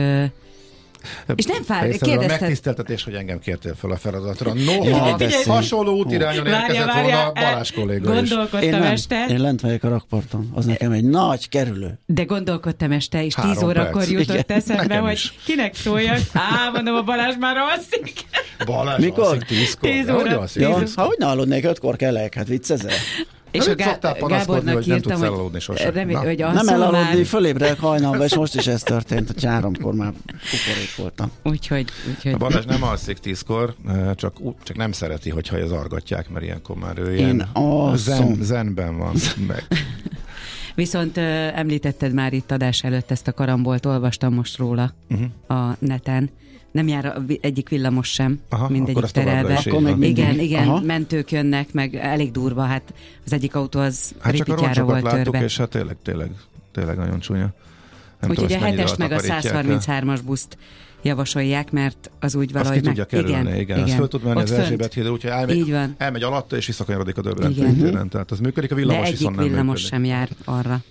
és 1.35 1.45
nem 1.45 1.63
fár, 1.63 1.89
kérdezted... 1.89 2.41
megtiszteltetés, 2.41 3.05
hogy 3.05 3.15
engem 3.15 3.39
kértél 3.39 3.75
fel 3.75 3.91
a 3.91 3.97
feladatra. 3.97 4.53
Noha 4.55 5.19
hasonló 5.47 5.99
útirányon 5.99 6.47
érkezett 6.47 6.93
volna 6.93 7.33
Balázs 7.33 7.71
kolléga 7.71 8.13
Gondolkodtam 8.13 8.63
én 8.63 8.71
nem, 8.71 8.83
este. 8.83 9.27
Én 9.29 9.41
lent 9.41 9.61
vagyok 9.61 9.83
a 9.83 9.89
rakparton. 9.89 10.51
Az 10.55 10.65
nekem 10.65 10.93
egy 10.93 11.05
nagy 11.05 11.49
kerülő. 11.49 11.99
De 12.07 12.23
gondolkodtam 12.23 12.93
este, 12.93 13.25
és 13.25 13.35
Három 13.35 13.53
tíz 13.53 13.63
órakor 13.63 13.93
perc. 13.93 14.11
jutott 14.11 14.29
Igen. 14.29 14.45
eszembe, 14.57 14.83
nekem 14.83 15.03
hogy 15.03 15.13
is. 15.13 15.35
kinek 15.45 15.75
szóljak. 15.75 16.21
Á, 16.33 16.71
mondom, 16.73 16.95
a 16.95 17.03
Balázs 17.03 17.35
már 17.39 17.57
alszik. 17.57 18.13
Balázs 18.65 19.05
Mikor? 19.05 19.25
alszik 19.25 19.45
tízkor. 19.45 19.91
Tíz 19.91 20.11
óra. 20.11 20.45
Ja, 20.55 20.83
ha 20.95 21.03
hogy 21.03 21.17
ne 21.19 21.27
aludnék, 21.27 21.65
ötkor 21.65 21.97
kellek, 21.97 22.35
hát 22.35 22.47
viccezel. 22.47 22.93
És 23.51 23.67
a 23.67 23.75
Gá- 23.75 24.01
Gábornak 24.01 24.75
hogy 24.75 24.87
nem 24.87 25.01
tudsz 25.01 25.21
elaludni 25.21 25.61
sosem. 25.61 25.93
Remé- 25.93 26.17
hogy 26.17 26.39
nem 26.39 26.69
elaludni, 26.69 27.25
fölébrek 27.25 27.79
hajnalba, 27.79 28.25
és 28.25 28.35
most 28.37 28.55
is 28.55 28.67
ez 28.67 28.83
történt, 28.83 29.33
hogy 29.33 29.45
háromkor 29.45 29.95
már 29.95 30.13
kuporék 30.51 30.97
voltam. 30.97 31.31
Úgyhogy, 31.43 31.91
úgyhogy... 32.09 32.33
A 32.33 32.37
Balázs 32.37 32.65
nem 32.65 32.83
alszik 32.83 33.19
tízkor, 33.19 33.75
csak, 34.15 34.37
csak 34.63 34.77
nem 34.77 34.93
szereti, 34.93 35.31
hogyha 35.31 35.59
ez 35.59 35.71
argatják, 35.71 36.31
mert 36.31 36.45
ilyenkor 36.45 36.77
már 36.77 36.99
ő 36.99 37.15
ilyen 37.15 37.49
zen, 37.95 38.39
zenben 38.41 38.97
van 38.97 39.15
meg. 39.47 39.67
Viszont 40.75 41.17
említetted 41.55 42.13
már 42.13 42.33
itt 42.33 42.51
adás 42.51 42.83
előtt 42.83 43.11
ezt 43.11 43.29
a 43.29 43.33
karambolt, 43.33 43.87
olvastam 43.87 44.35
most 44.35 44.57
róla 44.57 44.95
uh-huh. 45.09 45.61
a 45.61 45.77
neten 45.79 46.31
nem 46.71 46.89
jár 46.89 47.21
egyik 47.41 47.69
villamos 47.69 48.09
sem, 48.09 48.41
Aha, 48.49 48.69
mindegyik 48.69 49.05
terelve. 49.05 49.55
Akkor 49.55 49.97
még 49.97 50.11
igen, 50.11 50.39
igen, 50.39 50.69
Aha. 50.69 50.81
mentők 50.81 51.31
jönnek, 51.31 51.73
meg 51.73 51.95
elég 51.95 52.31
durva, 52.31 52.63
hát 52.63 52.95
az 53.25 53.33
egyik 53.33 53.55
autó 53.55 53.81
az 53.81 54.15
hát 54.19 54.33
ripityára 54.33 54.85
volt 54.85 55.03
láttuk, 55.03 55.23
törve. 55.23 55.45
és 55.45 55.57
hát 55.57 55.69
tényleg, 55.69 55.97
tényleg, 56.03 56.31
tényleg 56.73 56.97
nagyon 56.97 57.21
csúnya. 57.21 57.53
Úgyhogy 58.29 58.53
a 58.53 58.59
7-es 58.59 58.99
meg 58.99 59.13
a 59.13 59.19
133-as 59.19 60.21
buszt 60.25 60.59
javasolják, 61.03 61.71
mert 61.71 62.11
az 62.21 62.35
úgy 62.35 62.53
valahogy... 62.53 62.77
Azt 62.77 62.83
ki 62.83 62.89
tudja 62.89 63.05
kerülni, 63.05 63.41
igen. 63.41 63.61
igen. 63.61 63.79
igen. 63.79 63.97
Föl 63.97 64.09
tud 64.09 64.23
menni 64.23 64.41
az 64.41 64.51
Erzsébet 64.51 64.95
hídre, 64.95 65.11
úgyhogy 65.11 65.31
elmegy, 65.31 65.75
elmegy 65.97 66.23
alatta, 66.23 66.57
és 66.57 66.67
visszakanyarodik 66.67 67.19
a 67.19 67.21
Döbrent 67.21 68.11
Tehát 68.11 68.31
az 68.31 68.41
működik, 68.41 68.73
a 68.73 68.75
villamos 68.75 69.09
De 69.09 69.15
egyik 69.15 69.29
villamos 69.29 69.57
működik. 69.57 69.87
sem 69.87 70.05
jár 70.05 70.29
arra. 70.45 70.83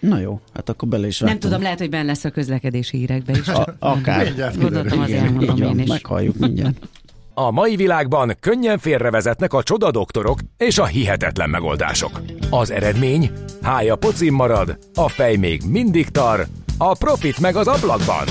Na 0.00 0.18
jó, 0.18 0.40
hát 0.54 0.68
akkor 0.68 0.88
bele 0.88 1.06
is 1.06 1.18
Nem 1.18 1.38
tudom, 1.38 1.62
lehet, 1.62 1.78
hogy 1.78 1.90
benne 1.90 2.02
lesz 2.04 2.24
a 2.24 2.30
közlekedési 2.30 2.96
hírekbe 2.96 3.32
is. 3.32 3.48
A, 3.48 3.74
akár. 3.78 4.24
Mindjárt 4.24 4.60
Gondoltam, 4.60 5.00
azért 5.00 5.22
elmondom 5.22 5.62
én 5.62 5.78
is. 5.78 5.88
Meghalljuk 5.88 6.36
mindjárt. 6.36 6.88
A 7.34 7.50
mai 7.50 7.76
világban 7.76 8.36
könnyen 8.40 8.78
félrevezetnek 8.78 9.52
a 9.52 9.62
csodadoktorok 9.62 10.38
és 10.56 10.78
a 10.78 10.84
hihetetlen 10.84 11.50
megoldások. 11.50 12.20
Az 12.50 12.70
eredmény? 12.70 13.30
Hája 13.62 13.96
pocim 13.96 14.34
marad, 14.34 14.78
a 14.94 15.08
fej 15.08 15.36
még 15.36 15.62
mindig 15.66 16.08
tar, 16.08 16.46
a 16.78 16.96
profit 16.96 17.40
meg 17.40 17.56
az 17.56 17.66
ablakban. 17.66 18.24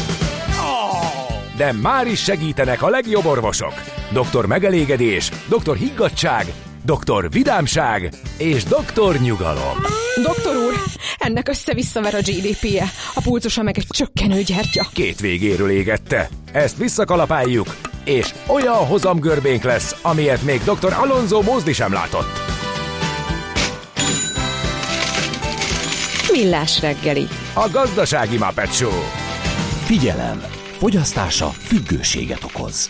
De 1.58 1.72
már 1.72 2.08
is 2.08 2.24
segítenek 2.24 2.82
a 2.82 2.90
legjobb 2.90 3.26
orvosok. 3.26 3.74
Doktor 4.14 4.46
megelégedés, 4.46 5.32
doktor 5.50 5.76
higgadság, 5.76 6.46
doktor 6.90 7.32
vidámság 7.32 8.14
és 8.38 8.64
doktor 8.64 9.20
nyugalom. 9.20 9.78
Doktor 10.24 10.56
úr, 10.56 10.74
ennek 11.18 11.48
össze-visszaver 11.48 12.16
a 12.16 12.18
GDP-je, 12.18 12.86
a 13.14 13.22
pulcosa 13.22 13.64
meg 13.64 13.78
egy 13.78 13.88
csökkenő 13.90 14.42
gyertya. 14.42 14.88
Két 14.94 15.20
végéről 15.20 15.70
égette. 15.70 16.30
Ezt 16.52 16.78
visszakalapáljuk, 16.78 17.78
és 18.04 18.34
olyan 18.48 18.86
hozamgörbénk 18.86 19.64
lesz, 19.64 19.96
amilyet 20.02 20.44
még 20.44 20.62
dr. 20.64 20.94
Alonso 20.94 21.42
Mózdi 21.42 21.74
sem 21.74 21.94
látott. 21.94 22.40
Millás 26.32 26.82
reggeli. 26.82 27.28
A 27.54 27.70
gazdasági 27.72 28.38
Muppet 28.38 28.74
Show. 28.74 29.02
Figyelem! 29.86 30.44
Fogyasztása 30.78 31.48
függőséget 31.48 32.44
okoz. 32.44 32.90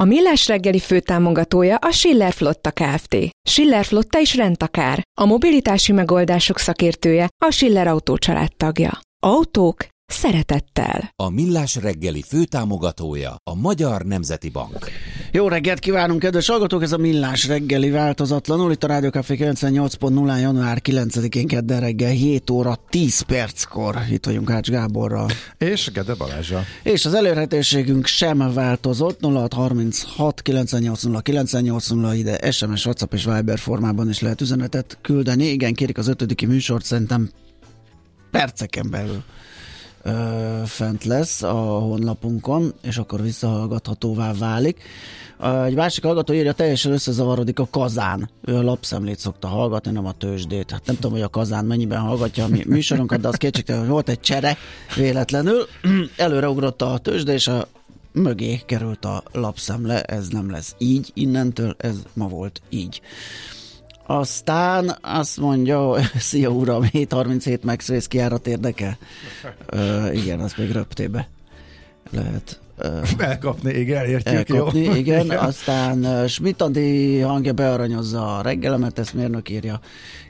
A 0.00 0.04
Millás 0.04 0.46
reggeli 0.46 0.78
főtámogatója 0.78 1.76
a 1.76 1.90
Schiller 1.90 2.32
Flotta 2.32 2.70
Kft. 2.70 3.16
Schiller 3.48 3.84
Flotta 3.84 4.18
is 4.18 4.36
rendtakár. 4.36 5.02
A 5.20 5.24
mobilitási 5.24 5.92
megoldások 5.92 6.58
szakértője 6.58 7.28
a 7.44 7.50
Schiller 7.50 7.86
Autó 7.86 8.16
tagja. 8.56 9.00
Autók 9.22 9.86
szeretettel. 10.06 11.12
A 11.16 11.30
Millás 11.30 11.76
reggeli 11.76 12.22
főtámogatója 12.22 13.36
a 13.50 13.54
Magyar 13.54 14.02
Nemzeti 14.02 14.50
Bank. 14.50 14.90
Jó 15.32 15.48
reggelt 15.48 15.78
kívánunk, 15.78 16.20
kedves 16.20 16.46
hallgatók! 16.46 16.82
Ez 16.82 16.92
a 16.92 16.96
Millás 16.96 17.46
reggeli 17.46 17.90
változatlanul. 17.90 18.72
Itt 18.72 18.84
a 18.84 18.86
Rádió 18.86 19.08
Café 19.08 19.36
98.0 19.38 20.40
január 20.40 20.80
9-én 20.84 21.46
kedden 21.46 21.80
reggel 21.80 22.10
7 22.10 22.50
óra 22.50 22.78
10 22.88 23.20
perckor. 23.20 23.96
Itt 24.10 24.26
vagyunk 24.26 24.50
Ács 24.50 24.70
Gáborral. 24.70 25.28
És 25.58 25.90
Gede 25.92 26.14
Balázsa. 26.14 26.62
És 26.82 27.04
az 27.04 27.14
elérhetőségünk 27.14 28.06
sem 28.06 28.52
változott. 28.54 29.20
0636 29.20 30.42
980 30.42 31.22
980 31.22 32.14
ide 32.14 32.50
SMS, 32.50 32.86
WhatsApp 32.86 33.12
és 33.12 33.24
Viber 33.24 33.58
formában 33.58 34.08
is 34.08 34.20
lehet 34.20 34.40
üzenetet 34.40 34.98
küldeni. 35.02 35.44
Igen, 35.44 35.74
kérik 35.74 35.98
az 35.98 36.08
ötödiki 36.08 36.46
műsort, 36.46 36.84
szerintem 36.84 37.30
perceken 38.30 38.90
belül 38.90 39.22
ö, 40.02 40.62
fent 40.64 41.04
lesz 41.04 41.42
a 41.42 41.52
honlapunkon, 41.78 42.72
és 42.82 42.96
akkor 42.96 43.22
visszahallgathatóvá 43.22 44.32
válik. 44.32 44.82
Egy 45.64 45.74
másik 45.74 46.04
hallgató 46.04 46.32
írja, 46.32 46.52
teljesen 46.52 46.92
összezavarodik 46.92 47.58
a 47.58 47.68
kazán. 47.70 48.30
Ő 48.44 48.56
a 48.56 48.62
lapszemlét 48.62 49.18
szokta 49.18 49.48
hallgatni, 49.48 49.90
nem 49.90 50.06
a 50.06 50.12
tőzsdét. 50.12 50.70
Hát 50.70 50.86
nem 50.86 50.94
tudom, 50.94 51.12
hogy 51.12 51.22
a 51.22 51.28
kazán 51.28 51.64
mennyiben 51.64 52.00
hallgatja 52.00 52.44
a 52.44 52.48
mi 52.48 52.64
műsorunkat, 52.66 53.20
de 53.20 53.28
az 53.28 53.34
kétségtelen, 53.34 53.80
hogy 53.80 53.90
volt 53.90 54.08
egy 54.08 54.20
csere 54.20 54.56
véletlenül. 54.96 55.66
Előreugrott 56.16 56.82
a 56.82 56.98
tőzsde, 56.98 57.32
és 57.32 57.46
a 57.48 57.68
mögé 58.12 58.62
került 58.66 59.04
a 59.04 59.22
lapszemle. 59.32 60.02
Ez 60.02 60.28
nem 60.28 60.50
lesz 60.50 60.74
így 60.78 61.10
innentől, 61.14 61.74
ez 61.78 61.96
ma 62.12 62.28
volt 62.28 62.60
így. 62.68 63.00
Aztán 64.10 64.98
azt 65.00 65.36
mondja, 65.36 65.96
szia 66.18 66.48
uram, 66.48 66.82
737 66.82 67.64
MaxRace 67.64 68.08
kiárat 68.08 68.46
érdekel? 68.46 68.98
Ö, 69.66 70.12
igen, 70.12 70.40
az 70.40 70.54
még 70.56 70.70
röptébe 70.70 71.28
lehet 72.10 72.59
elkapni, 73.18 73.72
igen, 73.72 74.04
értjük, 74.06 74.34
elkapni, 74.34 74.80
jó. 74.80 74.94
igen. 74.94 75.24
igen. 75.24 75.38
Aztán 75.38 76.28
Schmidt 76.28 76.62
Andi 76.62 77.20
hangja 77.20 77.52
bearanyozza 77.52 78.36
a 78.36 78.42
reggelemet, 78.42 78.98
ezt 78.98 79.14
mérnök 79.14 79.48
írja, 79.48 79.80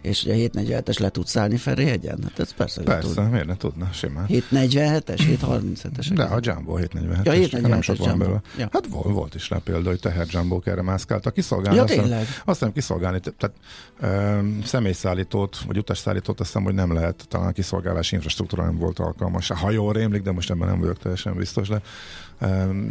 és 0.02 0.24
ugye 0.24 0.34
747-es 0.36 1.00
le 1.00 1.08
tudsz 1.08 1.30
szállni 1.30 1.56
Ferihegyen? 1.56 2.18
Hát 2.22 2.38
ez 2.38 2.54
persze, 2.54 2.82
persze 2.82 3.14
tud. 3.14 3.30
miért 3.30 3.46
ne 3.46 3.56
tudna, 3.56 3.88
simán. 3.92 4.26
747-es, 4.28 5.38
737-es. 5.42 6.10
De 6.14 6.22
a 6.22 6.38
Jumbo 6.40 6.76
747-es. 6.78 7.24
Ja, 7.24 7.32
747-es 7.32 8.06
Jumbo. 8.06 8.24
Ja. 8.58 8.68
Hát 8.72 8.86
volt, 8.86 9.14
volt 9.14 9.34
is 9.34 9.50
rá 9.50 9.60
példa, 9.64 9.88
hogy 9.88 10.00
teher 10.00 10.26
Jumbo 10.30 10.60
erre 10.64 10.82
mászkáltak. 10.82 11.34
Kiszolgálni, 11.34 11.76
ja, 11.76 11.84
azt, 11.84 11.92
tényleg? 11.92 12.20
azt 12.20 12.58
hiszem 12.58 12.72
kiszolgálni, 12.72 13.20
tehát 13.20 13.56
ö, 14.00 14.38
személyszállítót, 14.64 15.58
vagy 15.66 15.78
utasszállítót 15.78 16.40
azt 16.40 16.48
hiszem, 16.48 16.64
hogy 16.64 16.74
nem 16.74 16.92
lehet, 16.92 17.24
talán 17.28 17.48
a 17.48 17.52
kiszolgálási 17.52 18.14
infrastruktúra 18.14 18.64
nem 18.64 18.76
volt 18.76 18.98
alkalmas. 18.98 19.48
Ha 19.48 19.70
jól 19.70 19.92
rémlik, 19.92 20.22
de 20.22 20.32
most 20.32 20.50
ebben 20.50 20.68
nem 20.68 20.80
vagyok 20.80 20.98
teljesen 20.98 21.34
biztos, 21.34 21.68
de 21.68 21.80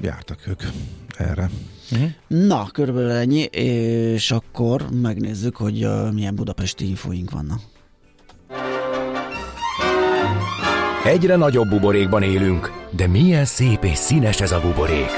jártak 0.01 0.47
ők 0.47 0.63
erre. 1.17 1.49
Uh-huh. 1.91 2.09
Na, 2.27 2.67
körülbelül 2.71 3.11
ennyi, 3.11 3.41
és 3.41 4.31
akkor 4.31 4.85
megnézzük, 5.01 5.55
hogy 5.55 5.87
milyen 6.13 6.35
budapesti 6.35 6.89
infóink 6.89 7.31
vannak. 7.31 7.59
Egyre 11.05 11.35
nagyobb 11.35 11.69
buborékban 11.69 12.23
élünk, 12.23 12.71
de 12.91 13.07
milyen 13.07 13.45
szép 13.45 13.83
és 13.83 13.97
színes 13.97 14.41
ez 14.41 14.51
a 14.51 14.61
buborék. 14.61 15.11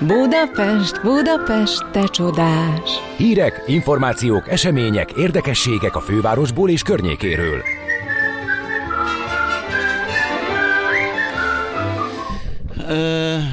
Budapest, 0.00 1.00
Budapest, 1.02 1.90
te 1.90 2.04
csodás! 2.04 2.90
Hírek, 3.16 3.62
információk, 3.66 4.48
események, 4.48 5.12
érdekességek 5.12 5.96
a 5.96 6.00
fővárosból 6.00 6.70
és 6.70 6.82
környékéről. 6.82 7.62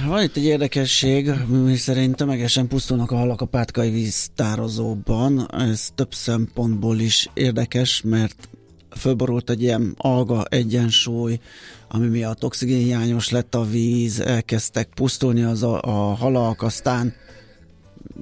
Van 0.08 0.24
itt 0.24 0.36
egy 0.36 0.44
érdekesség, 0.44 1.32
mi 1.48 1.76
szerint 1.76 2.16
tömegesen 2.16 2.68
pusztulnak 2.68 3.12
a 3.12 3.16
halak 3.16 3.42
a 3.42 3.46
pátkai 3.46 3.90
víztározóban. 3.90 5.48
Ez 5.52 5.90
több 5.96 6.14
szempontból 6.14 7.00
is 7.00 7.30
érdekes, 7.34 8.02
mert 8.02 8.50
fölborult 8.98 9.50
egy 9.50 9.62
ilyen 9.62 9.94
alga 9.98 10.46
egyensúly, 10.50 11.40
ami 11.88 12.08
miatt 12.08 12.44
oxigénhiányos 12.44 13.30
lett 13.30 13.56
a 13.56 13.64
víz, 13.64 14.20
elkezdtek 14.20 14.90
pusztulni 14.96 15.44
az 15.44 15.64
a, 15.64 15.82
a 15.82 16.14
halak, 16.14 16.62
aztán 16.62 17.14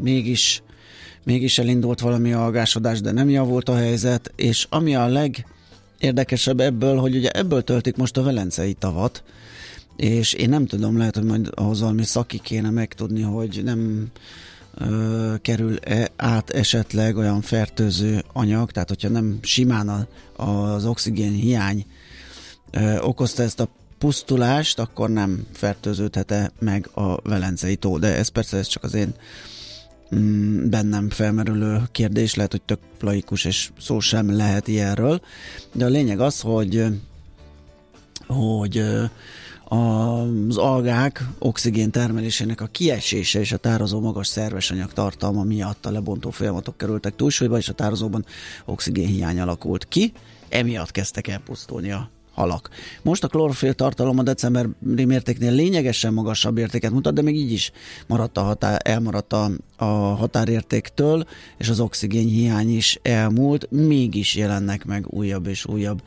mégis, 0.02 0.64
mégis 1.24 1.58
elindult 1.58 2.00
valami 2.00 2.34
algásodás, 2.34 3.02
de 3.02 3.12
nem 3.12 3.30
javult 3.30 3.70
a 3.70 3.76
helyzet, 3.76 4.32
és 4.36 4.68
ami 4.70 4.96
a 4.96 5.08
legérdekesebb 5.08 6.60
ebből, 6.60 6.98
hogy 6.98 7.16
ugye 7.16 7.30
ebből 7.30 7.64
töltik 7.64 7.96
most 7.96 8.18
a 8.18 8.24
Velencei 8.24 8.74
tavat, 8.74 9.24
és 9.96 10.34
én 10.34 10.50
nem 10.50 10.66
tudom, 10.66 10.98
lehet, 10.98 11.16
hogy 11.16 11.24
majd 11.24 11.50
ahhoz 11.56 11.80
valami 11.80 12.04
szaki 12.04 12.40
kéne 12.40 12.70
megtudni, 12.70 13.22
hogy 13.22 13.62
nem 13.64 14.08
ö, 14.78 15.34
kerül-e 15.42 16.12
át 16.16 16.50
esetleg 16.50 17.18
olyan 17.18 17.42
fertőző 17.42 18.24
anyag, 18.34 18.72
tehát 18.72 18.90
hogyha 18.90 19.10
nem 19.10 19.40
simán 19.42 19.90
a, 19.90 20.08
az 20.44 20.86
oxigén 20.86 21.34
hiány 21.34 21.86
ö, 22.72 23.00
okozta 23.00 23.44
ezt 23.44 23.60
a 23.60 23.70
pusztulást, 24.02 24.80
akkor 24.80 25.10
nem 25.10 25.46
fertőződhet-e 25.54 26.52
meg 26.60 26.90
a 26.94 27.22
Velencei 27.22 27.76
tó. 27.76 27.98
De 27.98 28.16
ez 28.16 28.28
persze 28.28 28.58
ez 28.58 28.68
csak 28.68 28.84
az 28.84 28.94
én 28.94 29.14
mm, 30.16 30.70
bennem 30.70 31.10
felmerülő 31.10 31.82
kérdés, 31.92 32.36
lehet, 32.36 32.52
hogy 32.52 32.62
tök 32.62 32.80
laikus, 33.00 33.46
és 33.46 33.70
szó 33.80 34.00
sem 34.00 34.36
lehet 34.36 34.68
ilyenről. 34.68 35.22
De 35.72 35.86
a 35.86 35.90
lényeg 35.90 36.20
az, 36.20 36.40
hogy 36.40 36.86
hogy 38.28 38.84
az 39.72 40.58
algák 40.58 41.24
oxigén 41.40 41.92
termelésének 41.92 42.62
a 42.62 42.66
kiesése 42.66 43.40
és 43.40 43.52
a 43.52 43.58
tározó 43.58 44.00
magas 44.00 44.28
szerves 44.28 44.72
anyag 44.72 44.94
tartalma 44.94 45.44
miatt 45.44 45.86
a 45.86 45.92
lebontó 45.92 46.30
folyamatok 46.30 46.78
kerültek 46.78 47.16
túlsúlyba, 47.16 47.58
és 47.58 47.70
a 47.70 47.74
tározóban 47.74 48.26
oxigénhiány 48.66 49.40
alakult 49.40 49.88
ki, 49.88 50.14
emiatt 50.50 50.92
kezdtek 50.92 51.28
el 51.28 51.40
pusztulni 51.40 51.92
a 51.92 52.10
halak. 52.34 52.70
Most 53.02 53.24
a 53.24 53.28
klorofil 53.28 53.74
tartalom 53.74 54.20
a 54.20 54.24
decemberi 54.24 55.06
mértéknél 55.06 55.52
lényegesen 55.52 56.14
magasabb 56.14 56.58
értéket 56.58 56.92
mutat, 56.92 57.14
de 57.14 57.22
még 57.22 57.36
így 57.36 57.52
is 57.52 57.72
maradt 58.08 58.38
a 58.38 58.42
határ, 58.42 58.82
elmaradt 58.84 59.34
a, 59.34 59.52
a 59.76 59.86
határértéktől, 60.16 61.26
és 61.58 61.70
az 61.70 61.80
oxigén 61.80 62.28
hiány 62.28 62.76
is 62.76 63.00
elmúlt, 63.02 63.68
mégis 63.72 64.36
jelennek 64.36 64.86
meg 64.86 65.06
újabb 65.08 65.48
és 65.48 65.66
újabb 65.66 66.02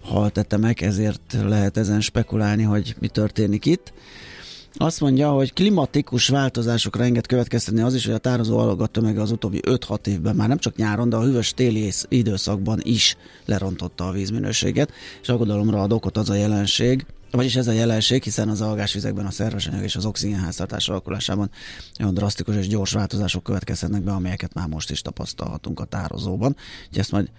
haltetemek, 0.00 0.80
ezért 0.80 1.36
lehet 1.44 1.76
ezen 1.76 2.00
spekulálni, 2.00 2.62
hogy 2.62 2.94
mi 2.98 3.08
történik 3.08 3.66
itt. 3.66 3.92
Azt 4.78 5.00
mondja, 5.00 5.30
hogy 5.30 5.52
klimatikus 5.52 6.28
változásokra 6.28 7.04
enged 7.04 7.26
következtetni 7.26 7.80
az 7.80 7.94
is, 7.94 8.04
hogy 8.04 8.14
a 8.14 8.18
tározó 8.18 8.58
alagat 8.58 8.90
tömege 8.90 9.20
az 9.20 9.30
utóbbi 9.30 9.60
5-6 9.66 10.06
évben 10.06 10.36
már 10.36 10.48
nem 10.48 10.58
csak 10.58 10.76
nyáron, 10.76 11.08
de 11.08 11.16
a 11.16 11.22
hűvös 11.22 11.54
téli 11.54 11.92
időszakban 12.08 12.80
is 12.82 13.16
lerontotta 13.44 14.06
a 14.06 14.10
vízminőséget, 14.10 14.92
és 15.22 15.28
aggodalomra 15.28 15.82
ad 15.82 15.92
okot 15.92 16.16
az 16.16 16.30
a 16.30 16.34
jelenség, 16.34 17.06
vagyis 17.30 17.56
ez 17.56 17.66
a 17.66 17.72
jelenség, 17.72 18.22
hiszen 18.22 18.48
az 18.48 18.60
algásvizekben 18.60 19.26
a 19.26 19.30
szerves 19.30 19.66
anyag 19.66 19.82
és 19.82 19.96
az 19.96 20.04
oxigénháztartás 20.04 20.88
alakulásában 20.88 21.50
olyan 22.00 22.14
drasztikus 22.14 22.56
és 22.56 22.68
gyors 22.68 22.92
változások 22.92 23.42
következhetnek 23.42 24.02
be, 24.02 24.12
amelyeket 24.12 24.54
már 24.54 24.68
most 24.68 24.90
is 24.90 25.02
tapasztalhatunk 25.02 25.80
a 25.80 25.84
tározóban. 25.84 26.56
Úgyhogy 26.80 26.98
ezt 26.98 27.12
majd 27.12 27.30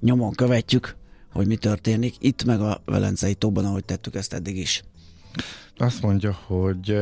nyomon 0.00 0.32
követjük, 0.32 0.96
hogy 1.32 1.46
mi 1.46 1.56
történik 1.56 2.14
itt 2.18 2.44
meg 2.44 2.60
a 2.60 2.82
Velencei 2.84 3.34
tóban, 3.34 3.64
ahogy 3.64 3.84
tettük 3.84 4.14
ezt 4.14 4.32
eddig 4.32 4.56
is. 4.56 4.82
Azt 5.82 6.02
mondja, 6.02 6.38
hogy 6.46 6.98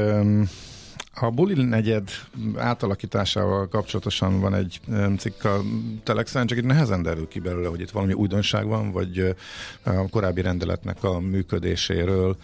a 1.22 1.30
Buli 1.30 1.64
negyed 1.64 2.08
átalakításával 2.56 3.68
kapcsolatosan 3.68 4.40
van 4.40 4.54
egy 4.54 4.80
cikk 5.18 5.44
a 5.44 5.60
Telexen, 6.02 6.46
csak 6.46 6.58
itt 6.58 6.64
nehezen 6.64 7.02
derül 7.02 7.28
ki 7.28 7.40
belőle, 7.40 7.68
hogy 7.68 7.80
itt 7.80 7.90
valami 7.90 8.12
újdonság 8.12 8.66
van, 8.66 8.92
vagy 8.92 9.34
a 9.82 10.08
korábbi 10.10 10.40
rendeletnek 10.40 11.04
a 11.04 11.20
működéséről 11.20 12.36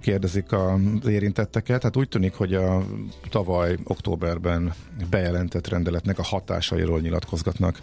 kérdezik 0.00 0.52
az 0.52 1.06
érintetteket. 1.06 1.82
Hát 1.82 1.96
úgy 1.96 2.08
tűnik, 2.08 2.34
hogy 2.34 2.54
a 2.54 2.82
tavaly 3.30 3.78
októberben 3.84 4.74
bejelentett 5.10 5.68
rendeletnek 5.68 6.18
a 6.18 6.22
hatásairól 6.22 7.00
nyilatkozgatnak 7.00 7.80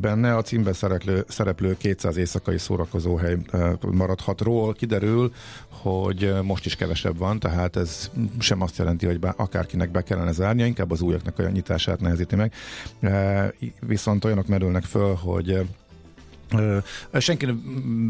benne. 0.00 0.36
A 0.36 0.42
címben 0.42 0.72
szereplő, 0.72 1.24
szereplő 1.28 1.76
200 1.76 2.16
éjszakai 2.16 2.58
szórakozóhely 2.58 3.36
maradhatról 3.80 4.72
kiderül, 4.72 5.32
hogy 5.68 6.34
most 6.42 6.66
is 6.66 6.76
kevesebb 6.76 7.18
van, 7.18 7.38
tehát 7.38 7.76
ez 7.76 8.10
sem 8.38 8.53
azt 8.60 8.78
jelenti, 8.78 9.06
hogy 9.06 9.18
akárkinek 9.36 9.90
be 9.90 10.02
kellene 10.02 10.32
zárnia, 10.32 10.66
inkább 10.66 10.90
az 10.90 11.00
újaknak 11.00 11.38
a 11.38 11.50
nyitását 11.50 12.00
nehezíti 12.00 12.36
meg. 12.36 12.52
Viszont 13.80 14.24
olyanok 14.24 14.46
merülnek 14.46 14.82
föl, 14.82 15.14
hogy 15.14 15.66
Senki 17.12 17.46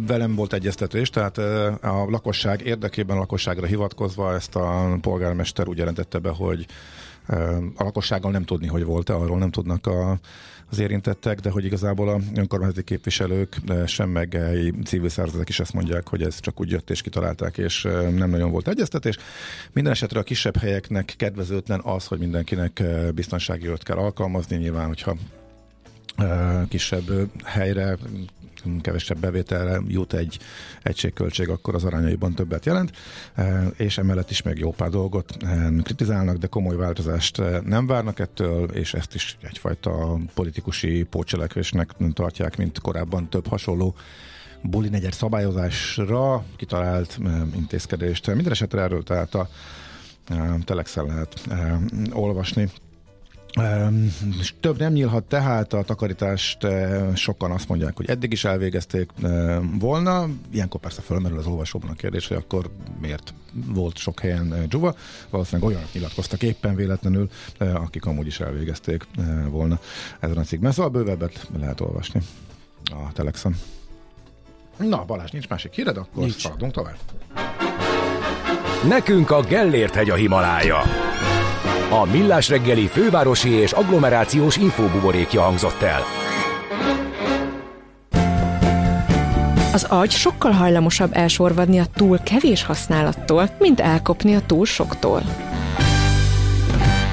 velem 0.06 0.34
volt 0.34 0.52
egyeztetés, 0.52 1.10
tehát 1.10 1.38
a 1.82 2.06
lakosság 2.08 2.66
érdekében 2.66 3.16
a 3.16 3.20
lakosságra 3.20 3.66
hivatkozva 3.66 4.34
ezt 4.34 4.56
a 4.56 4.98
polgármester 5.00 5.68
úgy 5.68 5.78
jelentette 5.78 6.18
be, 6.18 6.28
hogy 6.30 6.66
a 7.76 7.82
lakossággal 7.82 8.30
nem 8.30 8.44
tudni, 8.44 8.66
hogy 8.66 8.84
volt-e, 8.84 9.14
arról 9.14 9.38
nem 9.38 9.50
tudnak 9.50 9.86
a, 9.86 10.18
az 10.74 10.80
érintettek, 10.80 11.40
de 11.40 11.50
hogy 11.50 11.64
igazából 11.64 12.08
a 12.08 12.20
önkormányzati 12.34 12.84
képviselők, 12.84 13.56
sem 13.86 14.08
meg 14.08 14.38
civil 14.84 15.08
szervezetek 15.08 15.48
is 15.48 15.60
ezt 15.60 15.72
mondják, 15.72 16.08
hogy 16.08 16.22
ez 16.22 16.40
csak 16.40 16.60
úgy 16.60 16.70
jött 16.70 16.90
és 16.90 17.02
kitalálták, 17.02 17.58
és 17.58 17.82
nem 18.16 18.30
nagyon 18.30 18.50
volt 18.50 18.68
egyeztetés. 18.68 19.16
Minden 19.72 19.92
esetre 19.92 20.18
a 20.18 20.22
kisebb 20.22 20.56
helyeknek 20.56 21.14
kedvezőtlen 21.16 21.80
az, 21.84 22.06
hogy 22.06 22.18
mindenkinek 22.18 22.82
biztonsági 23.14 23.66
öt 23.66 23.82
kell 23.82 23.96
alkalmazni, 23.96 24.56
nyilván, 24.56 24.86
hogyha 24.86 25.16
kisebb 26.68 27.30
helyre 27.44 27.96
kevesebb 28.80 29.18
bevételre 29.18 29.80
jut 29.88 30.12
egy 30.12 30.38
egységköltség, 30.82 31.48
akkor 31.48 31.74
az 31.74 31.84
arányaiban 31.84 32.34
többet 32.34 32.66
jelent, 32.66 32.92
és 33.76 33.98
emellett 33.98 34.30
is 34.30 34.42
még 34.42 34.58
jó 34.58 34.70
pár 34.70 34.90
dolgot 34.90 35.36
kritizálnak, 35.82 36.36
de 36.36 36.46
komoly 36.46 36.76
változást 36.76 37.42
nem 37.64 37.86
várnak 37.86 38.18
ettől, 38.18 38.70
és 38.70 38.94
ezt 38.94 39.14
is 39.14 39.36
egyfajta 39.42 40.18
politikusi 40.34 41.02
pócselekvésnek 41.02 41.90
tartják, 42.12 42.56
mint 42.56 42.80
korábban 42.80 43.28
több 43.28 43.46
hasonló 43.46 43.94
buli 44.62 44.88
negyed 44.88 45.12
szabályozásra 45.12 46.44
kitalált 46.56 47.18
intézkedést. 47.56 48.26
Minden 48.26 48.52
esetre 48.52 48.80
erről 48.80 49.02
tehát 49.02 49.34
a 49.34 49.48
Telexen 50.64 51.04
lehet 51.04 51.48
olvasni 52.12 52.70
több 54.60 54.78
nem 54.78 54.92
nyílhat 54.92 55.24
tehát 55.24 55.72
a 55.72 55.82
takarítást, 55.82 56.66
sokan 57.14 57.50
azt 57.50 57.68
mondják, 57.68 57.96
hogy 57.96 58.08
eddig 58.08 58.32
is 58.32 58.44
elvégezték 58.44 59.10
volna. 59.78 60.28
Ilyenkor 60.52 60.80
persze 60.80 61.00
fölmerül 61.02 61.38
az 61.38 61.46
olvasóban 61.46 61.90
a 61.90 61.94
kérdés, 61.94 62.28
hogy 62.28 62.36
akkor 62.36 62.70
miért 63.00 63.34
volt 63.66 63.96
sok 63.96 64.20
helyen 64.20 64.64
dzsuva. 64.68 64.94
Valószínűleg 65.30 65.68
olyanok 65.70 65.92
nyilatkoztak 65.92 66.42
éppen 66.42 66.74
véletlenül, 66.74 67.28
akik 67.58 68.04
amúgy 68.06 68.26
is 68.26 68.40
elvégezték 68.40 69.06
volna 69.48 69.78
ezen 70.20 70.36
a 70.36 70.42
cikkben. 70.42 70.72
Szóval 70.72 70.90
bővebbet 70.90 71.48
lehet 71.58 71.80
olvasni 71.80 72.20
a 72.84 73.12
Telexon. 73.12 73.56
Na, 74.78 75.04
Balázs, 75.04 75.30
nincs 75.30 75.48
másik 75.48 75.72
híred, 75.72 75.96
akkor 75.96 76.22
nincs. 76.22 76.40
szaladunk 76.40 76.72
tovább. 76.72 76.96
Nekünk 78.88 79.30
a 79.30 79.40
Gellért 79.40 79.94
hegy 79.94 80.10
a 80.10 80.14
Himalája. 80.14 80.82
A 81.94 82.04
Millás 82.04 82.48
reggeli 82.48 82.86
fővárosi 82.86 83.50
és 83.50 83.72
agglomerációs 83.72 84.56
infóbuborékja 84.56 85.40
hangzott 85.40 85.82
el. 85.82 86.02
Az 89.72 89.84
agy 89.84 90.10
sokkal 90.10 90.50
hajlamosabb 90.50 91.10
elsorvadni 91.12 91.78
a 91.78 91.86
túl 91.94 92.18
kevés 92.18 92.64
használattól, 92.64 93.50
mint 93.58 93.80
elkopni 93.80 94.34
a 94.34 94.40
túl 94.46 94.64
soktól. 94.66 95.22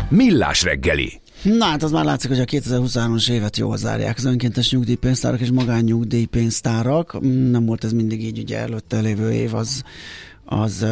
Millás 0.10 0.63
reggeli. 0.63 1.22
Na 1.44 1.65
hát 1.65 1.84
az 1.84 1.91
már 1.91 2.06
látszik, 2.06 2.30
hogy 2.30 2.39
a 2.39 2.46
2023-as 2.46 3.30
évet 3.30 3.58
jól 3.58 3.78
zárják 3.78 4.17
az 4.17 4.26
önkéntes 4.26 4.72
nyugdíjpénztárak 4.72 5.39
és 5.39 5.52
magánnyugdíjpénztárak. 5.52 7.22
Nem 7.52 7.65
volt 7.65 7.84
ez 7.84 7.94
mindig 7.94 8.24
így, 8.24 8.39
ugye 8.39 8.58
előtte 8.58 9.00
lévő 9.00 9.32
év 9.32 9.56
az 9.56 9.84
az 10.52 10.86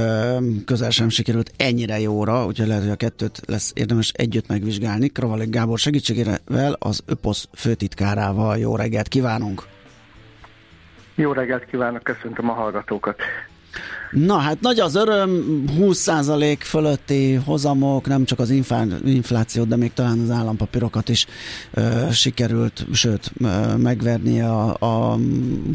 közel 0.66 0.90
sem 0.90 1.10
sikerült 1.10 1.52
ennyire 1.58 2.00
jóra, 2.00 2.46
úgyhogy 2.46 2.68
lehet, 2.68 2.84
hogy 2.84 2.92
a 2.92 2.96
kettőt 2.96 3.42
lesz 3.46 3.72
érdemes 3.76 4.12
együtt 4.16 4.48
megvizsgálni. 4.48 5.08
Kravalik 5.08 5.50
Gábor 5.50 5.80
segítségével 5.80 6.76
az 6.80 7.04
ÖPOSZ 7.06 7.48
főtitkárával 7.56 8.58
jó 8.58 8.76
reggelt 8.76 9.08
kívánunk! 9.08 9.64
Jó 11.16 11.32
reggelt 11.32 11.66
kívánok, 11.66 12.04
köszöntöm 12.04 12.50
a 12.50 12.54
hallgatókat! 12.54 13.22
Na 14.12 14.38
hát 14.38 14.62
nagy 14.62 14.80
az 14.80 14.96
öröm, 14.96 15.64
20% 15.80 16.58
fölötti 16.60 17.34
hozamok, 17.34 18.08
nem 18.08 18.26
csak 18.26 18.40
az 18.40 18.50
inflációt, 19.06 19.68
de 19.68 19.76
még 19.76 19.94
talán 19.94 20.20
az 20.20 20.30
állampapírokat 20.30 21.10
is 21.10 21.26
ö, 21.74 22.12
sikerült, 22.12 22.86
sőt, 22.92 23.32
ö, 23.42 23.76
megverni 23.76 24.42
a, 24.42 24.76
a 24.80 25.18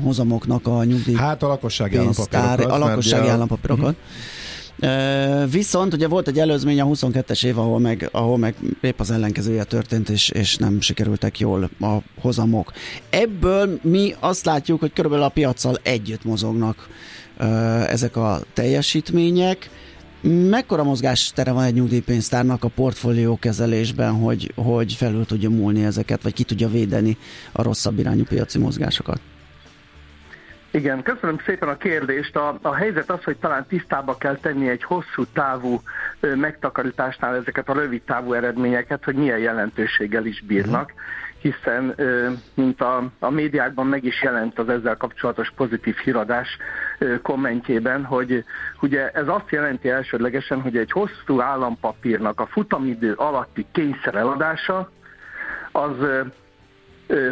hozamoknak 0.02 0.66
a 0.66 0.84
nyugdíj. 0.84 1.14
Hát 1.14 1.42
a 1.42 1.46
lakossági 1.46 1.96
állampapírokat. 1.96 2.64
A 2.64 2.78
lakossági 2.78 3.28
állampapírokat. 3.28 3.94
Uh-huh. 3.94 5.50
Viszont 5.50 5.94
ugye 5.94 6.08
volt 6.08 6.28
egy 6.28 6.38
előzmény 6.38 6.80
a 6.80 6.86
22-es 6.86 7.44
év, 7.44 7.58
ahol 7.58 7.78
meg, 7.78 8.08
ahol 8.12 8.38
meg 8.38 8.54
épp 8.80 9.00
az 9.00 9.10
ellenkezője 9.10 9.64
történt, 9.64 10.08
és, 10.08 10.28
és 10.28 10.56
nem 10.56 10.80
sikerültek 10.80 11.38
jól 11.38 11.70
a 11.80 11.96
hozamok. 12.20 12.72
Ebből 13.10 13.78
mi 13.82 14.14
azt 14.20 14.44
látjuk, 14.44 14.80
hogy 14.80 14.92
körülbelül 14.92 15.24
a 15.24 15.28
piacsal 15.28 15.78
együtt 15.82 16.24
mozognak 16.24 16.88
ezek 17.88 18.16
a 18.16 18.38
teljesítmények. 18.52 19.70
Mekkora 20.50 20.82
mozgástere 20.82 21.52
van 21.52 21.64
egy 21.64 21.74
nyugdíjpénztárnak 21.74 22.64
a 22.64 22.68
portfólió 22.68 23.38
kezelésben, 23.38 24.12
hogy, 24.12 24.52
hogy 24.56 24.92
felül 24.92 25.26
tudja 25.26 25.50
múlni 25.50 25.84
ezeket, 25.84 26.22
vagy 26.22 26.32
ki 26.32 26.44
tudja 26.44 26.68
védeni 26.68 27.16
a 27.52 27.62
rosszabb 27.62 27.98
irányú 27.98 28.24
piaci 28.24 28.58
mozgásokat? 28.58 29.20
Igen, 30.70 31.02
köszönöm 31.02 31.38
szépen 31.46 31.68
a 31.68 31.76
kérdést. 31.76 32.36
A, 32.36 32.58
a 32.62 32.74
helyzet 32.74 33.10
az, 33.10 33.22
hogy 33.24 33.36
talán 33.36 33.66
tisztába 33.68 34.16
kell 34.16 34.36
tenni 34.36 34.68
egy 34.68 34.82
hosszú 34.82 35.24
távú 35.32 35.82
ö, 36.20 36.34
megtakarításnál 36.34 37.34
ezeket 37.34 37.68
a 37.68 37.72
rövid 37.72 38.02
távú 38.02 38.32
eredményeket, 38.32 39.04
hogy 39.04 39.14
milyen 39.14 39.38
jelentőséggel 39.38 40.26
is 40.26 40.40
bírnak. 40.40 40.84
Uh-huh 40.84 41.23
hiszen, 41.44 41.94
mint 42.54 42.80
a, 42.80 43.10
a 43.18 43.30
médiákban 43.30 43.86
meg 43.86 44.04
is 44.04 44.22
jelent 44.22 44.58
az 44.58 44.68
ezzel 44.68 44.96
kapcsolatos 44.96 45.52
pozitív 45.56 45.96
híradás 45.96 46.56
kommentjében, 47.22 48.04
hogy 48.04 48.44
ugye 48.80 49.10
ez 49.10 49.28
azt 49.28 49.50
jelenti 49.50 49.88
elsődlegesen, 49.88 50.60
hogy 50.60 50.76
egy 50.76 50.90
hosszú 50.90 51.40
állampapírnak 51.40 52.40
a 52.40 52.46
futamidő 52.46 53.12
alatti 53.12 53.66
kényszer 53.72 54.14
eladása, 54.14 54.90
az 55.72 55.96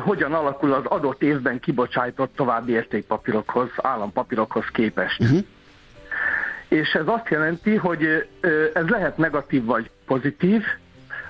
hogyan 0.01 0.33
alakul 0.33 0.73
az 0.73 0.85
adott 0.85 1.23
évben 1.23 1.61
kibocsájtott 1.61 2.37
további 2.37 2.73
értékpapírokhoz, 2.73 3.69
állampapírokhoz 3.77 4.67
képest. 4.73 5.21
Uh-huh. 5.21 5.39
És 6.69 6.93
ez 6.93 7.07
azt 7.07 7.29
jelenti, 7.29 7.77
hogy 7.77 8.29
ez 8.75 8.87
lehet 8.87 9.17
negatív 9.17 9.65
vagy 9.65 9.91
pozitív, 10.07 10.65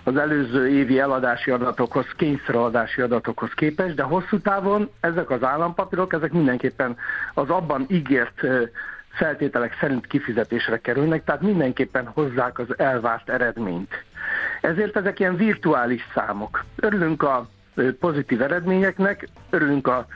az 0.05 0.17
előző 0.17 0.69
évi 0.69 0.99
eladási 0.99 1.51
adatokhoz, 1.51 2.07
kényszereladási 2.17 3.01
adatokhoz 3.01 3.51
képest, 3.55 3.95
de 3.95 4.03
hosszú 4.03 4.41
távon 4.41 4.91
ezek 5.01 5.31
az 5.31 5.43
állampapírok, 5.43 6.13
ezek 6.13 6.33
mindenképpen 6.33 6.97
az 7.35 7.51
abban 7.51 7.87
ígért 7.89 8.41
feltételek 9.09 9.77
szerint 9.81 10.07
kifizetésre 10.07 10.79
kerülnek, 10.79 11.25
tehát 11.25 11.41
mindenképpen 11.41 12.07
hozzák 12.07 12.59
az 12.59 12.79
elvárt 12.79 13.29
eredményt. 13.29 14.05
Ezért 14.61 14.97
ezek 14.97 15.21
ilyen 15.21 15.37
virtuális 15.37 16.07
számok. 16.15 16.65
Örülünk 16.77 17.23
a 17.23 17.49
pozitív 18.01 18.43
eredményeknek, 18.43 19.29
örülünk 19.51 19.87
a 19.87 20.07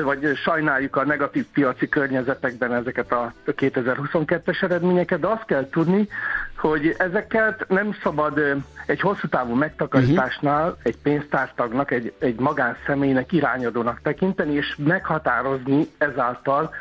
vagy 0.00 0.36
sajnáljuk 0.36 0.96
a 0.96 1.04
negatív 1.04 1.46
piaci 1.52 1.88
környezetekben 1.88 2.74
ezeket 2.74 3.12
a 3.12 3.32
2022-es 3.46 4.62
eredményeket, 4.62 5.20
de 5.20 5.26
azt 5.26 5.44
kell 5.44 5.68
tudni, 5.68 6.08
hogy 6.56 6.94
ezeket 6.98 7.68
nem 7.68 7.96
szabad 8.02 8.40
egy 8.86 9.00
hosszú 9.00 9.28
távú 9.28 9.54
megtakarításnál 9.54 10.68
uh-huh. 10.68 10.80
egy 10.82 10.96
pénztártagnak, 10.96 11.90
egy, 11.90 12.12
egy 12.18 12.40
magánszemélynek 12.40 13.32
irányadónak 13.32 14.00
tekinteni, 14.02 14.52
és 14.52 14.76
meghatározni 14.78 15.86
ezáltal 15.98 16.74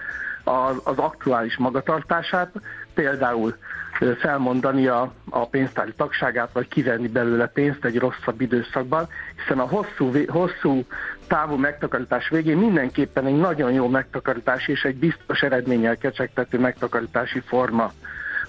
az, 0.43 0.75
az 0.83 0.97
aktuális 0.97 1.57
magatartását, 1.57 2.51
például 2.93 3.55
felmondani 4.19 4.87
a, 4.87 5.13
a 5.29 5.47
pénztári 5.47 5.93
tagságát, 5.93 6.49
vagy 6.53 6.67
kivenni 6.67 7.07
belőle 7.07 7.47
pénzt 7.47 7.85
egy 7.85 7.99
rosszabb 7.99 8.41
időszakban, 8.41 9.07
hiszen 9.35 9.59
a 9.59 9.67
hosszú, 9.67 10.11
hosszú 10.27 10.85
távú 11.31 11.55
megtakarítás 11.55 12.29
végén 12.29 12.57
mindenképpen 12.57 13.25
egy 13.25 13.37
nagyon 13.37 13.71
jó 13.71 13.87
megtakarítás 13.87 14.67
és 14.67 14.83
egy 14.83 14.95
biztos 14.95 15.41
eredménnyel 15.41 15.97
kecsegtető 15.97 16.59
megtakarítási 16.59 17.39
forma 17.39 17.91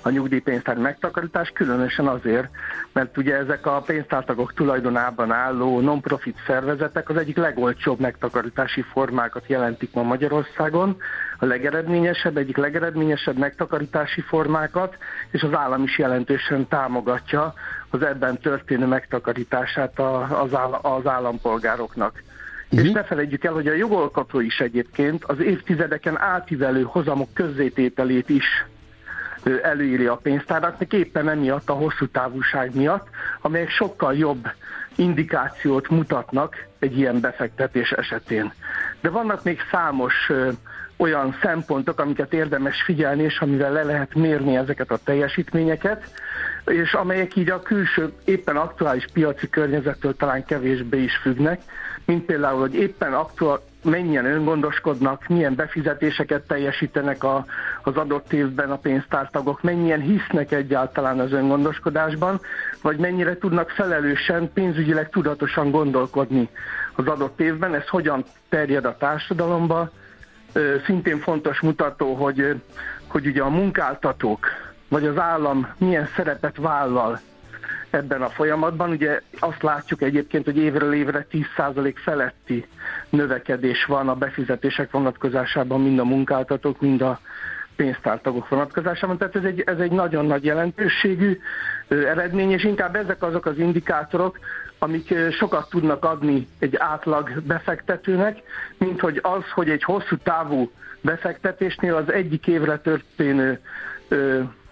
a 0.02 0.10
nyugdíjpénztár 0.10 0.76
megtakarítás, 0.76 1.50
különösen 1.50 2.06
azért, 2.06 2.48
mert 2.92 3.16
ugye 3.16 3.36
ezek 3.36 3.66
a 3.66 3.82
pénztártagok 3.86 4.54
tulajdonában 4.54 5.32
álló 5.32 5.80
non-profit 5.80 6.36
szervezetek 6.46 7.08
az 7.08 7.16
egyik 7.16 7.36
legolcsóbb 7.36 8.00
megtakarítási 8.00 8.82
formákat 8.82 9.44
jelentik 9.46 9.92
ma 9.92 10.02
Magyarországon, 10.02 10.96
a 11.38 11.44
legeredményesebb, 11.44 12.36
egyik 12.36 12.56
legeredményesebb 12.56 13.38
megtakarítási 13.38 14.20
formákat, 14.20 14.96
és 15.30 15.42
az 15.42 15.54
állam 15.54 15.82
is 15.82 15.98
jelentősen 15.98 16.68
támogatja 16.68 17.54
az 17.90 18.02
ebben 18.02 18.38
történő 18.38 18.86
megtakarítását 18.86 19.98
az, 20.28 20.54
áll, 20.54 20.72
az 20.72 21.06
állampolgároknak. 21.06 22.22
Uh-huh. 22.72 22.86
És 22.86 22.92
ne 22.92 23.04
felejtjük 23.04 23.44
el, 23.44 23.52
hogy 23.52 23.66
a 23.66 23.74
jogalkotó 23.74 24.40
is 24.40 24.60
egyébként 24.60 25.24
az 25.24 25.40
évtizedeken 25.40 26.18
átívelő 26.18 26.82
hozamok 26.82 27.34
közzétételét 27.34 28.28
is 28.28 28.64
előírja 29.62 30.12
a 30.12 30.16
pénztáraknak, 30.16 30.92
éppen 30.92 31.28
emiatt 31.28 31.68
a 31.68 31.72
hosszú 31.72 32.06
távúság 32.06 32.74
miatt, 32.74 33.08
amelyek 33.40 33.70
sokkal 33.70 34.14
jobb 34.14 34.48
indikációt 34.94 35.88
mutatnak 35.88 36.56
egy 36.78 36.98
ilyen 36.98 37.20
befektetés 37.20 37.90
esetén. 37.90 38.52
de 39.00 39.10
vannak 39.10 39.44
még 39.44 39.58
számos 39.70 40.30
olyan 40.96 41.36
szempontok, 41.42 42.00
amiket 42.00 42.32
érdemes 42.32 42.82
figyelni, 42.82 43.22
és 43.22 43.38
amivel 43.38 43.72
le 43.72 43.82
lehet 43.82 44.14
mérni 44.14 44.56
ezeket 44.56 44.90
a 44.90 44.98
teljesítményeket, 45.04 46.10
és 46.66 46.92
amelyek 46.92 47.36
így 47.36 47.50
a 47.50 47.62
külső, 47.62 48.12
éppen 48.24 48.56
aktuális 48.56 49.04
piaci 49.12 49.48
környezettől 49.48 50.16
talán 50.16 50.44
kevésbé 50.44 51.02
is 51.02 51.16
függnek, 51.16 51.60
mint 52.04 52.24
például, 52.24 52.60
hogy 52.60 52.74
éppen 52.74 53.12
aktuál, 53.12 53.60
mennyien 53.84 54.24
öngondoskodnak, 54.24 55.28
milyen 55.28 55.54
befizetéseket 55.54 56.46
teljesítenek 56.46 57.24
a, 57.24 57.44
az 57.82 57.96
adott 57.96 58.32
évben 58.32 58.70
a 58.70 58.76
pénztártagok, 58.76 59.62
mennyien 59.62 60.00
hisznek 60.00 60.52
egyáltalán 60.52 61.20
az 61.20 61.32
öngondoskodásban, 61.32 62.40
vagy 62.82 62.96
mennyire 62.96 63.38
tudnak 63.38 63.70
felelősen, 63.70 64.50
pénzügyileg 64.52 65.08
tudatosan 65.08 65.70
gondolkodni 65.70 66.48
az 66.94 67.06
adott 67.06 67.40
évben, 67.40 67.74
ez 67.74 67.88
hogyan 67.88 68.24
terjed 68.48 68.84
a 68.84 68.96
társadalomba. 68.96 69.90
Szintén 70.84 71.18
fontos 71.18 71.60
mutató, 71.60 72.14
hogy, 72.14 72.60
hogy 73.06 73.26
ugye 73.26 73.42
a 73.42 73.48
munkáltatók, 73.48 74.46
vagy 74.88 75.06
az 75.06 75.18
állam 75.18 75.68
milyen 75.78 76.08
szerepet 76.16 76.56
vállal 76.56 77.20
ebben 77.92 78.22
a 78.22 78.28
folyamatban. 78.28 78.90
Ugye 78.90 79.20
azt 79.38 79.62
látjuk 79.62 80.02
egyébként, 80.02 80.44
hogy 80.44 80.56
évről 80.56 80.94
évre 80.94 81.26
10% 81.30 81.94
feletti 81.94 82.66
növekedés 83.10 83.84
van 83.84 84.08
a 84.08 84.14
befizetések 84.14 84.90
vonatkozásában, 84.90 85.80
mind 85.80 85.98
a 85.98 86.04
munkáltatók, 86.04 86.80
mind 86.80 87.02
a 87.02 87.20
pénztártagok 87.76 88.48
vonatkozásában. 88.48 89.18
Tehát 89.18 89.36
ez 89.36 89.44
egy, 89.44 89.60
ez 89.60 89.78
egy 89.78 89.90
nagyon 89.90 90.26
nagy 90.26 90.44
jelentőségű 90.44 91.38
eredmény, 91.88 92.50
és 92.50 92.64
inkább 92.64 92.96
ezek 92.96 93.22
azok 93.22 93.46
az 93.46 93.58
indikátorok, 93.58 94.38
amik 94.78 95.14
sokat 95.30 95.68
tudnak 95.70 96.04
adni 96.04 96.48
egy 96.58 96.76
átlag 96.76 97.42
befektetőnek, 97.42 98.38
mint 98.78 99.00
hogy 99.00 99.18
az, 99.22 99.50
hogy 99.54 99.70
egy 99.70 99.82
hosszú 99.82 100.16
távú 100.16 100.70
befektetésnél 101.00 101.94
az 101.94 102.12
egyik 102.12 102.46
évre 102.46 102.78
történő 102.78 103.60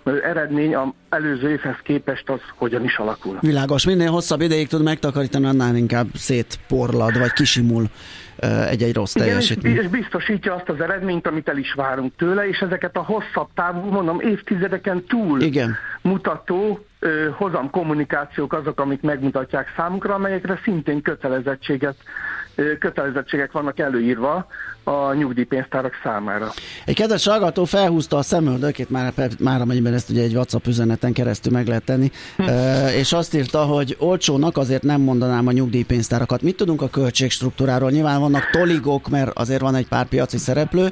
eredmény 0.04 0.74
a 0.74 0.94
előző 1.08 1.50
évhez 1.50 1.76
képest 1.82 2.28
az 2.28 2.40
hogyan 2.56 2.84
is 2.84 2.96
alakul. 2.96 3.38
Világos, 3.40 3.86
minél 3.86 4.10
hosszabb 4.10 4.40
ideig 4.40 4.68
tud 4.68 4.82
megtakarítani, 4.82 5.46
annál 5.46 5.76
inkább 5.76 6.06
szétporlad, 6.14 7.18
vagy 7.18 7.32
kisimul 7.32 7.84
egy-egy 8.68 8.94
rossz 8.94 9.14
Igen, 9.14 9.26
teljesítmény. 9.26 9.76
És 9.76 9.88
biztosítja 9.88 10.54
azt 10.54 10.68
az 10.68 10.80
eredményt, 10.80 11.26
amit 11.26 11.48
el 11.48 11.56
is 11.56 11.72
várunk 11.72 12.12
tőle, 12.16 12.48
és 12.48 12.58
ezeket 12.58 12.96
a 12.96 13.02
hosszabb 13.02 13.48
távú, 13.54 13.90
mondom, 13.90 14.20
évtizedeken 14.20 15.04
túl 15.04 15.40
Igen. 15.40 15.76
mutató 16.02 16.84
hozam 17.36 17.70
kommunikációk 17.70 18.52
azok, 18.52 18.80
amik 18.80 19.00
megmutatják 19.00 19.72
számunkra, 19.76 20.14
amelyekre 20.14 20.60
szintén 20.64 21.02
kötelezettséget 21.02 21.96
kötelezettségek 22.78 23.52
vannak 23.52 23.78
előírva 23.78 24.46
a 24.84 25.14
nyugdíjpénztárak 25.14 25.92
számára. 26.02 26.52
Egy 26.84 26.94
kedves 26.94 27.26
hallgató 27.26 27.64
felhúzta 27.64 28.16
a 28.16 28.22
szemöldökét, 28.22 28.90
már, 28.90 29.12
már 29.38 29.60
amennyiben 29.60 29.94
ezt 29.94 30.10
ugye 30.10 30.22
egy 30.22 30.34
WhatsApp 30.34 30.66
üzeneten 30.66 31.12
keresztül 31.12 31.52
meg 31.52 31.66
lehet 31.66 31.84
tenni, 31.84 32.10
hm. 32.36 32.44
és 32.98 33.12
azt 33.12 33.34
írta, 33.34 33.58
hogy 33.58 33.96
olcsónak 33.98 34.56
azért 34.56 34.82
nem 34.82 35.00
mondanám 35.00 35.46
a 35.46 35.52
nyugdíjpénztárakat. 35.52 36.42
Mit 36.42 36.56
tudunk 36.56 36.82
a 36.82 36.88
költségstruktúráról? 36.88 37.90
Nyilván 37.90 38.20
vannak 38.20 38.50
toligok, 38.50 39.08
mert 39.08 39.38
azért 39.38 39.60
van 39.60 39.74
egy 39.74 39.88
pár 39.88 40.06
piaci 40.06 40.38
szereplő. 40.38 40.88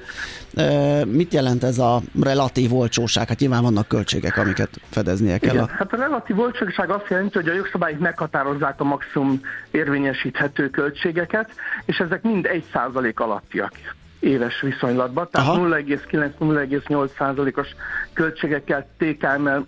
Mit 1.05 1.33
jelent 1.33 1.65
ez 1.65 1.79
a 1.79 2.01
relatív 2.23 2.75
olcsóság? 2.75 3.29
Hát 3.29 3.39
nyilván 3.39 3.63
vannak 3.63 3.89
költségek, 3.89 4.37
amiket 4.37 4.69
fedeznie 4.91 5.39
kell. 5.39 5.55
Igen, 5.55 5.65
a... 5.65 5.71
Hát 5.79 5.93
a 5.93 5.97
relatív 5.97 6.39
olcsóság 6.39 6.91
azt 6.91 7.07
jelenti, 7.09 7.39
hogy 7.39 7.49
a 7.49 7.55
jogszabályok 7.55 7.99
meghatározzák 7.99 8.81
a 8.81 8.85
maximum 8.85 9.41
érvényesíthető 9.71 10.71
költségeket, 10.71 11.51
és 11.85 11.99
ezek 11.99 12.23
mind 12.23 12.47
egy 12.47 12.65
százalék 12.73 13.21
alattiak 13.21 13.73
éves 14.21 14.61
viszonylatban, 14.61 15.29
tehát 15.31 15.57
0,9-0,8 15.57 17.11
százalékos 17.19 17.69
költségekkel 18.13 18.87
TKM-mel 18.97 19.67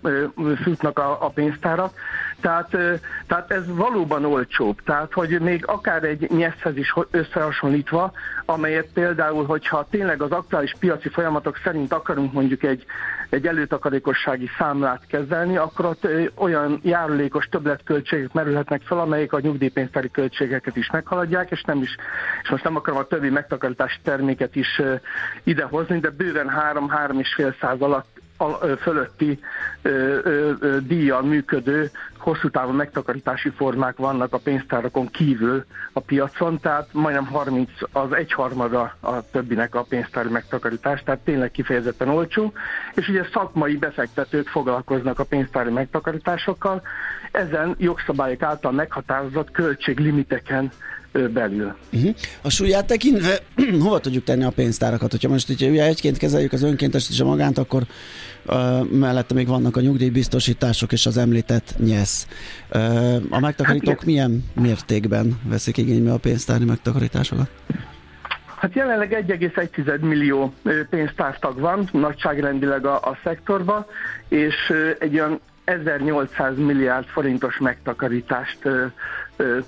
futnak 0.63 0.99
a, 0.99 1.25
a 1.25 1.29
pénztárak, 1.29 1.93
tehát, 2.41 2.77
tehát 3.27 3.51
ez 3.51 3.63
valóban 3.67 4.25
olcsóbb. 4.25 4.81
Tehát, 4.83 5.13
hogy 5.13 5.39
még 5.39 5.67
akár 5.67 6.03
egy 6.03 6.29
nyeszhez 6.29 6.77
is 6.77 6.93
összehasonlítva, 7.11 8.11
amelyet 8.45 8.87
például, 8.93 9.45
hogyha 9.45 9.87
tényleg 9.89 10.21
az 10.21 10.31
aktuális 10.31 10.75
piaci 10.79 11.09
folyamatok 11.09 11.59
szerint 11.63 11.93
akarunk 11.93 12.33
mondjuk 12.33 12.63
egy, 12.63 12.85
egy 13.31 13.47
előtakarékossági 13.47 14.49
számlát 14.57 15.05
kezelni, 15.07 15.57
akkor 15.57 15.85
ott 15.85 16.07
olyan 16.35 16.79
járulékos 16.83 17.45
többletköltségek 17.45 18.33
merülhetnek 18.33 18.81
fel, 18.81 18.99
amelyek 18.99 19.33
a 19.33 19.39
nyugdíjpénztári 19.39 20.11
költségeket 20.11 20.75
is 20.75 20.89
meghaladják, 20.91 21.51
és 21.51 21.63
nem 21.63 21.81
is, 21.81 21.95
és 22.43 22.49
most 22.49 22.63
nem 22.63 22.75
akarom 22.75 22.99
a 22.99 23.03
többi 23.03 23.29
megtakarítási 23.29 23.97
terméket 24.03 24.55
is 24.55 24.81
idehozni, 25.43 25.99
de 25.99 26.09
bőven 26.09 26.51
3-3,5 26.73 27.59
száz 27.59 27.81
alatt 27.81 28.10
fölötti 28.81 29.39
díjjal 30.87 31.21
működő 31.21 31.91
hosszú 32.17 32.49
távú 32.49 32.71
megtakarítási 32.71 33.49
formák 33.49 33.97
vannak 33.97 34.33
a 34.33 34.37
pénztárakon 34.37 35.07
kívül 35.07 35.65
a 35.93 35.99
piacon, 35.99 36.59
tehát 36.59 36.87
majdnem 36.91 37.25
30 37.25 37.69
az 37.91 38.11
egyharmada 38.11 38.95
a 38.99 39.29
többinek 39.31 39.75
a 39.75 39.83
pénztári 39.83 40.29
megtakarítás, 40.29 41.03
tehát 41.03 41.19
tényleg 41.19 41.51
kifejezetten 41.51 42.09
olcsó, 42.09 42.53
és 42.93 43.07
ugye 43.07 43.23
szakmai 43.33 43.75
befektetők 43.75 44.47
foglalkoznak 44.47 45.19
a 45.19 45.23
pénztári 45.23 45.71
megtakarításokkal, 45.71 46.81
ezen 47.31 47.75
jogszabályok 47.77 48.41
által 48.41 48.71
meghatározott 48.71 49.51
költséglimiteken 49.51 50.71
belül. 51.11 51.75
Uh-huh. 51.93 52.15
A 52.41 52.49
súlyát 52.49 52.87
tekintve 52.87 53.39
hova 53.83 53.99
tudjuk 53.99 54.23
tenni 54.23 54.43
a 54.43 54.49
pénztárakat? 54.49 55.11
Hogyha 55.11 55.29
most 55.29 55.49
így 55.49 55.63
egyként 55.63 56.17
kezeljük 56.17 56.53
az 56.53 56.63
önkéntes 56.63 57.09
és 57.09 57.19
a 57.19 57.25
magánt, 57.25 57.57
akkor 57.57 57.83
uh, 58.45 58.89
mellette 58.89 59.33
még 59.33 59.47
vannak 59.47 59.75
a 59.75 59.81
nyugdíjbiztosítások 59.81 60.91
és 60.91 61.05
az 61.05 61.17
említett 61.17 61.75
nyesz. 61.77 62.27
Uh, 62.73 63.15
a 63.29 63.39
megtakarítók 63.39 63.95
hát, 63.95 64.05
milyen 64.05 64.43
mértékben 64.53 65.39
veszik 65.43 65.77
igénybe 65.77 66.11
a 66.11 66.17
pénztári 66.17 66.65
megtakarításokat? 66.65 67.49
Hát 68.61 68.75
jelenleg 68.75 69.25
1,1 69.27 69.99
millió 69.99 70.53
pénztártag 70.89 71.59
van, 71.59 71.89
nagyságrendileg 71.91 72.85
a, 72.85 72.95
a 72.95 73.17
szektorban, 73.23 73.85
és 74.27 74.55
egy 74.99 75.13
olyan 75.13 75.39
1800 75.71 76.57
milliárd 76.57 77.05
forintos 77.05 77.57
megtakarítást 77.57 78.69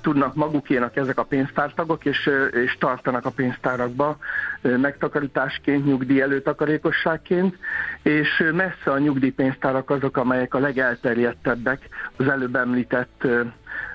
tudnak 0.01 0.36
magukénak 0.36 0.95
ezek 0.95 1.18
a 1.18 1.24
pénztártagok, 1.24 2.06
és, 2.06 2.30
és 2.66 2.78
tartanak 2.80 3.26
a 3.26 3.30
pénztárakba 3.30 4.18
megtakarításként, 4.62 5.86
nyugdíj 5.86 6.22
előtakarékosságként, 6.22 7.58
és 8.01 8.43
messze 8.54 8.91
a 8.91 8.99
nyugdíjpénztárak 8.99 9.89
azok, 9.89 10.18
amelyek 10.18 10.54
a 10.54 10.60
legelterjedtebbek 10.60 11.89
az 12.18 12.28
előbb 12.28 12.56
említett 12.56 13.28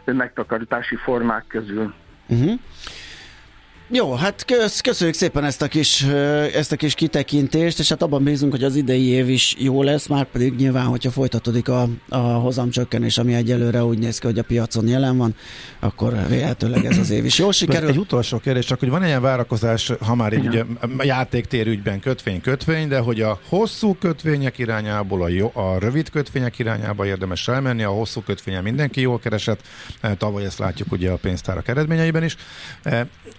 megtakarítási 0.05 0.97
formák 0.97 1.45
közül. 1.49 1.95
Uh-huh. 2.29 2.53
Jó, 3.91 4.15
hát 4.15 4.45
kösz, 4.45 4.81
köszönjük 4.81 5.17
szépen 5.17 5.45
ezt 5.45 5.63
a, 5.63 5.69
kis, 5.69 6.03
ezt 6.55 6.73
a 6.73 6.77
kis 6.77 6.95
kitekintést, 6.95 7.79
és 7.79 7.89
hát 7.89 8.03
abban 8.03 8.25
bízunk, 8.25 8.53
hogy 8.53 8.65
az 8.65 8.77
idei 8.77 9.05
év 9.05 9.29
is 9.29 9.55
jó 9.59 9.83
lesz, 9.83 10.07
már 10.07 10.25
pedig 10.25 10.55
nyilván, 10.55 10.85
hogyha 10.85 11.11
folytatódik 11.11 11.69
a, 11.69 11.89
a 12.09 12.17
hozamcsökkenés, 12.17 13.19
ami 13.19 13.35
egyelőre 13.35 13.85
úgy 13.85 13.99
néz 13.99 14.19
ki, 14.19 14.27
hogy 14.27 14.39
a 14.39 14.43
piacon 14.43 14.89
jelen 14.89 15.17
van, 15.17 15.35
akkor 15.81 16.15
véletőleg 16.29 16.85
ez 16.85 16.99
az 16.99 17.11
év 17.11 17.25
is 17.25 17.39
jó 17.39 17.51
sikerül. 17.51 17.89
Egy 17.89 17.99
utolsó 17.99 18.39
kérdés, 18.39 18.65
csak 18.65 18.79
hogy 18.79 18.89
van 18.89 19.05
ilyen 19.05 19.23
várakozás, 19.23 19.93
ha 20.01 20.15
már 20.15 20.33
így 20.33 20.47
ugye 20.47 20.65
játéktérügyben 20.99 22.01
kötvény-kötvény, 22.01 22.89
de 22.89 22.99
hogy 22.99 23.21
a 23.21 23.41
hosszú 23.49 23.95
kötvények 23.95 24.59
irányából 24.59 25.23
a, 25.23 25.29
jó, 25.29 25.51
a 25.55 25.79
rövid 25.79 26.11
kötvények 26.11 26.59
irányába 26.59 27.07
érdemes 27.07 27.49
elmenni, 27.49 27.83
a 27.83 27.91
hosszú 27.91 28.21
kötvényen 28.21 28.63
mindenki 28.63 29.01
jól 29.01 29.19
keresett, 29.19 29.61
tavaly 30.19 30.45
ezt 30.45 30.59
látjuk 30.59 30.93
ugye 30.93 31.11
a 31.11 31.17
pénztárak 31.17 31.69
eredményeiben 31.69 32.25
is. 32.25 32.37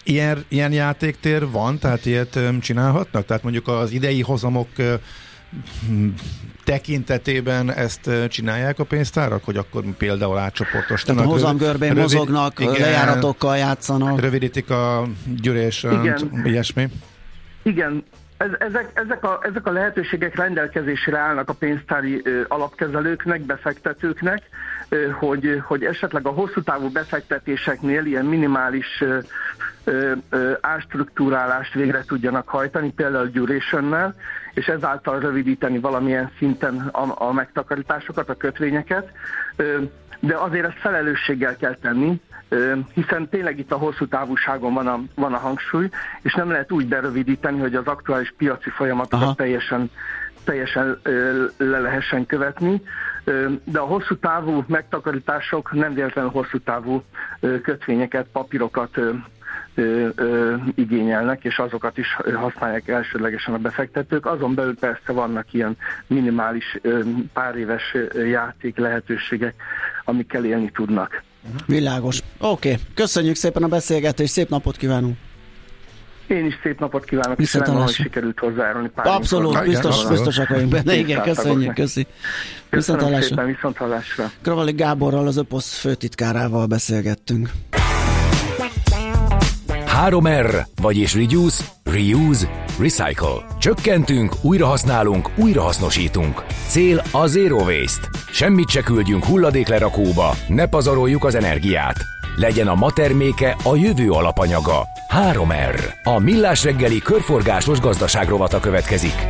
Ilyen 0.04 0.39
ilyen 0.48 0.72
játéktér 0.72 1.50
van, 1.50 1.80
tehát 1.80 2.06
ilyet 2.06 2.40
csinálhatnak? 2.62 3.26
Tehát 3.26 3.44
mondjuk 3.44 3.68
az 3.68 3.92
idei 3.92 4.22
hozamok 4.22 4.68
tekintetében 6.64 7.74
ezt 7.74 8.10
csinálják 8.28 8.80
a 8.80 8.84
pénztárak, 8.84 9.44
hogy 9.44 9.58
akkor 9.58 9.84
például 9.98 10.38
átcsoportosítanak. 10.38 11.22
Tehát 11.22 11.32
a 11.32 11.34
hozamgörbén 11.34 11.90
rövid, 11.90 12.02
mozognak, 12.04 12.60
igen, 12.60 12.74
lejáratokkal 12.74 13.58
játszanak. 13.58 14.20
Rövidítik 14.20 14.70
a 14.70 15.08
gyűrés, 15.42 15.86
ilyesmi. 16.44 16.88
Igen, 17.62 18.04
ez, 18.40 18.50
ezek, 18.60 18.92
ezek, 18.94 19.24
a, 19.24 19.40
ezek 19.44 19.68
a 19.68 19.72
lehetőségek 19.72 20.36
rendelkezésre 20.36 21.18
állnak 21.18 21.50
a 21.50 21.54
pénztári 21.54 22.22
ö, 22.24 22.42
alapkezelőknek, 22.48 23.42
befektetőknek, 23.42 24.44
ö, 24.90 25.10
hogy, 25.10 25.62
hogy 25.64 25.84
esetleg 25.84 26.28
a 26.28 26.30
hosszú 26.30 26.62
távú 26.62 26.90
befektetéseknél 26.90 28.06
ilyen 28.06 28.26
minimális 28.26 29.02
ö, 29.02 29.18
ástruktúrálást 30.62 31.74
végre 31.74 32.04
tudjanak 32.04 32.48
hajtani, 32.48 32.92
például 32.92 33.28
durationnel, 33.28 34.16
és 34.54 34.68
ezáltal 34.68 35.20
rövidíteni 35.20 35.80
valamilyen 35.80 36.32
szinten 36.38 36.78
a, 36.78 37.28
a 37.28 37.32
megtakarításokat, 37.32 38.30
a 38.30 38.36
kötvényeket, 38.36 39.12
de 40.20 40.36
azért 40.36 40.66
ezt 40.66 40.80
felelősséggel 40.80 41.56
kell 41.56 41.76
tenni, 41.76 42.22
hiszen 42.94 43.30
tényleg 43.30 43.60
itt 43.60 43.72
a 43.72 43.78
hosszú 43.78 44.08
távúságon 44.08 44.74
van 44.74 44.88
a, 44.88 45.00
van 45.16 45.34
a 45.34 45.38
hangsúly, 45.38 45.90
és 46.22 46.34
nem 46.34 46.52
lehet 46.52 46.72
úgy 46.72 46.88
berövidíteni, 46.88 47.60
hogy 47.60 47.76
az 47.76 47.86
aktuális 47.88 48.34
piaci 48.38 48.70
folyamatokat 48.70 49.38
teljesen, 49.38 49.92
teljesen 50.44 51.00
le 51.58 51.80
lehessen 51.80 52.26
követni, 52.26 52.82
de 53.64 53.80
a 53.80 53.86
hosszú 53.86 54.16
távú 54.16 54.64
megtakarítások 54.68 55.74
nem 55.74 55.94
véletlenül 55.94 56.32
hosszú 56.32 56.60
távú 56.60 57.04
kötvényeket, 57.62 58.28
papírokat 58.32 59.00
ö, 59.80 60.08
ö, 60.16 60.56
igényelnek, 60.76 61.44
és 61.44 61.58
azokat 61.58 61.98
is 61.98 62.18
használják 62.36 62.88
elsődlegesen 62.88 63.54
a 63.54 63.58
befektetők. 63.58 64.26
Azon 64.26 64.56
belül 64.56 64.76
persze 64.80 65.12
vannak 65.12 65.54
ilyen 65.54 65.78
minimális 66.08 66.78
ö, 66.82 67.00
pár 67.34 67.56
éves 67.56 67.96
játék 68.14 68.78
lehetőségek, 68.78 69.54
amikkel 70.06 70.46
élni 70.46 70.72
tudnak. 70.72 71.24
Világos. 71.66 72.20
Oké, 72.38 72.72
okay. 72.72 72.84
köszönjük 72.94 73.36
szépen 73.36 73.64
a 73.64 73.68
beszélgetést, 73.68 74.32
szép 74.32 74.50
napot 74.50 74.78
kívánunk! 74.78 75.18
Én 76.28 76.46
is 76.46 76.60
szép 76.64 76.80
napot 76.80 77.06
kívánok, 77.06 77.40
és 77.40 77.54
remélem, 77.54 77.82
hogy 77.82 77.94
sikerült 77.94 78.40
hozzájárulni 78.40 78.90
pár 78.90 79.08
Abszolút, 79.08 79.64
biztos, 79.64 80.08
biztosak 80.08 80.48
vagyunk 80.48 80.70
benne. 80.70 80.96
Igen, 80.96 81.22
köszönjük, 81.22 81.74
köszi. 81.74 82.08
Viszont 82.70 83.02
hallásra. 83.02 83.28
Szépen, 83.28 83.46
viszont 83.46 83.78
hallásra. 83.78 84.32
Kravali 84.42 84.72
Gáborral, 84.72 85.28
az 85.28 85.38
Öposz 85.38 85.80
főtitkárával 85.80 86.66
beszélgettünk. 86.66 87.50
3R, 90.08 90.66
vagyis 90.82 91.16
Reduce, 91.16 91.64
Reuse, 91.84 92.66
Recycle. 92.80 93.46
Csökkentünk, 93.60 94.34
újrahasználunk, 94.42 95.30
újrahasznosítunk. 95.38 96.46
Cél 96.68 97.02
a 97.12 97.28
Zero 97.28 97.64
Waste. 97.64 98.10
Semmit 98.32 98.70
se 98.70 98.82
küldjünk 98.82 99.26
hulladéklerakóba, 99.26 100.36
ne 100.48 100.66
pazaroljuk 100.66 101.24
az 101.24 101.36
energiát. 101.36 101.96
Legyen 102.36 102.68
a 102.68 102.76
ma 102.76 102.92
terméke 102.92 103.56
a 103.64 103.76
jövő 103.76 104.12
alapanyaga. 104.12 104.88
3R. 105.32 105.94
A 106.04 106.20
Millás 106.20 106.64
reggeli 106.64 107.00
körforgásos 107.00 107.80
gazdaságrovata 107.80 108.60
következik. 108.60 109.28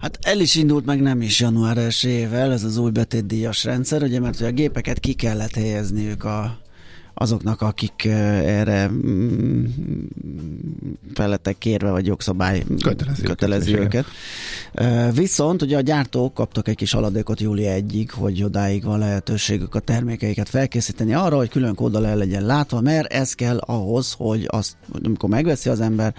Hát 0.00 0.18
el 0.22 0.40
is 0.40 0.54
indult, 0.54 0.84
meg 0.84 1.00
nem 1.00 1.22
is 1.22 1.40
január 1.40 1.78
1 1.78 2.28
ez 2.32 2.64
az 2.64 2.76
új 2.76 2.90
betétdíjas 2.90 3.64
rendszer, 3.64 4.02
ugye, 4.02 4.20
mert 4.20 4.34
ugye 4.34 4.46
a 4.46 4.50
gépeket 4.50 4.98
ki 4.98 5.12
kellett 5.12 5.54
helyezniük 5.54 6.24
a 6.24 6.64
azoknak, 7.18 7.60
akik 7.60 8.04
erre 8.04 8.88
mm, 8.88 9.64
felettek 11.14 11.58
kérve, 11.58 11.90
vagy 11.90 12.06
jogszabály 12.06 12.62
kötelezi, 12.82 13.22
kötelezi 13.22 13.74
őket. 13.74 13.84
őket. 13.84 15.14
Viszont 15.14 15.62
ugye 15.62 15.76
a 15.76 15.80
gyártók 15.80 16.34
kaptak 16.34 16.68
egy 16.68 16.76
kis 16.76 16.94
aladékot 16.94 17.40
júli 17.40 17.64
1-ig, 17.66 18.08
hogy 18.10 18.42
odáig 18.42 18.84
van 18.84 18.98
lehetőségük 18.98 19.74
a 19.74 19.78
termékeiket 19.78 20.48
felkészíteni 20.48 21.14
arra, 21.14 21.36
hogy 21.36 21.48
külön 21.48 21.74
kóddal 21.74 22.06
el 22.06 22.16
legyen 22.16 22.46
látva, 22.46 22.80
mert 22.80 23.12
ez 23.12 23.32
kell 23.32 23.56
ahhoz, 23.56 24.14
hogy 24.18 24.46
azt, 24.48 24.76
amikor 25.02 25.28
megveszi 25.28 25.68
az 25.68 25.80
ember, 25.80 26.14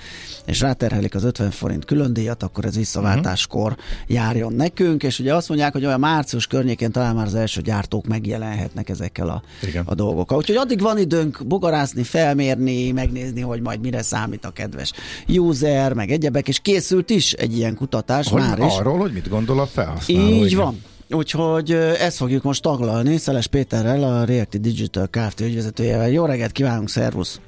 és 0.46 0.60
ráterhelik 0.60 1.16
az 1.16 1.24
50 1.24 1.52
forint 1.52 1.86
külön 1.86 2.14
díjat, 2.14 2.44
akkor 2.44 2.66
ez 2.66 2.76
visszaváltáskor 2.76 3.72
uh-huh. 3.72 3.86
járjon 4.08 4.54
nekünk, 4.54 5.04
és 5.04 5.20
ugye 5.20 5.36
azt 5.36 5.50
mondják, 5.50 5.74
hogy 5.74 5.86
olyan 5.86 6.00
március 6.00 6.48
környékén 6.48 6.92
talán 6.92 7.16
már 7.16 7.26
az 7.26 7.36
első 7.36 7.62
gyártók 7.62 8.08
megjelenhetnek 8.08 8.90
ezekkel 8.90 9.30
a, 9.30 9.42
a 9.86 9.96
dolgokkal. 9.96 10.38
Úgyhogy 10.38 10.56
addig 10.56 10.82
van 10.88 10.98
időnk 10.98 11.48
bogarászni, 11.48 12.04
felmérni, 12.04 12.92
megnézni, 12.92 13.42
hogy 13.42 13.62
majd 13.62 13.80
mire 13.80 14.02
számít 14.02 14.46
a 14.46 14.50
kedves 14.50 14.92
user, 15.28 15.94
meg 15.94 16.12
egyebek, 16.12 16.48
és 16.48 16.60
készült 16.60 17.10
is 17.10 17.34
egy 17.34 17.58
ilyen 17.58 17.76
kutatás 17.76 18.30
hogy 18.30 18.42
már 18.42 18.60
is. 18.60 18.78
Arról, 18.78 18.98
hogy 18.98 19.12
mit 19.12 19.30
gondol 19.30 19.60
a 19.60 19.66
felhasználó. 19.66 20.28
Így 20.28 20.52
igen. 20.52 20.58
van. 20.58 20.82
Úgyhogy 21.10 21.72
ezt 21.72 22.18
fogjuk 22.18 22.44
most 22.44 22.62
taglalni 22.62 23.18
Szeles 23.18 23.48
Péterrel, 23.48 24.04
a 24.04 24.24
Reacti 24.24 24.58
Digital 24.58 25.08
Kft. 25.08 25.42
ügyvezetőjével. 25.42 26.10
Jó 26.10 26.26
reggelt 26.26 26.52
kívánunk, 26.52 26.90
szervusz! 26.90 27.40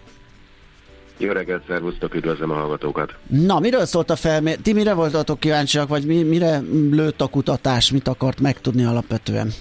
Jó 1.18 1.32
reggelt, 1.32 1.64
szervusztok, 1.68 2.16
üdvözlöm 2.16 2.52
a 2.52 2.54
hallgatókat! 2.54 3.16
Na, 3.28 3.60
miről 3.60 3.86
szólt 3.86 4.10
a 4.10 4.16
felmér? 4.16 4.58
Ti 4.58 4.74
mire 4.74 4.94
voltatok 4.94 5.40
kíváncsiak, 5.40 5.88
vagy 5.88 6.06
mi, 6.06 6.24
mire 6.24 6.62
lőtt 6.92 7.22
a 7.22 7.28
kutatás, 7.28 7.92
mit 7.92 8.08
akart 8.08 8.40
megtudni 8.40 8.84
alapvetően? 8.84 9.54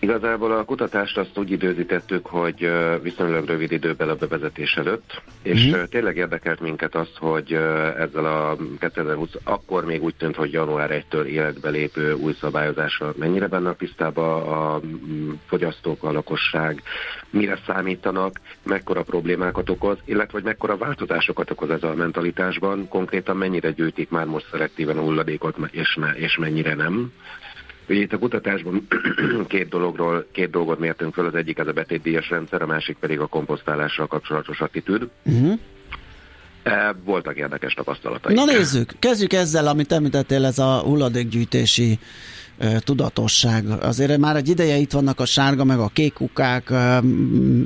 Igazából 0.00 0.52
a 0.52 0.64
kutatást 0.64 1.18
azt 1.18 1.38
úgy 1.38 1.50
időzítettük, 1.50 2.26
hogy 2.26 2.70
viszonylag 3.02 3.46
rövid 3.46 3.72
időben 3.72 4.08
a 4.08 4.14
bevezetés 4.14 4.76
előtt, 4.76 5.22
és 5.42 5.66
mm. 5.66 5.82
tényleg 5.90 6.16
érdekelt 6.16 6.60
minket 6.60 6.94
az, 6.94 7.08
hogy 7.16 7.52
ezzel 7.98 8.24
a 8.24 8.56
2020, 8.78 9.30
akkor 9.44 9.84
még 9.84 10.02
úgy 10.02 10.14
tűnt, 10.14 10.36
hogy 10.36 10.52
január 10.52 11.04
1-től 11.10 11.24
életbe 11.24 11.68
lépő 11.68 12.12
új 12.12 12.34
szabályozással 12.40 13.14
mennyire 13.16 13.46
benne 13.46 13.68
a 13.68 13.76
tisztában 13.76 14.42
a 14.42 14.80
fogyasztók, 15.46 16.04
a 16.04 16.12
lakosság, 16.12 16.82
mire 17.30 17.58
számítanak, 17.66 18.40
mekkora 18.62 19.02
problémákat 19.02 19.70
okoz, 19.70 19.98
illetve 20.04 20.32
hogy 20.32 20.44
mekkora 20.44 20.76
változásokat 20.76 21.50
okoz 21.50 21.70
ez 21.70 21.82
a 21.82 21.94
mentalitásban, 21.94 22.88
konkrétan 22.88 23.36
mennyire 23.36 23.70
gyűjtik 23.70 24.10
már 24.10 24.26
most 24.26 24.48
szelektíven 24.50 24.98
a 24.98 25.02
hulladékot, 25.02 25.56
és, 25.70 25.98
és 26.14 26.36
mennyire 26.36 26.74
nem. 26.74 27.12
Ugye 27.88 28.00
itt 28.00 28.12
a 28.12 28.18
kutatásban 28.18 28.86
két 29.48 29.68
dologról, 29.68 30.26
két 30.32 30.50
dolgot 30.50 30.78
mértünk 30.78 31.14
fel, 31.14 31.26
az 31.26 31.34
egyik 31.34 31.58
ez 31.58 31.66
a 31.66 31.72
betétdíjas 31.72 32.30
rendszer, 32.30 32.62
a 32.62 32.66
másik 32.66 32.96
pedig 32.96 33.20
a 33.20 33.26
komposztálással 33.26 34.06
kapcsolatos 34.06 34.60
attitűd. 34.60 35.08
Uh-huh. 35.24 35.58
Voltak 37.04 37.36
érdekes 37.36 37.72
tapasztalatai. 37.72 38.34
Na 38.34 38.44
nézzük, 38.44 38.92
kezdjük 38.98 39.32
ezzel, 39.32 39.66
amit 39.66 39.92
említettél, 39.92 40.44
ez 40.44 40.58
a 40.58 40.78
hulladékgyűjtési 40.78 41.98
tudatosság. 42.78 43.64
Azért 43.80 44.18
már 44.18 44.36
egy 44.36 44.48
ideje 44.48 44.76
itt 44.76 44.92
vannak 44.92 45.20
a 45.20 45.24
sárga, 45.24 45.64
meg 45.64 45.78
a 45.78 45.90
kék 45.92 46.12
kukák, 46.12 46.70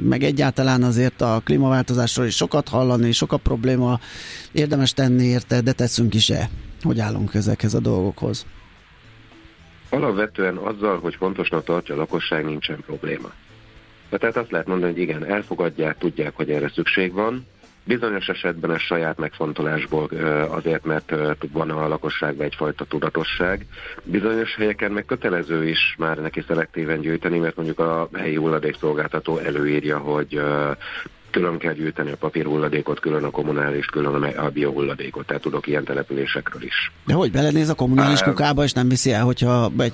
meg 0.08 0.22
egyáltalán 0.22 0.82
azért 0.82 1.20
a 1.20 1.40
klímaváltozásról 1.44 2.26
is 2.26 2.36
sokat 2.36 2.68
hallani, 2.68 3.12
sok 3.12 3.32
a 3.32 3.36
probléma, 3.36 4.00
érdemes 4.52 4.92
tenni 4.92 5.24
érte, 5.24 5.60
de 5.60 5.72
teszünk 5.72 6.14
is-e? 6.14 6.48
Hogy 6.82 7.00
állunk 7.00 7.34
ezekhez 7.34 7.74
a 7.74 7.80
dolgokhoz? 7.80 8.46
Alapvetően 9.92 10.56
azzal, 10.56 10.98
hogy 11.00 11.14
fontosnak 11.14 11.64
tartja 11.64 11.94
a 11.94 11.98
lakosság, 11.98 12.44
nincsen 12.44 12.80
probléma. 12.86 13.32
Tehát 14.08 14.36
azt 14.36 14.50
lehet 14.50 14.66
mondani, 14.66 14.92
hogy 14.92 15.00
igen, 15.00 15.24
elfogadják, 15.24 15.98
tudják, 15.98 16.32
hogy 16.36 16.50
erre 16.50 16.68
szükség 16.68 17.12
van. 17.12 17.46
Bizonyos 17.84 18.28
esetben 18.28 18.70
ez 18.70 18.80
saját 18.80 19.18
megfontolásból 19.18 20.08
azért, 20.48 20.84
mert 20.84 21.14
van 21.52 21.70
a 21.70 21.88
lakosságban 21.88 22.46
egyfajta 22.46 22.84
tudatosság. 22.84 23.66
Bizonyos 24.04 24.54
helyeken 24.54 24.92
meg 24.92 25.04
kötelező 25.04 25.68
is 25.68 25.94
már 25.98 26.18
neki 26.18 26.44
szelektíven 26.46 27.00
gyűjteni, 27.00 27.38
mert 27.38 27.56
mondjuk 27.56 27.78
a 27.78 28.08
helyi 28.12 28.34
hulladékszolgáltató 28.34 29.38
előírja, 29.38 29.98
hogy 29.98 30.40
külön 31.32 31.58
kell 31.58 31.72
gyűjteni 31.72 32.10
a 32.10 32.16
papírhulladékot, 32.16 33.00
külön 33.00 33.24
a 33.24 33.30
kommunális, 33.30 33.86
külön 33.86 34.22
a 34.22 34.48
biohulladékot, 34.50 35.26
tehát 35.26 35.42
tudok 35.42 35.66
ilyen 35.66 35.84
településekről 35.84 36.62
is. 36.62 36.92
De 37.06 37.14
hogy 37.14 37.30
belenéz 37.30 37.68
a 37.68 37.74
kommunális 37.74 38.20
uh, 38.20 38.26
kukába, 38.26 38.64
és 38.64 38.72
nem 38.72 38.88
viszi 38.88 39.12
el, 39.12 39.24
hogyha 39.24 39.70
egy 39.78 39.92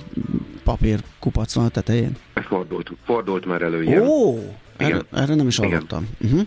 papír 0.63 0.99
kupac 1.19 1.53
van 1.53 1.65
a 1.65 1.69
tetején? 1.69 2.11
Fordult, 2.33 2.91
fordult 3.05 3.45
már 3.45 3.61
elő 3.61 3.83
ilyen. 3.83 4.07
Ó, 4.07 4.37
erre, 4.77 5.01
erre 5.11 5.35
nem 5.35 5.47
is 5.47 5.57
hallottam. 5.57 6.07
Uh-huh. 6.21 6.41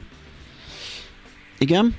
Igen? 1.59 1.97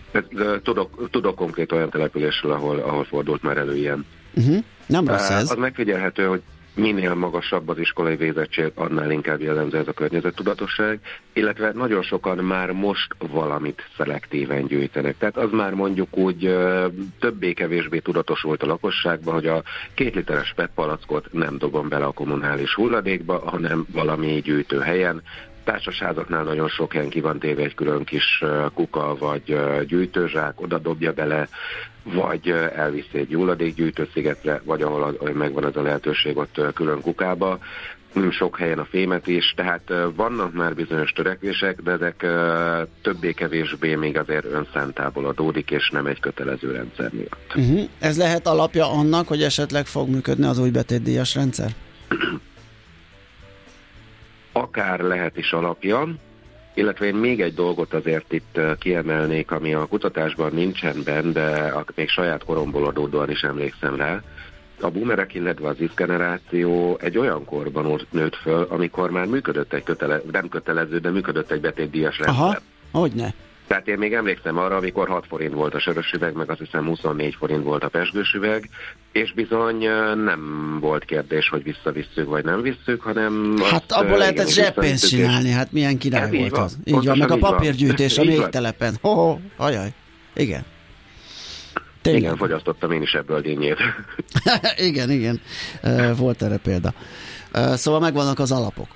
Tudok, 0.63 1.09
tudok 1.11 1.35
konkrét 1.35 1.71
olyan 1.71 1.89
településről, 1.89 2.51
ahol, 2.51 2.79
ahol 2.79 3.03
fordult 3.03 3.43
már 3.43 3.57
elő 3.57 3.75
ilyen. 3.75 4.05
Uh-huh. 4.35 4.63
Nem 4.85 5.07
rossz 5.07 5.29
ez. 5.29 5.51
Az 5.51 5.57
megfigyelhető, 5.57 6.25
hogy 6.25 6.41
minél 6.75 7.13
magasabb 7.13 7.69
az 7.69 7.77
iskolai 7.77 8.15
végzettség, 8.15 8.71
annál 8.75 9.11
inkább 9.11 9.41
jellemző 9.41 9.77
ez 9.77 9.87
a 9.87 9.93
környezettudatosság, 9.93 10.99
illetve 11.33 11.71
nagyon 11.73 12.01
sokan 12.01 12.37
már 12.37 12.71
most 12.71 13.15
valamit 13.31 13.89
szelektíven 13.97 14.65
gyűjtenek. 14.65 15.17
Tehát 15.17 15.37
az 15.37 15.51
már 15.51 15.73
mondjuk 15.73 16.17
úgy 16.17 16.55
többé-kevésbé 17.19 17.99
tudatos 17.99 18.41
volt 18.41 18.63
a 18.63 18.67
lakosságban, 18.67 19.33
hogy 19.33 19.47
a 19.47 19.63
két 19.93 20.15
literes 20.15 20.53
PET 20.55 20.69
palackot 20.75 21.33
nem 21.33 21.57
dobom 21.57 21.89
bele 21.89 22.05
a 22.05 22.11
kommunális 22.11 22.73
hulladékba, 22.73 23.49
hanem 23.49 23.85
valami 23.91 24.41
gyűjtőhelyen, 24.41 25.21
társasházaknál 25.63 26.43
nagyon 26.43 26.67
sok 26.67 26.93
helyen 26.93 27.09
ki 27.09 27.21
van 27.21 27.39
téve 27.39 27.63
egy 27.63 27.75
külön 27.75 28.03
kis 28.03 28.43
kuka 28.73 29.15
vagy 29.19 29.59
gyűjtőzsák, 29.87 30.61
oda 30.61 30.77
dobja 30.77 31.13
bele, 31.13 31.47
vagy 32.03 32.49
elviszi 32.75 33.17
egy 33.17 33.33
hulladékgyűjtőszigetre, 33.33 34.61
vagy 34.63 34.81
ahol 34.81 35.17
megvan 35.33 35.63
az 35.63 35.75
a 35.75 35.81
lehetőség 35.81 36.37
ott 36.37 36.61
külön 36.73 37.01
kukába 37.01 37.59
sok 38.29 38.57
helyen 38.57 38.79
a 38.79 38.85
fémet 38.85 39.27
is, 39.27 39.53
tehát 39.55 39.93
vannak 40.15 40.53
már 40.53 40.75
bizonyos 40.75 41.11
törekvések, 41.11 41.81
de 41.81 41.91
ezek 41.91 42.25
többé-kevésbé 43.01 43.95
még 43.95 44.17
azért 44.17 44.45
önszántából 44.45 45.25
adódik, 45.25 45.71
és 45.71 45.89
nem 45.89 46.05
egy 46.05 46.19
kötelező 46.19 46.71
rendszer 46.71 47.09
miatt. 47.11 47.53
Uh-huh. 47.55 47.89
Ez 47.99 48.17
lehet 48.17 48.47
alapja 48.47 48.91
annak, 48.91 49.27
hogy 49.27 49.43
esetleg 49.43 49.85
fog 49.85 50.09
működni 50.09 50.45
az 50.45 50.59
új 50.59 50.69
betétdíjas 50.69 51.35
rendszer? 51.35 51.69
akár 54.53 54.99
lehet 54.99 55.37
is 55.37 55.51
alapja, 55.51 56.07
illetve 56.73 57.05
én 57.05 57.15
még 57.15 57.41
egy 57.41 57.53
dolgot 57.53 57.93
azért 57.93 58.33
itt 58.33 58.59
kiemelnék, 58.79 59.51
ami 59.51 59.73
a 59.73 59.85
kutatásban 59.85 60.53
nincsen 60.53 61.03
benne, 61.03 61.31
de 61.31 61.73
még 61.95 62.09
saját 62.09 62.43
koromból 62.43 62.85
adódóan 62.85 63.29
is 63.29 63.41
emlékszem 63.41 63.95
rá. 63.95 64.21
a 64.81 64.89
boomerek, 64.89 65.33
illetve 65.33 65.67
az 65.67 65.75
X 65.87 65.93
generáció 65.95 66.97
egy 67.01 67.17
olyan 67.17 67.45
korban 67.45 68.01
nőtt 68.09 68.35
föl, 68.35 68.67
amikor 68.69 69.11
már 69.11 69.25
működött 69.25 69.73
egy 69.73 69.83
kötele, 69.83 70.21
nem 70.31 70.49
kötelező, 70.49 70.99
de 70.99 71.09
működött 71.09 71.51
egy 71.51 71.61
betétdíjas 71.61 72.17
rendszer. 72.17 72.43
Aha, 72.43 72.57
hogyne. 72.91 73.33
Tehát 73.73 73.87
én 73.87 73.97
még 73.97 74.13
emlékszem 74.13 74.57
arra, 74.57 74.75
amikor 74.75 75.07
6 75.07 75.25
forint 75.27 75.53
volt 75.53 75.73
a 75.73 75.79
sörös 75.79 76.11
üveg, 76.11 76.33
meg 76.33 76.49
azt 76.49 76.59
hiszem 76.59 76.85
24 76.85 77.35
forint 77.35 77.63
volt 77.63 77.83
a 77.83 77.87
pesgős 77.87 78.33
üveg, 78.33 78.69
és 79.11 79.33
bizony 79.33 79.77
nem 80.23 80.77
volt 80.81 81.05
kérdés, 81.05 81.49
hogy 81.49 81.63
visszavisszük 81.63 82.27
vagy 82.27 82.43
nem 82.43 82.61
visszük, 82.61 83.01
hanem... 83.01 83.55
Hát 83.63 83.71
azt, 83.73 83.91
abból 83.91 84.17
lehetett 84.17 84.49
zseppénzt 84.49 85.07
csinálni, 85.07 85.49
hát 85.49 85.71
milyen 85.71 85.97
király 85.97 86.33
így 86.33 86.39
volt 86.39 86.51
van. 86.51 86.63
az. 86.63 86.77
Így 86.83 87.05
van, 87.05 87.17
meg 87.17 87.31
a 87.31 87.37
papírgyűjtés 87.37 88.17
a 88.17 88.23
végtelepen. 88.23 88.97
Ho, 89.01 89.09
ho, 89.09 89.37
ajaj. 89.57 89.93
Igen. 90.35 90.65
Tényleg. 92.01 92.21
Igen, 92.21 92.37
fogyasztottam 92.37 92.91
én 92.91 93.01
is 93.01 93.13
ebből 93.13 93.41
dinnyét. 93.41 93.77
igen, 94.89 95.11
igen. 95.11 95.41
Volt 96.17 96.41
erre 96.41 96.57
példa. 96.57 96.93
Szóval 97.53 97.99
megvannak 97.99 98.39
az 98.39 98.51
alapok. 98.51 98.87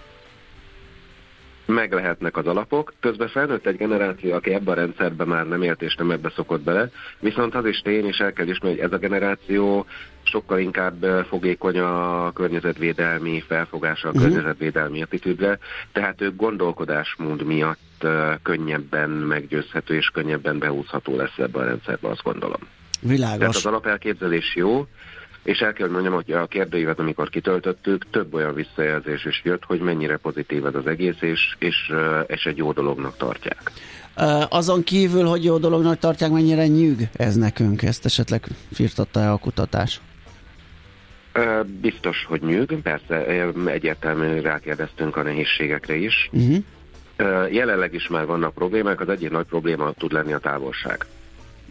Meg 1.68 1.94
lehetnek 1.94 2.38
az 2.38 2.46
alapok, 2.48 2.94
közben 3.00 3.28
felnőtt 3.28 3.66
egy 3.66 3.78
generáció, 3.78 4.34
aki 4.34 4.54
ebben 4.54 4.74
a 4.74 4.80
rendszerben 4.80 5.28
már 5.28 5.48
nem 5.48 5.62
élt 5.62 5.82
és 5.82 5.96
nem 5.96 6.12
ebbe 6.12 6.32
szokott 6.36 6.62
bele, 6.62 6.90
viszont 7.20 7.56
az 7.56 7.66
is 7.66 7.80
tény, 7.80 8.06
és 8.06 8.18
el 8.18 8.34
kell 8.34 8.48
ismerni, 8.48 8.78
hogy 8.78 8.86
ez 8.86 8.94
a 8.94 8.98
generáció 8.98 9.86
sokkal 10.24 10.60
inkább 10.60 11.26
fogékony 11.28 11.80
a 11.80 12.32
környezetvédelmi 12.34 13.44
felfogása, 13.48 14.08
a 14.08 14.12
Mhm. 14.12 14.22
környezetvédelmi 14.22 15.02
attitűdre, 15.02 15.60
tehát 15.92 16.22
ők 16.22 16.36
gondolkodásmód 16.36 17.44
miatt 17.44 18.08
könnyebben 18.44 19.10
meggyőzhető 19.10 19.96
és 19.96 20.08
könnyebben 20.14 20.60
beúszható 20.60 21.16
lesz 21.16 21.38
ebbe 21.38 21.60
a 21.60 21.64
rendszerbe, 21.66 22.08
azt 22.10 22.24
gondolom. 22.24 22.60
Tehát 22.60 23.16
Világos. 23.18 23.56
az 23.56 23.66
alapelképzelés 23.66 24.56
jó, 24.56 24.88
és 25.48 25.60
el 25.60 25.74
kell 25.74 25.90
mondjam, 25.90 26.14
hogy 26.14 26.32
a 26.32 26.46
kérdőívet, 26.46 27.00
amikor 27.00 27.30
kitöltöttük, 27.30 28.06
több 28.12 28.34
olyan 28.34 28.54
visszajelzés 28.54 29.26
is 29.26 29.42
jött, 29.44 29.64
hogy 29.64 29.80
mennyire 29.80 30.18
pozitív 30.18 30.66
ez 30.66 30.76
az 30.76 30.88
egész, 30.88 31.22
és, 31.22 31.56
és, 31.60 31.94
és 32.28 32.46
egy 32.46 32.58
jó 32.58 32.72
dolognak 32.72 33.18
tartják. 33.18 33.72
Azon 34.50 34.84
kívül, 34.84 35.26
hogy 35.26 35.44
jó 35.44 35.58
dolognak 35.58 35.98
tartják, 35.98 36.32
mennyire 36.32 36.68
nyűg 36.68 37.10
ez 37.14 37.36
nekünk? 37.36 37.84
Ezt 37.84 38.06
esetleg 38.06 38.46
firtatta-e 38.74 39.32
a 39.32 39.38
kutatás? 39.38 40.02
Biztos, 41.82 42.26
hogy 42.28 42.42
nyűg, 42.42 42.82
persze 42.82 43.26
egyértelműen 43.66 44.42
rákérdeztünk 44.42 45.16
a 45.18 45.24
nehézségekre 45.24 45.96
is. 45.96 46.30
Uh-huh. 46.32 47.54
Jelenleg 47.54 47.94
is 47.94 48.08
már 48.08 48.26
vannak 48.26 48.54
problémák, 48.54 49.02
az 49.02 49.10
egyik 49.10 49.30
nagy 49.30 49.46
probléma 49.46 49.92
tud 49.92 50.12
lenni 50.12 50.34
a 50.34 50.40
távolság. 50.40 51.06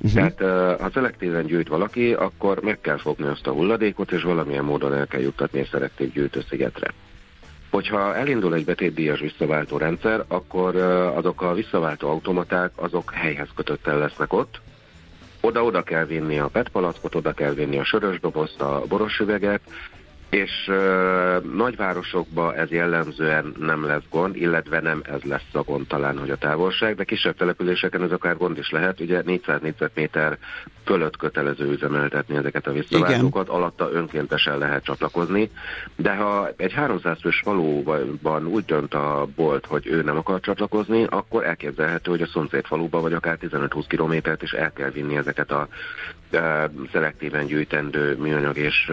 Uh-huh. 0.03 0.13
Tehát 0.13 0.81
ha 0.81 0.91
szelektíven 0.91 1.47
gyűjt 1.47 1.69
valaki, 1.69 2.13
akkor 2.13 2.61
meg 2.63 2.81
kell 2.81 2.99
fogni 2.99 3.27
azt 3.27 3.47
a 3.47 3.53
hulladékot, 3.53 4.13
és 4.13 4.23
valamilyen 4.23 4.65
módon 4.65 4.95
el 4.95 5.07
kell 5.07 5.21
juttatni 5.21 5.59
egy 5.59 5.69
szelektív 5.71 6.13
gyűjtőszigetre. 6.13 6.93
Hogyha 7.71 8.17
elindul 8.17 8.55
egy 8.55 8.65
betétdíjas 8.65 9.21
visszaváltó 9.21 9.77
rendszer, 9.77 10.25
akkor 10.29 10.77
azok 11.17 11.43
a 11.43 11.55
visszaváltó 11.55 12.09
automaták, 12.09 12.71
azok 12.75 13.13
helyhez 13.13 13.49
kötöttel 13.55 13.99
lesznek 13.99 14.33
ott, 14.33 14.61
oda-oda 15.41 15.83
kell 15.83 16.05
vinni 16.05 16.39
a 16.39 16.49
PET 16.49 16.69
palackot, 16.69 17.15
oda 17.15 17.33
kell 17.33 17.53
vinni 17.53 17.79
a 17.79 17.85
sörös 17.85 18.21
dobozt, 18.21 18.61
a 18.61 18.83
boros 18.89 19.19
üveget, 19.19 19.61
és 20.31 20.51
ö, 20.67 21.39
nagyvárosokban 21.55 22.55
ez 22.55 22.71
jellemzően 22.71 23.55
nem 23.59 23.85
lesz 23.85 24.03
gond, 24.11 24.37
illetve 24.37 24.81
nem 24.81 25.03
ez 25.05 25.23
lesz 25.23 25.49
a 25.53 25.63
gond 25.63 25.87
talán, 25.87 26.19
hogy 26.19 26.31
a 26.31 26.37
távolság, 26.37 26.95
de 26.95 27.05
kisebb 27.05 27.37
településeken 27.37 28.03
ez 28.03 28.13
akár 28.13 28.37
gond 28.37 28.59
is 28.59 28.71
lehet, 28.71 29.01
ugye 29.01 29.23
400 29.25 29.61
négyzetméter 29.61 30.39
fölött 30.85 31.17
kötelező 31.17 31.71
üzemeltetni 31.71 32.37
ezeket 32.37 32.67
a 32.67 32.73
visszaváltókat, 32.73 33.49
alatta 33.49 33.91
önkéntesen 33.93 34.59
lehet 34.59 34.85
csatlakozni, 34.85 35.51
de 35.97 36.15
ha 36.15 36.51
egy 36.57 36.73
300 36.73 37.19
fős 37.21 37.41
faluban 37.45 38.47
úgy 38.47 38.65
dönt 38.65 38.95
a 38.95 39.27
bolt, 39.37 39.67
hogy 39.67 39.87
ő 39.87 40.03
nem 40.03 40.17
akar 40.17 40.41
csatlakozni, 40.41 41.05
akkor 41.05 41.45
elképzelhető, 41.45 42.11
hogy 42.11 42.23
a 42.23 42.27
szomszéd 42.27 42.65
faluba 42.65 43.01
vagy 43.01 43.13
akár 43.13 43.39
15-20 43.41 43.85
kilométert 43.89 44.43
is 44.43 44.53
el 44.53 44.73
kell 44.73 44.91
vinni 44.91 45.17
ezeket 45.17 45.51
a 45.51 45.69
szelektíven 46.93 47.47
gyűjtendő 47.47 48.17
műanyag 48.17 48.57
és 48.57 48.91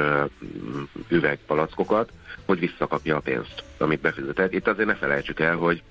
üvegpalackokat, 1.07 2.11
hogy 2.45 2.59
visszakapja 2.59 3.15
a 3.15 3.19
pénzt, 3.19 3.63
amit 3.77 4.01
befizetett. 4.01 4.53
Itt 4.53 4.67
azért 4.67 4.87
ne 4.87 4.95
felejtsük 4.95 5.39
el, 5.39 5.55
hogy 5.55 5.83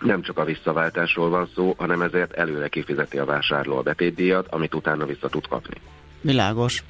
nem 0.00 0.22
csak 0.22 0.38
a 0.38 0.44
visszaváltásról 0.44 1.28
van 1.28 1.48
szó, 1.54 1.74
hanem 1.78 2.02
ezért 2.02 2.32
előre 2.32 2.68
kifizeti 2.68 3.18
a 3.18 3.24
vásárló 3.24 3.76
a 3.76 3.82
betétdíjat, 3.82 4.46
amit 4.50 4.74
utána 4.74 5.06
vissza 5.06 5.28
tud 5.28 5.48
kapni. 5.48 5.76
Világos. 6.20 6.82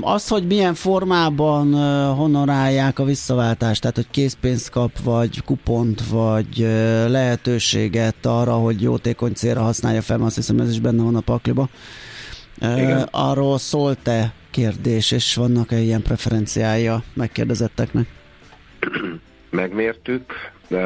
Az, 0.00 0.28
hogy 0.28 0.46
milyen 0.46 0.74
formában 0.74 1.74
honorálják 2.14 2.98
a 2.98 3.04
visszaváltást, 3.04 3.80
tehát 3.80 3.96
hogy 3.96 4.10
készpénzt 4.10 4.70
kap, 4.70 4.98
vagy 5.04 5.44
kupont, 5.44 6.06
vagy 6.08 6.58
lehetőséget 7.08 8.26
arra, 8.26 8.52
hogy 8.52 8.82
jótékony 8.82 9.32
célra 9.32 9.60
használja 9.60 10.02
fel, 10.02 10.22
azt 10.22 10.34
hiszem 10.34 10.58
ez 10.58 10.70
is 10.70 10.80
benne 10.80 11.02
van 11.02 11.16
a 11.16 11.20
pakliba. 11.20 11.68
Igen. 12.60 13.08
Arról 13.10 13.58
szólt-e 13.58 14.32
kérdés, 14.50 15.10
és 15.10 15.34
vannak-e 15.34 15.78
ilyen 15.78 16.02
preferenciája 16.02 17.02
megkérdezetteknek? 17.14 18.06
Megmértük, 19.50 20.32
de 20.68 20.82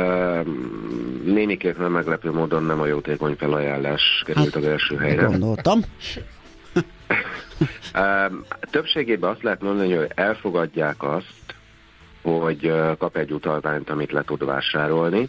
némiképp 1.25 1.79
nem 1.79 1.93
meglepő 1.93 2.33
módon 2.33 2.65
nem 2.65 2.81
a 2.81 2.87
jótékony 2.87 3.35
felajánlás 3.39 4.23
került 4.27 4.55
Hát, 4.55 4.63
az 4.63 4.69
első 4.69 4.97
helyre. 4.97 5.25
Gondoltam. 5.25 5.81
Többségében 8.71 9.31
azt 9.31 9.43
lehet 9.43 9.63
mondani, 9.63 9.95
hogy 9.95 10.11
elfogadják 10.15 11.03
azt, 11.03 11.55
hogy 12.23 12.73
kap 12.99 13.17
egy 13.17 13.33
utalványt, 13.33 13.91
amit 13.91 14.13
le 14.13 14.23
tud 14.23 14.45
vásárolni, 14.45 15.29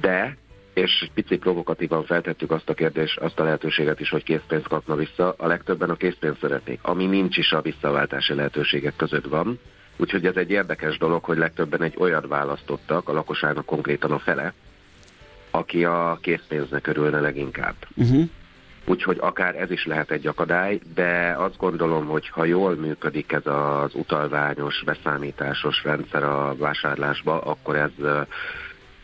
de, 0.00 0.36
és 0.74 1.00
egy 1.02 1.12
picit 1.12 1.40
provokatívan 1.40 2.04
feltettük 2.04 2.50
azt 2.50 2.68
a 2.68 2.74
kérdést, 2.74 3.18
azt 3.18 3.40
a 3.40 3.44
lehetőséget 3.44 4.00
is, 4.00 4.10
hogy 4.10 4.22
készpénzt 4.22 4.68
kapna 4.68 4.94
vissza, 4.94 5.34
a 5.38 5.46
legtöbben 5.46 5.90
a 5.90 5.96
készpénzt 5.96 6.40
szeretnék, 6.40 6.78
ami 6.82 7.06
nincs 7.06 7.36
is 7.36 7.52
a 7.52 7.60
visszaváltási 7.60 8.34
lehetőségek 8.34 8.96
között 8.96 9.26
van, 9.26 9.58
úgyhogy 9.96 10.26
ez 10.26 10.36
egy 10.36 10.50
érdekes 10.50 10.98
dolog, 10.98 11.24
hogy 11.24 11.38
legtöbben 11.38 11.82
egy 11.82 11.94
olyat 11.98 12.26
választottak, 12.26 13.08
a 13.08 13.12
lakosságnak 13.12 13.64
konkrétan 13.64 14.10
a 14.10 14.18
fele, 14.18 14.52
aki 15.50 15.84
a 15.84 16.18
készpénznek 16.20 16.86
örülne 16.86 17.20
leginkább. 17.20 17.74
Uh-huh. 17.94 18.28
Úgyhogy 18.84 19.16
akár 19.20 19.56
ez 19.56 19.70
is 19.70 19.86
lehet 19.86 20.10
egy 20.10 20.26
akadály, 20.26 20.80
de 20.94 21.34
azt 21.38 21.56
gondolom, 21.56 22.06
hogy 22.06 22.28
ha 22.28 22.44
jól 22.44 22.74
működik 22.74 23.32
ez 23.32 23.46
az 23.46 23.94
utalványos, 23.94 24.82
beszámításos 24.84 25.84
rendszer 25.84 26.22
a 26.22 26.54
vásárlásba, 26.58 27.40
akkor 27.40 27.76
ez 27.76 27.90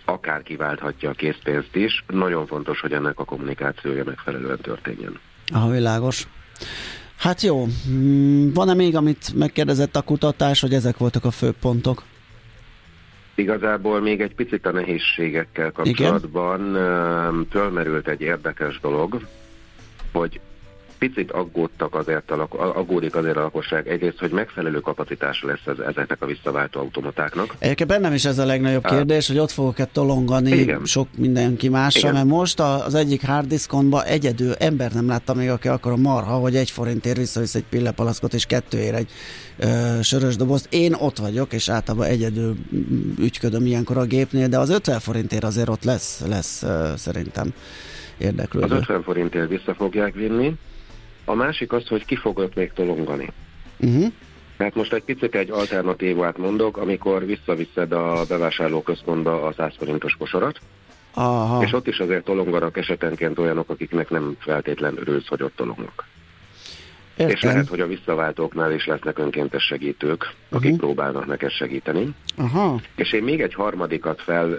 akár 0.04 0.42
kiválthatja 0.42 1.10
a 1.10 1.12
készpénzt 1.12 1.76
is. 1.76 2.04
Nagyon 2.06 2.46
fontos, 2.46 2.80
hogy 2.80 2.92
ennek 2.92 3.18
a 3.18 3.24
kommunikációja 3.24 4.04
megfelelően 4.04 4.58
történjen. 4.58 5.18
Aha, 5.52 5.70
világos. 5.70 6.26
Hát 7.18 7.42
jó, 7.42 7.66
Mm, 7.90 8.52
van-e 8.52 8.74
még, 8.74 8.96
amit 8.96 9.34
megkérdezett 9.34 9.96
a 9.96 10.02
kutatás, 10.02 10.60
hogy 10.60 10.74
ezek 10.74 10.96
voltak 10.96 11.24
a 11.24 11.30
fő 11.30 11.52
pontok? 11.60 12.02
Igazából 13.34 14.00
még 14.00 14.20
egy 14.20 14.34
picit 14.34 14.66
a 14.66 14.72
nehézségekkel 14.72 15.72
kapcsolatban 15.72 16.74
öm, 16.74 17.46
fölmerült 17.50 18.08
egy 18.08 18.20
érdekes 18.20 18.80
dolog, 18.80 19.20
hogy 20.12 20.40
picit 20.98 21.30
aggódtak 21.30 21.94
azért 21.94 22.30
a, 22.30 22.48
aggódik 22.50 23.16
azért 23.16 23.36
a 23.36 23.40
lakosság 23.40 23.88
egyrészt, 23.88 24.18
hogy 24.18 24.30
megfelelő 24.30 24.80
kapacitása 24.80 25.46
lesz 25.46 25.66
ez, 25.66 25.78
ezeknek 25.78 26.22
a 26.22 26.26
visszaváltó 26.26 26.80
automatáknak. 26.80 27.54
Egyébként 27.58 27.88
bennem 27.88 28.12
is 28.12 28.24
ez 28.24 28.38
a 28.38 28.44
legnagyobb 28.44 28.84
kérdés, 28.84 29.26
hogy 29.28 29.38
ott 29.38 29.50
fogok-e 29.50 29.84
tolongani 29.84 30.50
Igen. 30.50 30.84
sok 30.84 31.08
mindenki 31.16 31.66
Igen. 31.66 32.12
mert 32.12 32.24
most 32.26 32.60
az 32.60 32.94
egyik 32.94 33.26
harddiskon 33.26 33.94
egyedül 34.04 34.52
ember 34.52 34.92
nem 34.92 35.06
látta 35.06 35.34
még, 35.34 35.48
aki 35.48 35.68
akar 35.68 35.92
a 35.92 35.96
marha, 35.96 36.34
hogy 36.36 36.56
egy 36.56 36.70
forintért 36.70 37.16
visszavisz 37.16 37.54
egy 37.54 37.64
pillepalackot, 37.70 38.34
és 38.34 38.46
kettőért 38.46 38.96
egy 38.96 39.10
ö, 39.58 39.66
sörös 40.02 40.36
dobozt. 40.36 40.66
Én 40.70 40.94
ott 40.94 41.18
vagyok, 41.18 41.52
és 41.52 41.68
általában 41.68 42.06
egyedül 42.06 42.56
ügyködöm 43.18 43.66
ilyenkor 43.66 43.96
a 43.96 44.04
gépnél, 44.04 44.48
de 44.48 44.58
az 44.58 44.70
50 44.70 45.00
forintért 45.00 45.44
azért 45.44 45.68
ott 45.68 45.84
lesz, 45.84 46.22
lesz 46.28 46.62
ö, 46.62 46.92
szerintem 46.96 47.46
Az 48.18 48.24
érdeklődő. 48.24 48.74
50 48.74 49.02
forintért 49.02 49.48
vissza 49.48 49.74
fogják 49.74 50.14
vinni. 50.14 50.56
A 51.28 51.34
másik 51.34 51.72
az, 51.72 51.86
hogy 51.86 52.04
ki 52.04 52.16
fog 52.16 52.38
ott 52.38 52.54
még 52.54 52.72
tolongani. 52.72 53.28
Uh-huh. 53.80 54.12
Tehát 54.56 54.74
most 54.74 54.92
egy 54.92 55.02
picit 55.02 55.34
egy 55.34 55.50
alternatívát 55.50 56.38
mondok, 56.38 56.76
amikor 56.76 57.26
visszaviszed 57.26 57.92
a 57.92 58.24
bevásárlóközpontba 58.28 59.42
a 59.42 59.52
100 59.52 59.72
forintos 59.78 60.14
kosarat, 60.18 60.58
Aha. 61.14 61.62
és 61.62 61.72
ott 61.72 61.86
is 61.86 61.98
azért 61.98 62.24
tolonganak 62.24 62.76
esetenként 62.76 63.38
olyanok, 63.38 63.70
akiknek 63.70 64.10
nem 64.10 64.36
feltétlen 64.38 64.94
örülsz, 64.98 65.26
hogy 65.26 65.42
ott 65.42 65.56
tolongnak. 65.56 66.04
És 67.16 67.24
Értem. 67.24 67.50
lehet, 67.50 67.68
hogy 67.68 67.80
a 67.80 67.86
visszaváltóknál 67.86 68.72
is 68.72 68.86
lesznek 68.86 69.18
önkéntes 69.18 69.62
segítők, 69.64 70.32
akik 70.50 70.70
Mhm. 70.70 70.78
próbálnak 70.78 71.26
neked 71.26 71.50
segíteni. 71.50 72.08
Aha. 72.36 72.80
És 72.96 73.12
én 73.12 73.22
még 73.22 73.40
egy 73.40 73.54
harmadikat 73.54 74.22
fel, 74.22 74.48
uh, 74.48 74.58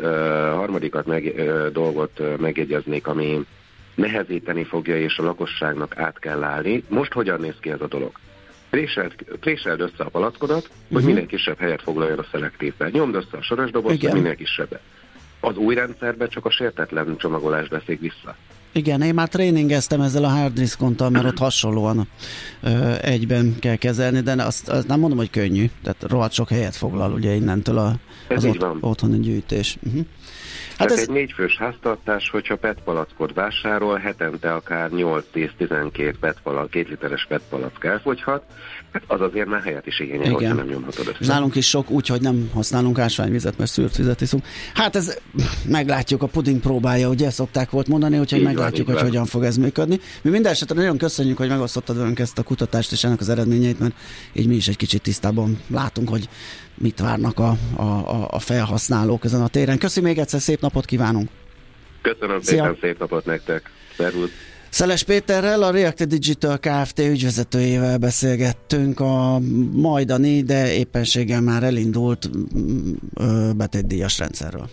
harmadikat 0.57 1.05
meg, 1.05 1.33
uh, 1.37 1.67
dolgot 1.67 2.19
uh, 2.19 2.37
megjegyeznék, 2.37 3.07
ami 3.07 3.45
nehezíteni 3.99 4.63
fogja, 4.63 4.99
és 4.99 5.17
a 5.17 5.23
lakosságnak 5.23 5.97
át 5.97 6.19
kell 6.19 6.43
állni. 6.43 6.83
Most 6.87 7.13
hogyan 7.13 7.39
néz 7.39 7.55
ki 7.61 7.69
ez 7.69 7.81
a 7.81 7.87
dolog? 7.87 8.11
Préseld, 8.69 9.13
préseld 9.39 9.79
össze 9.79 10.03
a 10.03 10.09
palackodat, 10.09 10.61
hogy 10.61 10.97
uh-huh. 10.97 11.05
minél 11.05 11.25
kisebb 11.25 11.57
helyet 11.57 11.81
foglaljon 11.81 12.19
a 12.19 12.25
szelektívben. 12.31 12.89
Nyomd 12.93 13.15
össze 13.15 13.37
a 13.37 13.41
soros 13.41 13.71
dobozt, 13.71 14.01
hogy 14.01 14.13
minél 14.13 14.35
kisebb. 14.35 14.79
Az 15.39 15.57
új 15.57 15.75
rendszerben 15.75 16.29
csak 16.29 16.45
a 16.45 16.51
sértetlen 16.51 17.17
csomagolás 17.17 17.67
veszik 17.67 17.99
vissza. 17.99 18.35
Igen, 18.71 19.01
én 19.01 19.13
már 19.13 19.27
tréningeztem 19.27 20.01
ezzel 20.01 20.23
a 20.23 20.27
hard 20.27 20.53
diskonttal, 20.53 21.09
mert 21.09 21.25
ott 21.25 21.37
hasonlóan 21.37 22.07
ö, 22.61 22.93
egyben 23.01 23.55
kell 23.59 23.75
kezelni, 23.75 24.19
de 24.19 24.43
azt, 24.43 24.69
azt 24.69 24.87
nem 24.87 24.99
mondom, 24.99 25.17
hogy 25.17 25.29
könnyű. 25.29 25.69
Tehát 25.83 26.03
rohadt 26.07 26.33
sok 26.33 26.49
helyet 26.49 26.75
foglal 26.75 27.13
ugye 27.13 27.33
innentől 27.33 27.77
a, 27.77 27.95
az 28.29 28.45
ott, 28.45 28.65
otthoni 28.79 29.19
gyűjtés. 29.19 29.77
Uh-huh. 29.87 30.05
Hát 30.79 30.87
Tehát 30.87 31.03
ez... 31.03 31.09
egy 31.09 31.15
négyfős 31.15 31.57
háztartás, 31.57 32.29
hogyha 32.29 32.55
PET 32.55 32.81
palackot 32.83 33.33
vásárol, 33.33 33.97
hetente 33.97 34.53
akár 34.53 34.89
8-10-12 34.93 36.13
PET 36.19 36.41
palack, 36.43 36.69
két 36.69 36.87
literes 36.87 37.25
PET 37.25 37.41
palack 37.49 37.83
elfogyhat, 37.83 38.43
az 39.07 39.21
azért 39.21 39.47
már 39.47 39.61
helyet 39.61 39.87
is 39.87 39.99
igényel, 39.99 40.21
Igen. 40.21 40.33
hogyha 40.33 40.53
nem 40.53 40.65
nyomhatod 40.67 41.07
össze. 41.07 41.33
Nálunk 41.33 41.55
is 41.55 41.69
sok, 41.69 41.89
úgyhogy 41.89 42.21
nem 42.21 42.49
használunk 42.53 42.99
ásványvizet, 42.99 43.57
mert 43.57 43.71
szűrt 43.71 43.95
vizet 43.97 44.21
iszunk. 44.21 44.43
Hát 44.73 44.95
ez 44.95 45.17
meglátjuk, 45.67 46.21
a 46.21 46.27
puding 46.27 46.59
próbálja, 46.59 47.09
ugye 47.09 47.29
szokták 47.29 47.69
volt 47.69 47.87
mondani, 47.87 48.19
úgyhogy 48.19 48.39
így 48.39 48.45
meglátjuk, 48.45 48.85
van, 48.87 48.95
hogy 48.95 49.03
van. 49.03 49.11
hogyan 49.11 49.25
fog 49.25 49.43
ez 49.43 49.57
működni. 49.57 49.99
Mi 50.21 50.29
minden 50.29 50.51
esetre 50.51 50.75
nagyon 50.75 50.97
köszönjük, 50.97 51.37
hogy 51.37 51.49
megosztottad 51.49 51.97
velünk 51.97 52.19
ezt 52.19 52.37
a 52.37 52.43
kutatást 52.43 52.91
és 52.91 53.03
ennek 53.03 53.19
az 53.19 53.29
eredményeit, 53.29 53.79
mert 53.79 53.93
így 54.33 54.47
mi 54.47 54.55
is 54.55 54.67
egy 54.67 54.77
kicsit 54.77 55.01
tisztában 55.01 55.59
látunk, 55.67 56.09
hogy 56.09 56.29
mit 56.75 56.99
várnak 56.99 57.39
a, 57.39 57.57
a, 57.75 58.27
a 58.29 58.39
felhasználók 58.39 59.23
ezen 59.23 59.41
a 59.41 59.47
téren. 59.47 59.77
Köszönöm 59.77 60.09
még 60.09 60.19
egyszer, 60.19 60.41
szép 60.41 60.61
napot 60.61 60.85
kívánunk! 60.85 61.29
Köszönöm 62.01 62.41
Szia. 62.41 62.63
szépen, 62.63 62.77
szép 62.81 62.99
napot 62.99 63.25
nektek! 63.25 63.71
Szervusz! 63.97 64.48
Szeles 64.69 65.03
Péterrel, 65.03 65.63
a 65.63 65.71
React 65.71 66.07
Digital 66.07 66.57
Kft. 66.57 66.99
ügyvezetőjével 66.99 67.97
beszélgettünk 67.97 68.99
a 68.99 69.39
majdani, 69.71 70.41
de 70.41 70.73
éppenséggel 70.73 71.41
már 71.41 71.63
elindult 71.63 72.29
betétdíjas 73.55 74.17
rendszerről. 74.17 74.69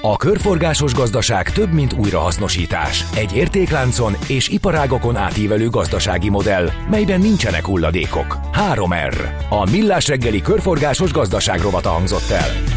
A 0.00 0.16
körforgásos 0.16 0.94
gazdaság 0.94 1.52
több, 1.52 1.72
mint 1.72 1.92
újrahasznosítás. 1.92 3.04
Egy 3.14 3.32
értékláncon 3.32 4.16
és 4.28 4.48
iparágokon 4.48 5.16
átívelő 5.16 5.68
gazdasági 5.68 6.28
modell, 6.28 6.70
melyben 6.90 7.20
nincsenek 7.20 7.66
hulladékok. 7.66 8.38
3R. 8.72 9.14
A 9.48 9.70
Millás 9.70 10.08
reggeli 10.08 10.40
körforgásos 10.40 11.12
gazdaság 11.12 11.60
rovata 11.60 11.88
hangzott 11.88 12.30
el. 12.30 12.75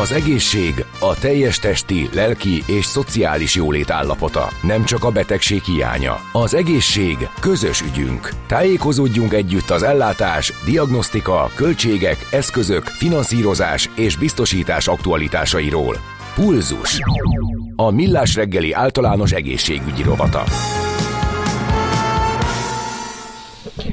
Az 0.00 0.12
egészség 0.12 0.84
a 1.00 1.18
teljes 1.18 1.58
testi, 1.58 2.08
lelki 2.12 2.62
és 2.66 2.84
szociális 2.84 3.54
jólét 3.54 3.90
állapota, 3.90 4.48
nem 4.62 4.84
csak 4.84 5.04
a 5.04 5.10
betegség 5.10 5.62
hiánya. 5.62 6.20
Az 6.32 6.54
egészség 6.54 7.28
közös 7.40 7.80
ügyünk. 7.80 8.30
Tájékozódjunk 8.46 9.32
együtt 9.32 9.70
az 9.70 9.82
ellátás, 9.82 10.52
diagnosztika, 10.64 11.50
költségek, 11.54 12.26
eszközök, 12.30 12.82
finanszírozás 12.84 13.90
és 13.96 14.16
biztosítás 14.16 14.88
aktualitásairól. 14.88 15.96
Pulzus. 16.34 16.98
A 17.76 17.90
Millás 17.90 18.34
reggeli 18.34 18.72
általános 18.72 19.32
egészségügyi 19.32 20.02
rovata. 20.02 20.44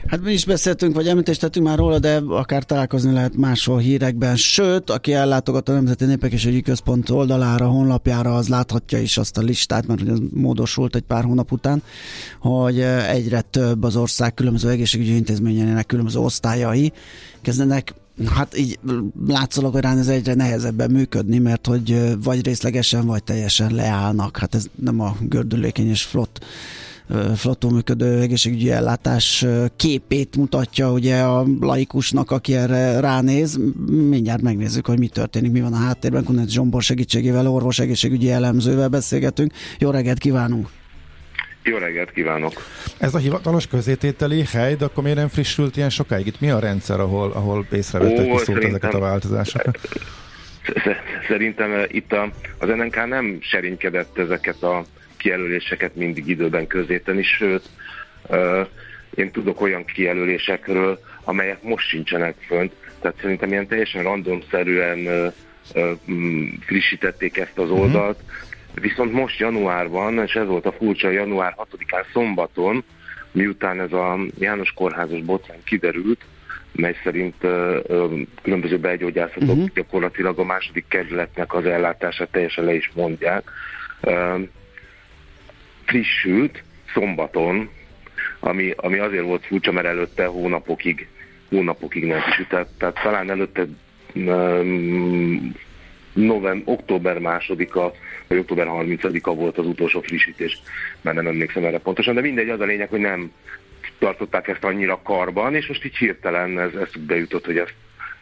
Hát 0.08 0.22
mi 0.22 0.32
is 0.32 0.46
beszéltünk, 0.46 0.96
vagy 0.96 1.08
említést 1.08 1.40
tettünk 1.40 1.66
már 1.66 1.78
róla, 1.78 2.00
de 2.00 2.22
akár 2.28 2.64
találkozni 2.64 3.12
lehet 3.14 3.36
máshol 3.36 3.80
hírekben. 3.80 4.36
Sőt, 4.36 4.90
aki 4.90 5.14
ellátogat 5.14 5.70
a 5.70 5.74
Nemzeti 5.74 6.06
Népek 6.06 6.32
és 6.32 6.46
Ügyi 6.46 6.62
Központ 6.62 7.10
oldalára, 7.10 7.68
honlapjára, 7.68 8.36
az 8.36 8.48
láthatja 8.48 9.00
is 9.00 9.18
azt 9.18 9.38
a 9.38 9.42
listát, 9.42 9.88
mert 9.88 10.10
ez 10.10 10.18
módosult 10.34 10.96
egy 10.96 11.02
pár 11.02 11.24
hónap 11.24 11.52
után, 11.52 11.84
hogy 12.40 12.80
egyre 13.10 13.42
több 13.42 13.84
az 13.84 13.96
ország 13.96 14.34
különböző 14.34 14.70
egészségügyi 14.70 15.16
intézményének 15.16 15.86
különböző 15.86 16.20
osztályai 16.20 16.92
kezdenek 17.42 17.94
Hát 18.26 18.58
így 18.58 18.80
látszólag, 19.28 19.74
hogy 19.74 19.84
ez 19.84 20.08
egyre 20.08 20.34
nehezebben 20.34 20.92
működni, 20.92 21.38
mert 21.38 21.68
hogy 21.68 22.16
vagy 22.24 22.46
részlegesen, 22.46 23.06
vagy 23.06 23.24
teljesen 23.24 23.74
leállnak. 23.74 24.38
Hát 24.38 24.56
ez 24.56 24.66
nem 24.76 25.00
a 25.00 25.16
gördülékeny 25.20 25.90
és 25.90 26.04
flott 26.04 26.46
flottó 27.36 27.70
működő 27.70 28.20
egészségügyi 28.20 28.72
ellátás 28.72 29.46
képét 29.76 30.36
mutatja 30.36 30.92
ugye 30.92 31.22
a 31.22 31.46
laikusnak, 31.60 32.32
aki 32.32 32.56
erre 32.56 33.00
ránéz. 33.00 33.60
Mindjárt 33.88 34.42
megnézzük, 34.42 34.86
hogy 34.86 35.00
mi 35.00 35.08
történik, 35.08 35.52
mi 35.52 35.62
van 35.62 35.74
a 35.74 35.78
háttérben. 35.78 36.24
Kunec 36.24 36.50
Zsombor 36.50 36.82
segítségével, 36.82 37.48
orvos 37.48 37.80
egészségügyi 37.80 38.32
elemzővel 38.32 38.88
beszélgetünk. 38.88 39.52
Jó 39.80 39.90
reggelt 39.90 40.18
kívánunk! 40.18 40.68
Jó 41.64 41.78
reggelt 41.78 42.12
kívánok! 42.12 42.54
Ez 42.98 43.16
a 43.16 43.18
hivatalos 43.18 43.68
közétételi 43.68 44.44
hely, 44.52 44.76
de 44.76 44.86
akkor 44.86 45.04
miért 45.04 45.18
nem 45.18 45.28
frissült 45.28 45.78
ilyen 45.78 45.90
sokáig? 45.90 46.28
Itt 46.28 46.40
mi 46.40 46.50
a 46.50 46.60
rendszer, 46.60 47.00
ahol, 47.00 47.32
ahol 47.32 47.66
észrevettek 47.72 48.32
viszont 48.32 48.64
ezeket 48.64 48.94
a 48.94 49.00
változásokat? 49.00 49.80
Szerintem 51.28 51.86
itt 51.88 52.12
a, 52.12 52.32
az 52.58 52.68
NNK 52.68 53.08
nem 53.08 53.38
serénykedett 53.42 54.18
ezeket 54.18 54.64
a 54.64 54.84
kijelöléseket 55.22 55.96
mindig 55.96 56.28
időben 56.28 56.68
közéteni, 56.68 57.24
sőt, 57.24 57.70
én 59.16 59.32
tudok 59.32 59.62
olyan 59.62 59.86
kijelölésekről, 59.86 61.00
amelyek 61.24 61.64
most 61.64 61.88
sincsenek 61.88 62.36
fönt, 62.48 62.74
tehát 63.02 63.18
szerintem 63.22 63.52
ilyen 63.52 63.68
teljesen 63.68 64.04
randomszerűen 64.04 65.32
frissítették 66.60 67.38
ezt 67.38 67.58
az 67.58 67.70
mhm. 67.70 67.80
oldalt, 67.80 68.20
viszont 68.74 69.12
most 69.12 69.40
januárban, 69.40 70.18
és 70.18 70.34
ez 70.34 70.48
volt 70.48 70.66
a 70.66 70.72
furcsa, 70.72 71.10
január 71.10 71.56
6-án 71.58 72.06
szombaton, 72.14 72.84
miután 73.32 73.80
ez 73.80 73.92
a 73.92 74.20
János 74.40 74.72
Kórházas 74.72 75.22
botrány 75.22 75.64
kiderült, 75.64 76.22
mely 76.72 76.96
szerint 77.04 77.36
uh, 77.44 78.22
különböző 78.42 78.78
belgyógyászatok 78.78 79.50
uh-huh. 79.50 79.70
gyakorlatilag 79.74 80.40
a 80.40 80.44
második 80.44 80.86
kerületnek 80.88 81.54
az 81.54 81.66
ellátását 81.66 82.32
teljesen 82.32 82.64
le 82.64 82.74
is 82.74 82.92
mondják. 82.96 83.44
Uh, 84.02 84.42
frissült 85.92 86.64
szombaton, 86.94 87.70
ami, 88.40 88.74
ami 88.76 88.98
azért 88.98 89.24
volt 89.24 89.46
furcsa, 89.46 89.72
mert 89.72 89.88
előtte 89.88 90.26
hónapokig, 90.26 91.08
hónapokig 91.50 92.06
nem 92.06 92.20
frissült. 92.20 92.68
Tehát, 92.78 93.00
talán 93.04 93.30
előtte 93.30 93.66
um, 94.14 95.56
november, 96.14 96.74
október 96.74 97.20
másodika, 97.20 97.94
vagy 98.28 98.38
október 98.38 98.68
30-a 98.70 99.34
volt 99.34 99.58
az 99.58 99.66
utolsó 99.66 100.02
frissítés, 100.02 100.62
mert 101.02 101.16
nem 101.16 101.28
emlékszem 101.28 101.64
erre 101.64 101.80
pontosan, 101.80 102.16
de 102.16 102.22
mindegy, 102.22 102.50
az 102.50 102.60
a 102.60 102.66
lényeg, 102.66 102.90
hogy 102.90 103.00
nem 103.00 103.32
tartották 104.00 104.48
ezt 104.48 104.64
annyira 104.64 105.02
karban, 105.04 105.56
és 105.56 105.68
most 105.68 105.86
így 105.86 105.98
hirtelen 105.98 106.60
ez, 106.60 106.74
ez 106.74 106.90
bejutott, 107.08 107.46
hogy 107.46 107.58
ezt, 107.58 107.74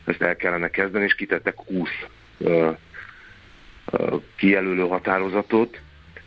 ezt 0.06 0.22
el 0.22 0.36
kellene 0.36 0.70
kezdeni, 0.70 1.04
és 1.04 1.16
kitettek 1.16 1.56
20 1.56 1.90
uh, 2.38 2.76
uh, 3.92 4.22
kijelölő 4.36 4.88
határozatot, 4.88 5.80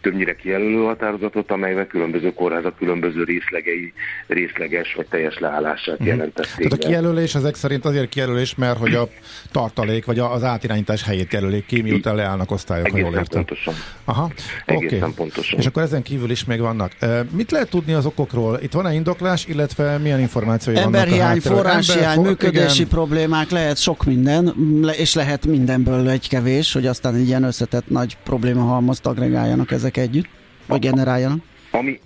többnyire 0.02 0.34
kijelölő 0.34 0.84
határozatot, 0.84 1.50
amelyben 1.50 1.86
különböző 1.86 2.32
kórházak 2.32 2.76
különböző 2.76 3.24
részlegei, 3.24 3.92
részleges 4.26 4.94
vagy 4.94 5.06
teljes 5.06 5.38
leállását 5.38 5.94
uh-huh. 5.94 6.06
jelentették. 6.06 6.68
Tehát 6.68 6.72
a 6.72 6.86
kijelölés 6.86 7.34
ezek 7.34 7.54
szerint 7.54 7.84
azért 7.84 8.08
kijelölés, 8.08 8.54
mert 8.54 8.78
hogy 8.78 8.94
a 8.94 9.08
tartalék 9.52 10.04
vagy 10.04 10.18
az 10.18 10.42
átirányítás 10.44 11.04
helyét 11.04 11.32
jelölik 11.32 11.66
ki, 11.66 11.82
miután 11.82 12.14
leállnak 12.14 12.50
osztályok, 12.50 12.86
Egészen 12.86 13.04
ha 13.04 13.10
jól 13.10 13.18
értem. 13.18 13.44
pontosan. 13.44 13.74
Aha, 14.04 14.30
Egészen 14.66 14.98
okay. 14.98 15.12
pontosan. 15.14 15.58
És 15.58 15.66
akkor 15.66 15.82
ezen 15.82 16.02
kívül 16.02 16.30
is 16.30 16.44
még 16.44 16.60
vannak. 16.60 16.92
Mit 17.30 17.50
lehet 17.50 17.70
tudni 17.70 17.92
az 17.92 18.06
okokról? 18.06 18.58
Itt 18.62 18.72
van-e 18.72 18.92
indoklás, 18.94 19.46
illetve 19.46 19.98
milyen 19.98 20.20
információi 20.20 20.76
Emberhiány, 20.76 21.40
vannak? 21.42 21.62
forráshiány, 21.62 22.16
Ember, 22.16 22.30
működési 22.30 22.76
igen. 22.76 22.88
problémák, 22.88 23.50
lehet 23.50 23.78
sok 23.78 24.04
minden, 24.04 24.54
és 24.96 25.14
lehet 25.14 25.46
mindenből 25.46 26.08
egy 26.08 26.28
kevés, 26.28 26.72
hogy 26.72 26.86
aztán 26.86 27.14
egy 27.14 27.26
ilyen 27.26 27.42
összetett 27.42 27.88
nagy 27.88 28.16
probléma 28.24 28.62
halmazt 28.62 29.06
agregáljanak 29.06 29.70
ezek 29.70 29.91
ezek 29.96 30.08
együtt, 30.08 30.28
vagy 30.66 30.80
generáljanak? 30.80 31.38
Ami, 31.70 32.00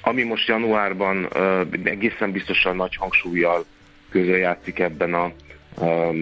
ami 0.00 0.22
most 0.22 0.48
januárban 0.48 1.24
uh, 1.24 1.60
egészen 1.84 2.32
biztosan 2.32 2.76
nagy 2.76 2.96
hangsúlyjal 2.96 3.64
játszik 4.12 4.78
ebben 4.78 5.14
a, 5.14 5.32
uh, 5.78 6.16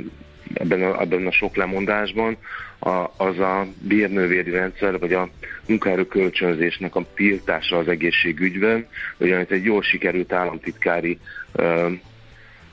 ebben, 0.55 0.83
a, 0.83 1.01
ebben 1.01 1.27
a 1.27 1.33
sok 1.33 1.57
lemondásban, 1.57 2.37
a, 2.79 3.11
az 3.17 3.39
a 3.39 3.67
bérnővéri 3.81 4.51
rendszer, 4.51 4.99
vagy 4.99 5.13
a 5.13 5.29
munkaerő 5.67 6.07
kölcsönzésnek 6.07 6.95
a 6.95 7.07
tiltása 7.15 7.79
az 7.79 7.89
egészségügyben, 7.89 8.87
ugyanis 9.19 9.49
egy 9.49 9.65
jól 9.65 9.83
sikerült 9.83 10.33
államtitkári 10.33 11.19
uh, 11.53 11.93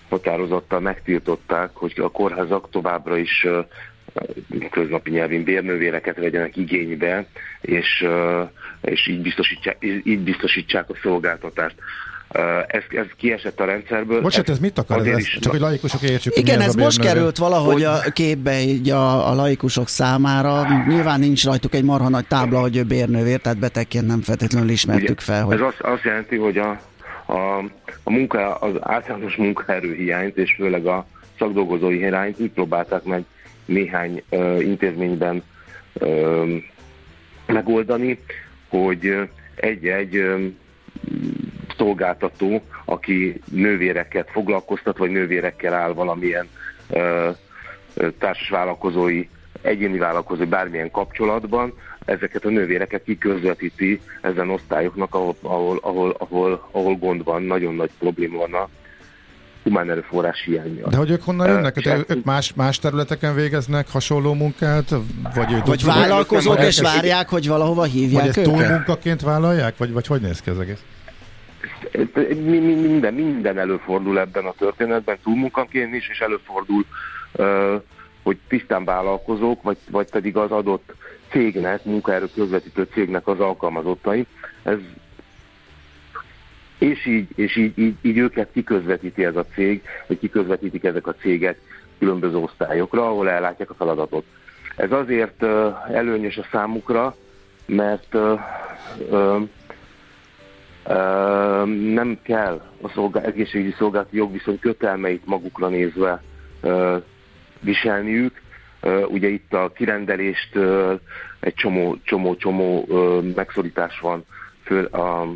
határozattal 0.09 0.79
megtiltották, 0.79 1.69
hogy 1.73 1.93
a 1.95 2.09
kórházak 2.09 2.69
továbbra 2.69 3.17
is 3.17 3.47
köznapi 4.72 5.09
nyelvén 5.09 5.43
bérnővéreket 5.43 6.18
vegyenek 6.18 6.57
igénybe, 6.57 7.26
és, 7.61 8.05
és 8.82 9.07
így, 9.07 9.22
biztosítsák, 9.22 9.78
így 10.03 10.20
biztosítsák 10.20 10.89
a 10.89 10.95
szolgáltatást. 11.01 11.76
Ez, 12.68 12.84
ez 12.89 13.05
kiesett 13.18 13.59
a 13.59 13.66
rendszerből. 13.66 14.22
Bocsát, 14.22 14.49
ez 14.49 14.59
mit 14.59 14.78
akar? 14.78 15.07
Ez, 15.07 15.18
is, 15.18 15.38
csak 15.41 15.51
hogy 15.51 15.61
laikusok 15.61 16.01
értsük. 16.01 16.38
Igen, 16.38 16.59
ez, 16.59 16.68
ez 16.68 16.76
most 16.76 16.99
került 16.99 17.38
valahogy 17.38 17.74
Hogy- 17.74 17.84
a 17.84 18.11
képbe 18.14 18.59
így 18.59 18.89
a, 18.89 19.30
a 19.30 19.36
laikusok 19.36 19.88
számára. 19.88 20.66
Nyilván 20.88 21.20
nincs 21.20 21.45
rajtuk 21.45 21.76
egy 21.76 21.84
marha 21.84 22.09
nagy 22.09 22.28
tábla, 22.28 22.59
hogy 22.59 22.78
ő 22.78 22.84
bérnővér, 22.84 23.39
tehát 23.39 23.59
betegként 23.59 24.07
nem 24.07 24.22
feltétlenül 24.22 24.70
ismertük 24.70 25.20
fel, 25.20 25.43
hogy 25.43 25.55
Ez 25.55 25.61
azt, 25.61 25.80
azt 25.82 26.03
jelenti, 26.03 26.36
hogy 26.36 26.57
a, 26.57 26.70
a, 27.26 27.57
a 28.03 28.11
munka, 28.11 28.55
az 28.55 28.74
általános 28.80 29.36
munkaerőhiányt, 29.36 30.38
és 30.38 30.53
főleg 30.57 30.86
a 30.86 31.05
szakdolgozói 31.38 31.97
hiányt 31.97 32.39
úgy 32.39 32.51
próbálták 32.51 33.03
meg 33.03 33.24
néhány 33.66 34.24
intézményben 34.59 35.43
megoldani, 37.45 38.20
hogy 38.70 39.30
egy-egy 39.55 40.24
szolgáltató, 41.78 42.61
aki 42.86 43.41
nővéreket 43.51 44.30
foglalkoztat, 44.32 44.97
vagy 44.97 45.11
nővérekkel 45.11 45.74
áll 45.74 45.93
valamilyen 45.93 46.47
társasvállalkozói, 48.18 49.28
egyéni 49.61 49.97
vállalkozói 49.97 50.45
bármilyen 50.45 50.91
kapcsolatban, 50.91 51.74
ezeket 52.05 52.45
a 52.45 52.49
nővéreket 52.49 53.03
kiközvetíti 53.03 54.01
ezen 54.22 54.49
osztályoknak, 54.49 55.16
ahol, 55.16 55.36
ahol, 55.41 55.80
ahol, 55.82 56.16
ahol, 56.20 56.68
ahol 56.72 56.95
gond 56.95 57.24
van, 57.24 57.43
nagyon 57.43 57.76
nagy 57.76 57.91
probléma 57.99 58.38
van 58.38 58.53
a 58.53 58.70
humán 59.64 59.89
erőforrás 59.89 60.43
hiány 60.43 60.74
miatt. 60.74 60.91
De 60.91 60.97
hogy 60.97 61.09
ők 61.09 61.24
honnan 61.24 61.47
jönnek? 61.47 61.80
Se- 61.82 62.03
ők 62.07 62.24
más, 62.24 62.53
más 62.53 62.80
területeken 62.80 63.36
végeznek 63.36 63.89
hasonló 63.91 64.34
munkát? 64.34 64.89
Vagy, 65.36 65.51
ők 65.53 65.66
vagy 65.66 65.84
vállalkozók 65.86 66.57
vagy 66.57 66.66
és 66.66 66.80
várják, 66.80 67.30
hogy 67.30 67.47
valahova 67.47 67.82
Vagy 67.82 67.89
hívják 67.89 68.26
ezt 68.28 68.38
őket? 68.38 68.51
túlmunkaként 68.53 69.22
vállalják? 69.22 69.78
Vagy, 69.78 69.91
vagy 69.91 70.07
hogy 70.07 70.22
néz 70.22 70.41
ki 70.41 70.49
az 70.49 70.59
egész? 70.59 70.84
Mi- 72.28 72.59
Minden, 72.59 73.14
minden 73.14 73.57
előfordul 73.57 74.20
ebben 74.20 74.45
a 74.45 74.53
történetben, 74.57 75.18
túlmunkaként 75.24 75.93
is, 75.93 76.09
és 76.09 76.20
előfordul, 76.20 76.86
hogy 78.24 78.38
tisztán 78.47 78.86
vállalkozók, 78.86 79.61
vagy, 79.61 79.78
vagy 79.91 80.09
pedig 80.09 80.38
az 80.38 80.51
adott 80.51 80.93
cégnek, 81.32 81.86
munkaerő 81.86 82.30
közvetítő 82.36 82.88
cégnek 82.93 83.28
az 83.28 83.39
alkalmazottai. 83.39 84.26
Ez 84.64 84.78
és 86.84 87.05
így, 87.05 87.27
és 87.36 87.55
így, 87.55 87.79
így, 87.79 87.95
így 88.01 88.17
őket 88.17 88.49
kiközvetíti 88.53 89.25
ez 89.25 89.36
a 89.36 89.45
cég, 89.53 89.81
vagy 90.07 90.19
kiközvetítik 90.19 90.84
ezek 90.84 91.07
a 91.07 91.15
cégek 91.15 91.59
különböző 91.99 92.38
osztályokra, 92.38 93.07
ahol 93.07 93.29
ellátják 93.29 93.69
a 93.69 93.73
feladatot. 93.73 94.25
Ez 94.75 94.91
azért 94.91 95.43
előnyös 95.93 96.38
a 96.38 96.45
számukra, 96.51 97.15
mert 97.65 98.13
nem 101.93 102.19
kell 102.21 102.61
a 102.81 102.89
szolgál, 102.89 103.23
egészségügyi 103.23 103.75
szolgálati 103.77 104.17
jogviszony 104.17 104.59
kötelmeit 104.59 105.25
magukra 105.25 105.67
nézve 105.67 106.21
viselniük. 107.59 108.41
Ugye 109.07 109.27
itt 109.27 109.53
a 109.53 109.71
kirendelést 109.75 110.57
egy 111.39 111.53
csomó, 111.53 111.97
csomó, 112.03 112.36
csomó 112.36 112.86
ö, 112.88 113.19
megszorítás 113.36 113.99
van 113.99 114.25
föl 114.63 114.86
a, 114.86 115.34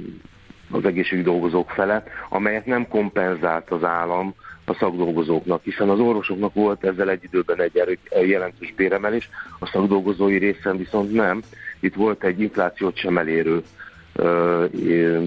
az 0.72 0.86
egészségügyi 0.86 1.30
dolgozók 1.30 1.70
fele, 1.70 2.04
amelyet 2.30 2.66
nem 2.66 2.88
kompenzált 2.88 3.70
az 3.70 3.84
állam 3.84 4.34
a 4.66 4.74
szakdolgozóknak, 4.74 5.64
hiszen 5.64 5.90
az 5.90 6.00
orvosoknak 6.00 6.54
volt 6.54 6.84
ezzel 6.84 7.10
egy 7.10 7.24
időben 7.24 7.62
egy 7.62 8.28
jelentős 8.28 8.74
béremelés, 8.76 9.30
a 9.60 9.66
szakdolgozói 9.66 10.38
részen 10.38 10.78
viszont 10.78 11.12
nem. 11.12 11.42
Itt 11.80 11.96
volt 11.96 12.24
egy 12.24 12.42
inflációt 12.42 12.98
sem 12.98 13.18
elérő 13.18 13.64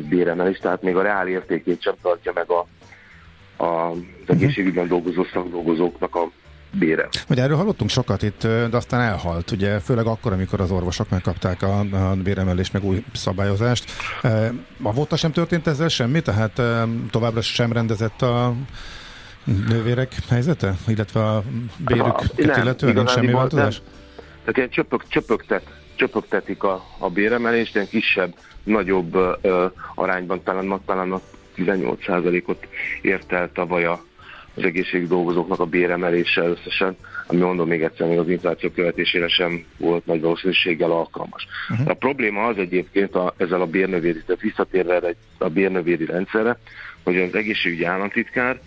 béremelés, 0.08 0.58
tehát 0.58 0.82
még 0.82 0.96
a 0.96 1.02
reál 1.02 1.28
értékét 1.28 1.82
sem 1.82 1.94
tartja 2.02 2.32
meg 2.34 2.50
a, 2.50 2.66
a, 3.64 3.90
az 3.90 3.98
egészségügyben 4.26 4.88
dolgozó 4.88 5.24
szakdolgozóknak 5.32 6.16
a 6.16 6.30
bére. 6.78 7.08
Hogy 7.26 7.38
erről 7.38 7.56
hallottunk 7.56 7.90
sokat 7.90 8.22
itt, 8.22 8.42
de 8.42 8.76
aztán 8.76 9.00
elhalt, 9.00 9.50
ugye, 9.50 9.78
főleg 9.78 10.06
akkor, 10.06 10.32
amikor 10.32 10.60
az 10.60 10.70
orvosok 10.70 11.10
megkapták 11.10 11.62
a, 11.62 11.78
a 11.78 12.14
béremelést, 12.14 12.72
meg 12.72 12.84
új 12.84 13.04
szabályozást. 13.12 13.90
E, 14.22 14.52
A 14.82 14.92
volta 14.92 15.16
sem 15.16 15.32
történt 15.32 15.66
ezzel 15.66 15.88
semmi, 15.88 16.20
tehát 16.20 16.58
e, 16.58 16.86
továbbra 17.10 17.40
sem 17.40 17.72
rendezett 17.72 18.22
a 18.22 18.54
nővérek 19.44 20.12
helyzete, 20.28 20.74
illetve 20.86 21.24
a 21.24 21.42
bérüket 21.78 22.38
illetően 22.38 22.94
nincs 22.94 23.10
semmi 23.10 23.32
változás? 23.32 23.76
nem. 23.76 23.98
Tehát 24.40 24.56
ilyen 24.56 24.70
csöpög, 24.70 25.02
csöpögtet, 25.08 25.62
csöpögtetik 25.94 26.62
a, 26.62 26.84
a 26.98 27.08
béremelést, 27.08 27.74
ilyen 27.74 27.88
kisebb, 27.88 28.34
nagyobb 28.62 29.14
ö, 29.40 29.66
arányban, 29.94 30.42
talán, 30.42 30.80
talán 30.86 31.12
a 31.12 31.20
18%-ot 31.56 32.66
ért 33.02 33.32
el 33.32 33.50
tavaly 33.52 33.84
a, 33.84 34.04
az 34.54 34.62
egészségügyi 34.64 35.08
dolgozóknak 35.08 35.60
a 35.60 35.64
béremelése 35.64 36.42
összesen, 36.42 36.96
ami 37.26 37.40
mondom 37.40 37.68
még 37.68 37.82
egyszer, 37.82 38.08
még 38.08 38.18
az 38.18 38.28
infláció 38.28 38.70
követésére 38.70 39.28
sem 39.28 39.64
volt 39.78 40.06
nagy 40.06 40.20
valószínűséggel 40.20 40.90
alkalmas. 40.90 41.46
Uh-huh. 41.70 41.88
A 41.88 41.94
probléma 41.94 42.46
az 42.46 42.58
egyébként 42.58 43.14
a, 43.14 43.34
ezzel 43.36 43.60
a 43.60 43.66
bérnövéri, 43.66 44.22
tehát 44.26 44.40
visszatérve 44.40 45.14
a 45.38 45.48
bérnövéri 45.48 46.04
rendszerre, 46.04 46.58
hogy 47.02 47.16
az 47.16 47.34
egészségügyi 47.34 47.84
államtitkár 47.84 48.60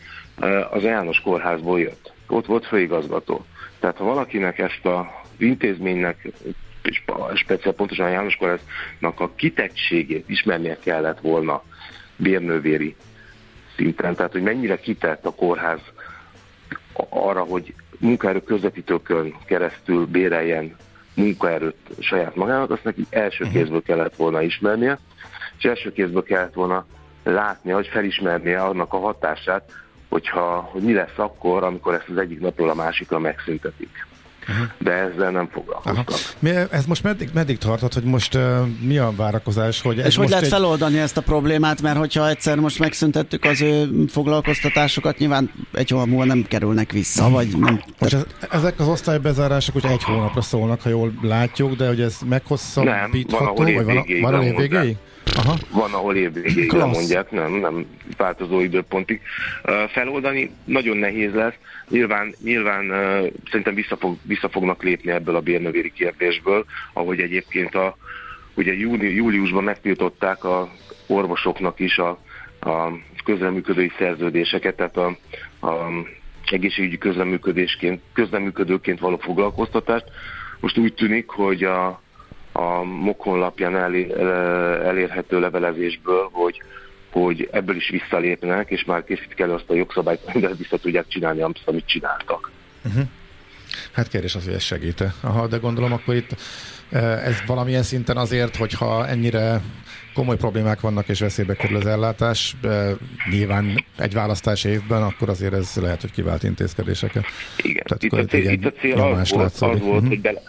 az 0.72 0.84
János 0.84 1.20
kórházból 1.20 1.80
jött. 1.80 2.14
Ott 2.28 2.46
volt 2.46 2.66
főigazgató. 2.66 3.46
Tehát 3.80 3.98
ha 3.98 4.04
valakinek 4.04 4.60
ezt 4.60 4.86
a 4.86 5.24
intézménynek, 5.38 6.28
és 6.82 7.04
speciál 7.34 7.74
pontosan 7.74 8.06
a 8.06 8.10
János 8.10 8.36
kórháznak 8.36 9.20
a 9.20 9.32
kitettségét 9.36 10.30
ismernie 10.30 10.78
kellett 10.84 11.20
volna 11.20 11.64
bérnővéri 12.16 12.96
szinten, 13.76 14.16
tehát 14.16 14.32
hogy 14.32 14.42
mennyire 14.42 14.78
kitett 14.78 15.26
a 15.26 15.36
kórház 15.36 15.80
arra, 17.10 17.44
hogy 17.44 17.74
munkaerő 18.00 18.42
közvetítőkön 18.42 19.36
keresztül 19.46 20.06
béreljen 20.06 20.76
munkaerőt 21.16 21.76
saját 22.00 22.36
magának, 22.36 22.72
azt 22.72 22.84
neki 22.84 23.06
első 23.10 23.46
kézből 23.52 23.82
kellett 23.82 24.16
volna 24.16 24.42
ismernie, 24.42 25.00
és 25.58 25.64
első 25.64 25.92
kézből 25.92 26.24
kellett 26.24 26.54
volna 26.54 26.86
látnia, 27.24 27.76
hogy 27.76 27.88
felismernie 27.88 28.62
annak 28.62 28.94
a 28.94 29.00
hatását, 29.00 29.72
hogyha, 30.10 30.70
hogy 30.72 30.82
mi 30.82 30.94
lesz 30.94 31.18
akkor, 31.18 31.64
amikor 31.64 31.94
ezt 31.94 32.10
az 32.10 32.18
egyik 32.18 32.40
napról 32.40 32.70
a 32.70 32.74
másikra 32.74 33.20
megszüntetik. 33.20 34.06
De 34.78 34.92
ezzel 34.92 35.32
nem 35.32 35.50
foglalkoztak. 35.52 36.36
Mi, 36.40 36.50
ez 36.50 36.86
most 36.86 37.04
meddig, 37.04 37.30
meddig 37.34 37.58
tartott, 37.58 37.94
hogy 37.94 38.04
most 38.04 38.36
uh, 38.36 38.68
mi 38.82 38.98
a 38.98 39.12
várakozás? 39.16 39.82
Hogy 39.82 40.00
ez 40.00 40.06
És 40.06 40.16
hogy 40.16 40.28
most 40.28 40.40
lehet 40.40 40.54
feloldani 40.54 41.00
ezt 41.00 41.18
a 41.18 41.22
problémát, 41.22 41.82
mert 41.82 41.98
hogyha 41.98 42.30
egyszer 42.30 42.58
most 42.58 42.80
megszüntettük 42.80 43.44
az 43.46 43.62
ő 43.62 44.06
foglalkoztatásokat, 44.08 45.18
nyilván 45.18 45.52
egy 45.74 45.90
hónap 45.90 46.08
múlva 46.08 46.26
nem 46.26 46.46
kerülnek 46.48 46.92
vissza, 46.92 47.30
vagy 47.30 47.58
nem. 47.58 47.82
Most 48.00 48.14
ez, 48.14 48.26
ezek 48.50 48.80
az 48.80 48.88
osztálybezárások 48.88 49.74
hogy 49.74 49.92
egy 49.92 50.04
hónapra 50.04 50.42
szólnak, 50.42 50.82
ha 50.82 50.90
jól 50.90 51.14
látjuk, 51.22 51.76
de 51.76 51.88
hogy 51.88 52.02
ez 52.02 52.18
meghosszabbítható? 52.30 53.64
Nem, 53.64 53.74
van, 53.74 53.86
vagy 53.86 53.96
van, 53.96 54.06
van 54.22 54.34
a 54.34 54.38
lemondják. 54.38 54.96
Aha. 55.36 55.56
Van, 55.72 55.94
ahol 55.94 56.16
évvégéig 56.16 56.72
lemondják, 56.72 57.32
nem, 57.32 57.52
nem 57.54 57.86
változó 58.18 58.60
időpontig. 58.60 59.22
Feloldani 59.88 60.52
nagyon 60.66 60.98
nehéz 60.98 61.34
lesz. 61.34 61.54
Nyilván, 61.90 62.36
nyilván 62.44 62.88
szerintem 63.50 63.74
vissza, 63.74 63.98
fog, 63.98 64.18
vissza 64.22 64.50
fognak 64.50 64.84
lépni 64.84 65.12
ebből 65.12 65.36
a 65.36 65.42
bérnövéri 65.42 65.92
kérdésből, 65.92 66.66
ahogy 66.94 67.20
egyébként 67.20 67.76
a, 67.76 67.98
ugye 68.54 68.74
júni, 68.74 69.08
júliusban 69.08 69.64
megtiltották 69.64 70.44
a 70.44 70.72
orvosoknak 71.08 71.80
is 71.80 71.98
a, 71.98 72.10
a 72.60 72.92
közreműködői 73.24 73.92
szerződéseket, 73.98 74.76
tehát 74.76 74.98
a, 74.98 75.18
a 75.68 75.90
egészségügyi 76.52 76.98
közreműködésként, 76.98 78.02
közreműködőként 78.14 79.00
való 79.00 79.18
foglalkoztatást. 79.18 80.06
Most 80.60 80.78
úgy 80.78 80.94
tűnik, 80.94 81.30
hogy 81.30 81.64
a, 81.64 82.02
a 82.54 82.84
MOK 82.84 83.22
honlapján 83.22 83.76
elér, 83.76 84.18
elérhető 84.86 85.40
levelezésből, 85.40 86.30
hogy, 86.32 86.62
hogy 87.12 87.50
ebből 87.52 87.76
is 87.76 87.90
visszalépnek, 87.90 88.70
és 88.70 88.86
már 88.86 89.04
készítik 89.04 89.40
elő 89.40 89.54
azt 89.54 89.70
a 89.70 89.74
jogszabályt, 89.74 90.40
de 90.40 90.50
vissza 90.58 90.78
tudják 90.78 91.08
csinálni 91.08 91.42
azt, 91.42 91.62
amit 91.66 91.86
csináltak. 91.88 92.52
Hát 93.92 94.08
kérdés 94.08 94.36
az, 94.36 94.46
hogy 94.46 94.54
ez 94.54 94.62
segít 94.62 95.04
Aha, 95.22 95.48
de 95.48 95.58
gondolom 95.58 95.94
akkor 95.94 96.16
itt 96.16 96.36
eh, 96.90 97.26
ez 97.26 97.36
valamilyen 97.48 97.84
szinten 97.84 98.18
azért, 98.18 98.56
hogyha 98.56 99.08
ennyire 99.08 99.62
komoly 100.14 100.38
problémák 100.38 100.80
vannak 100.82 101.10
és 101.10 101.20
veszélybe 101.20 101.54
kerül 101.54 101.78
az 101.78 101.86
ellátás, 101.86 102.56
eh, 102.64 102.92
nyilván 103.30 103.86
egy 103.98 104.14
választási 104.14 104.70
évben, 104.70 105.04
akkor 105.04 105.30
azért 105.30 105.54
ez 105.54 105.76
lehet, 105.76 106.02
hogy 106.02 106.12
kivált 106.12 106.44
intézkedéseket. 106.44 107.26
Igen, 107.58 107.84
Tehát 107.86 108.04
itt 108.04 108.14
a, 108.14 108.26
cél, 108.26 108.52
itt 108.52 108.66
a 108.66 108.72
cél 108.72 109.02
az 109.02 109.30
volt, 109.30 109.52
az 109.52 109.60
volt 109.60 110.02
Mhm. 110.02 110.08
hogy 110.08 110.22
bele, 110.22 110.42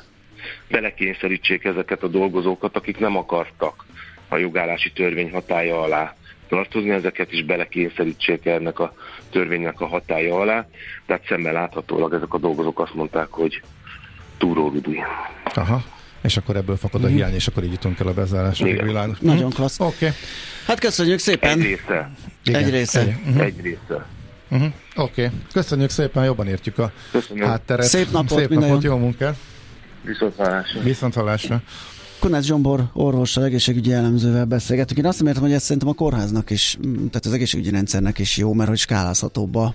belekényszerítsék 0.69 1.65
ezeket 1.65 2.03
a 2.03 2.09
dolgozókat, 2.09 2.77
akik 2.77 2.99
nem 2.99 3.17
akartak 3.17 3.85
a 4.29 4.37
jogállási 4.37 4.93
törvény 4.93 5.31
hatája 5.31 5.81
alá 5.83 6.15
tartozni, 6.49 6.91
ezeket 6.91 7.33
is 7.33 7.45
belekényszerítsék 7.45 8.47
ennek 8.47 8.79
a 8.79 8.95
törvénynek 9.31 9.81
a 9.81 9.87
hatája 9.87 10.35
alá. 10.37 10.67
Tehát 11.07 11.27
szemmel 11.29 11.53
láthatólag 11.53 12.15
ezek 12.15 12.35
a 12.35 12.39
dolgozók 12.39 12.81
azt 12.81 12.95
mondták, 12.95 13.29
hogy 13.31 13.63
túró. 14.39 14.73
Aha. 15.55 15.83
és 16.23 16.37
akkor 16.37 16.57
ebből 16.57 16.77
fakad 16.77 17.05
a 17.05 17.07
Mhm. 17.07 17.17
hiány, 17.17 17.35
és 17.35 17.47
akkor 17.47 17.65
így 17.65 17.73
jutunk 17.73 18.01
el 18.01 18.07
a 18.07 18.13
bezárásra. 18.13 18.67
Igen. 18.67 18.87
Világos. 18.87 19.19
Nagyon 19.19 19.51
klassz. 19.51 19.81
Oké. 19.81 20.09
Hát 20.67 20.81
köszönjük 20.81 21.19
szépen. 21.19 21.59
Egy 21.59 21.65
része. 21.65 22.11
Igen. 22.45 22.63
Egy 22.65 22.71
része. 22.71 23.01
Egy. 23.01 23.15
Mhm. 23.27 23.41
Egy 23.41 23.61
része. 23.63 24.07
Uh-huh. 24.51 24.73
Oké. 24.97 25.31
Köszönjük 25.53 25.91
szépen, 25.91 26.25
jobban 26.25 26.47
értjük 26.49 26.79
a 26.79 26.93
Köszönöm. 27.11 27.49
hátteret. 27.49 27.87
Szép 27.87 28.11
napot, 28.11 28.39
Szép 28.39 28.49
minden 28.49 28.69
napot, 28.69 28.85
jót. 28.85 28.93
jó 28.95 28.99
munkát. 29.01 29.37
Viszont 30.05 30.35
hallásra. 30.37 30.81
Viszont 30.83 31.15
hallásra. 31.15 31.63
Kunec 32.21 32.45
Zsombor 32.45 32.85
orvossal, 32.93 33.45
egészségügyi 33.45 33.93
elemzővel 33.93 34.45
beszélgetünk. 34.45 34.99
Én 34.99 35.07
azt 35.07 35.19
nem 35.19 35.27
értem, 35.27 35.43
hogy 35.43 35.53
ez 35.53 35.63
szerintem 35.63 35.89
a 35.89 35.93
kórháznak 35.93 36.51
is, 36.51 36.79
tehát 36.83 37.27
az 37.27 37.33
egészségügyi 37.33 37.71
rendszernek 37.71 38.19
is 38.19 38.37
jó, 38.37 38.53
mert 38.53 38.69
hogy 38.69 38.79
skálázhatóbb 38.79 39.55
a, 39.55 39.75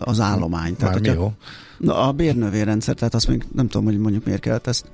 az 0.00 0.20
állomány. 0.20 0.76
Tehát, 0.76 0.94
Már 0.94 1.02
mi 1.02 1.18
jó? 1.18 1.32
Na, 1.78 2.06
a 2.08 2.12
bérnövérrendszer, 2.12 2.94
tehát 2.94 3.14
azt 3.14 3.28
még 3.28 3.44
nem 3.54 3.68
tudom, 3.68 3.86
hogy 3.86 3.98
mondjuk 3.98 4.24
miért 4.24 4.40
kellett 4.40 4.66
ezt 4.66 4.84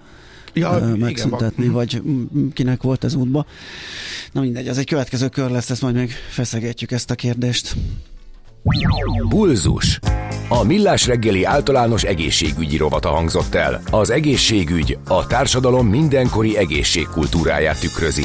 Ja, 0.53 0.73
ö, 0.73 0.77
igen, 0.77 0.99
megszüntetni, 0.99 1.69
vagy 1.69 2.03
kinek 2.53 2.83
volt 2.83 3.05
ez 3.05 3.15
útba. 3.15 3.47
Na 4.33 4.41
mindegy, 4.41 4.69
az 4.69 4.79
egy 4.79 4.87
következő 4.87 5.29
kör 5.29 5.51
lesz, 5.51 5.71
ezt 5.71 5.83
majd 5.83 5.95
még 5.95 6.11
feszegetjük 6.31 6.91
ezt 6.91 7.11
a 7.11 7.15
kérdést. 7.15 7.77
Pulzus. 9.29 9.99
A 10.49 10.65
Millás 10.65 11.07
reggeli 11.07 11.45
általános 11.45 12.03
egészségügyi 12.03 12.77
rovata 12.77 13.09
hangzott 13.09 13.55
el. 13.55 13.83
Az 13.91 14.11
egészségügy 14.11 14.99
a 15.09 15.27
társadalom 15.27 15.87
mindenkori 15.87 16.57
egészségkultúráját 16.57 17.81
tükrözi. 17.81 18.25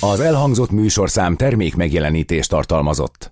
Az 0.00 0.20
elhangzott 0.20 0.70
műsorszám 0.70 1.36
termék 1.36 1.76
megjelenítést 1.76 2.50
tartalmazott. 2.50 3.24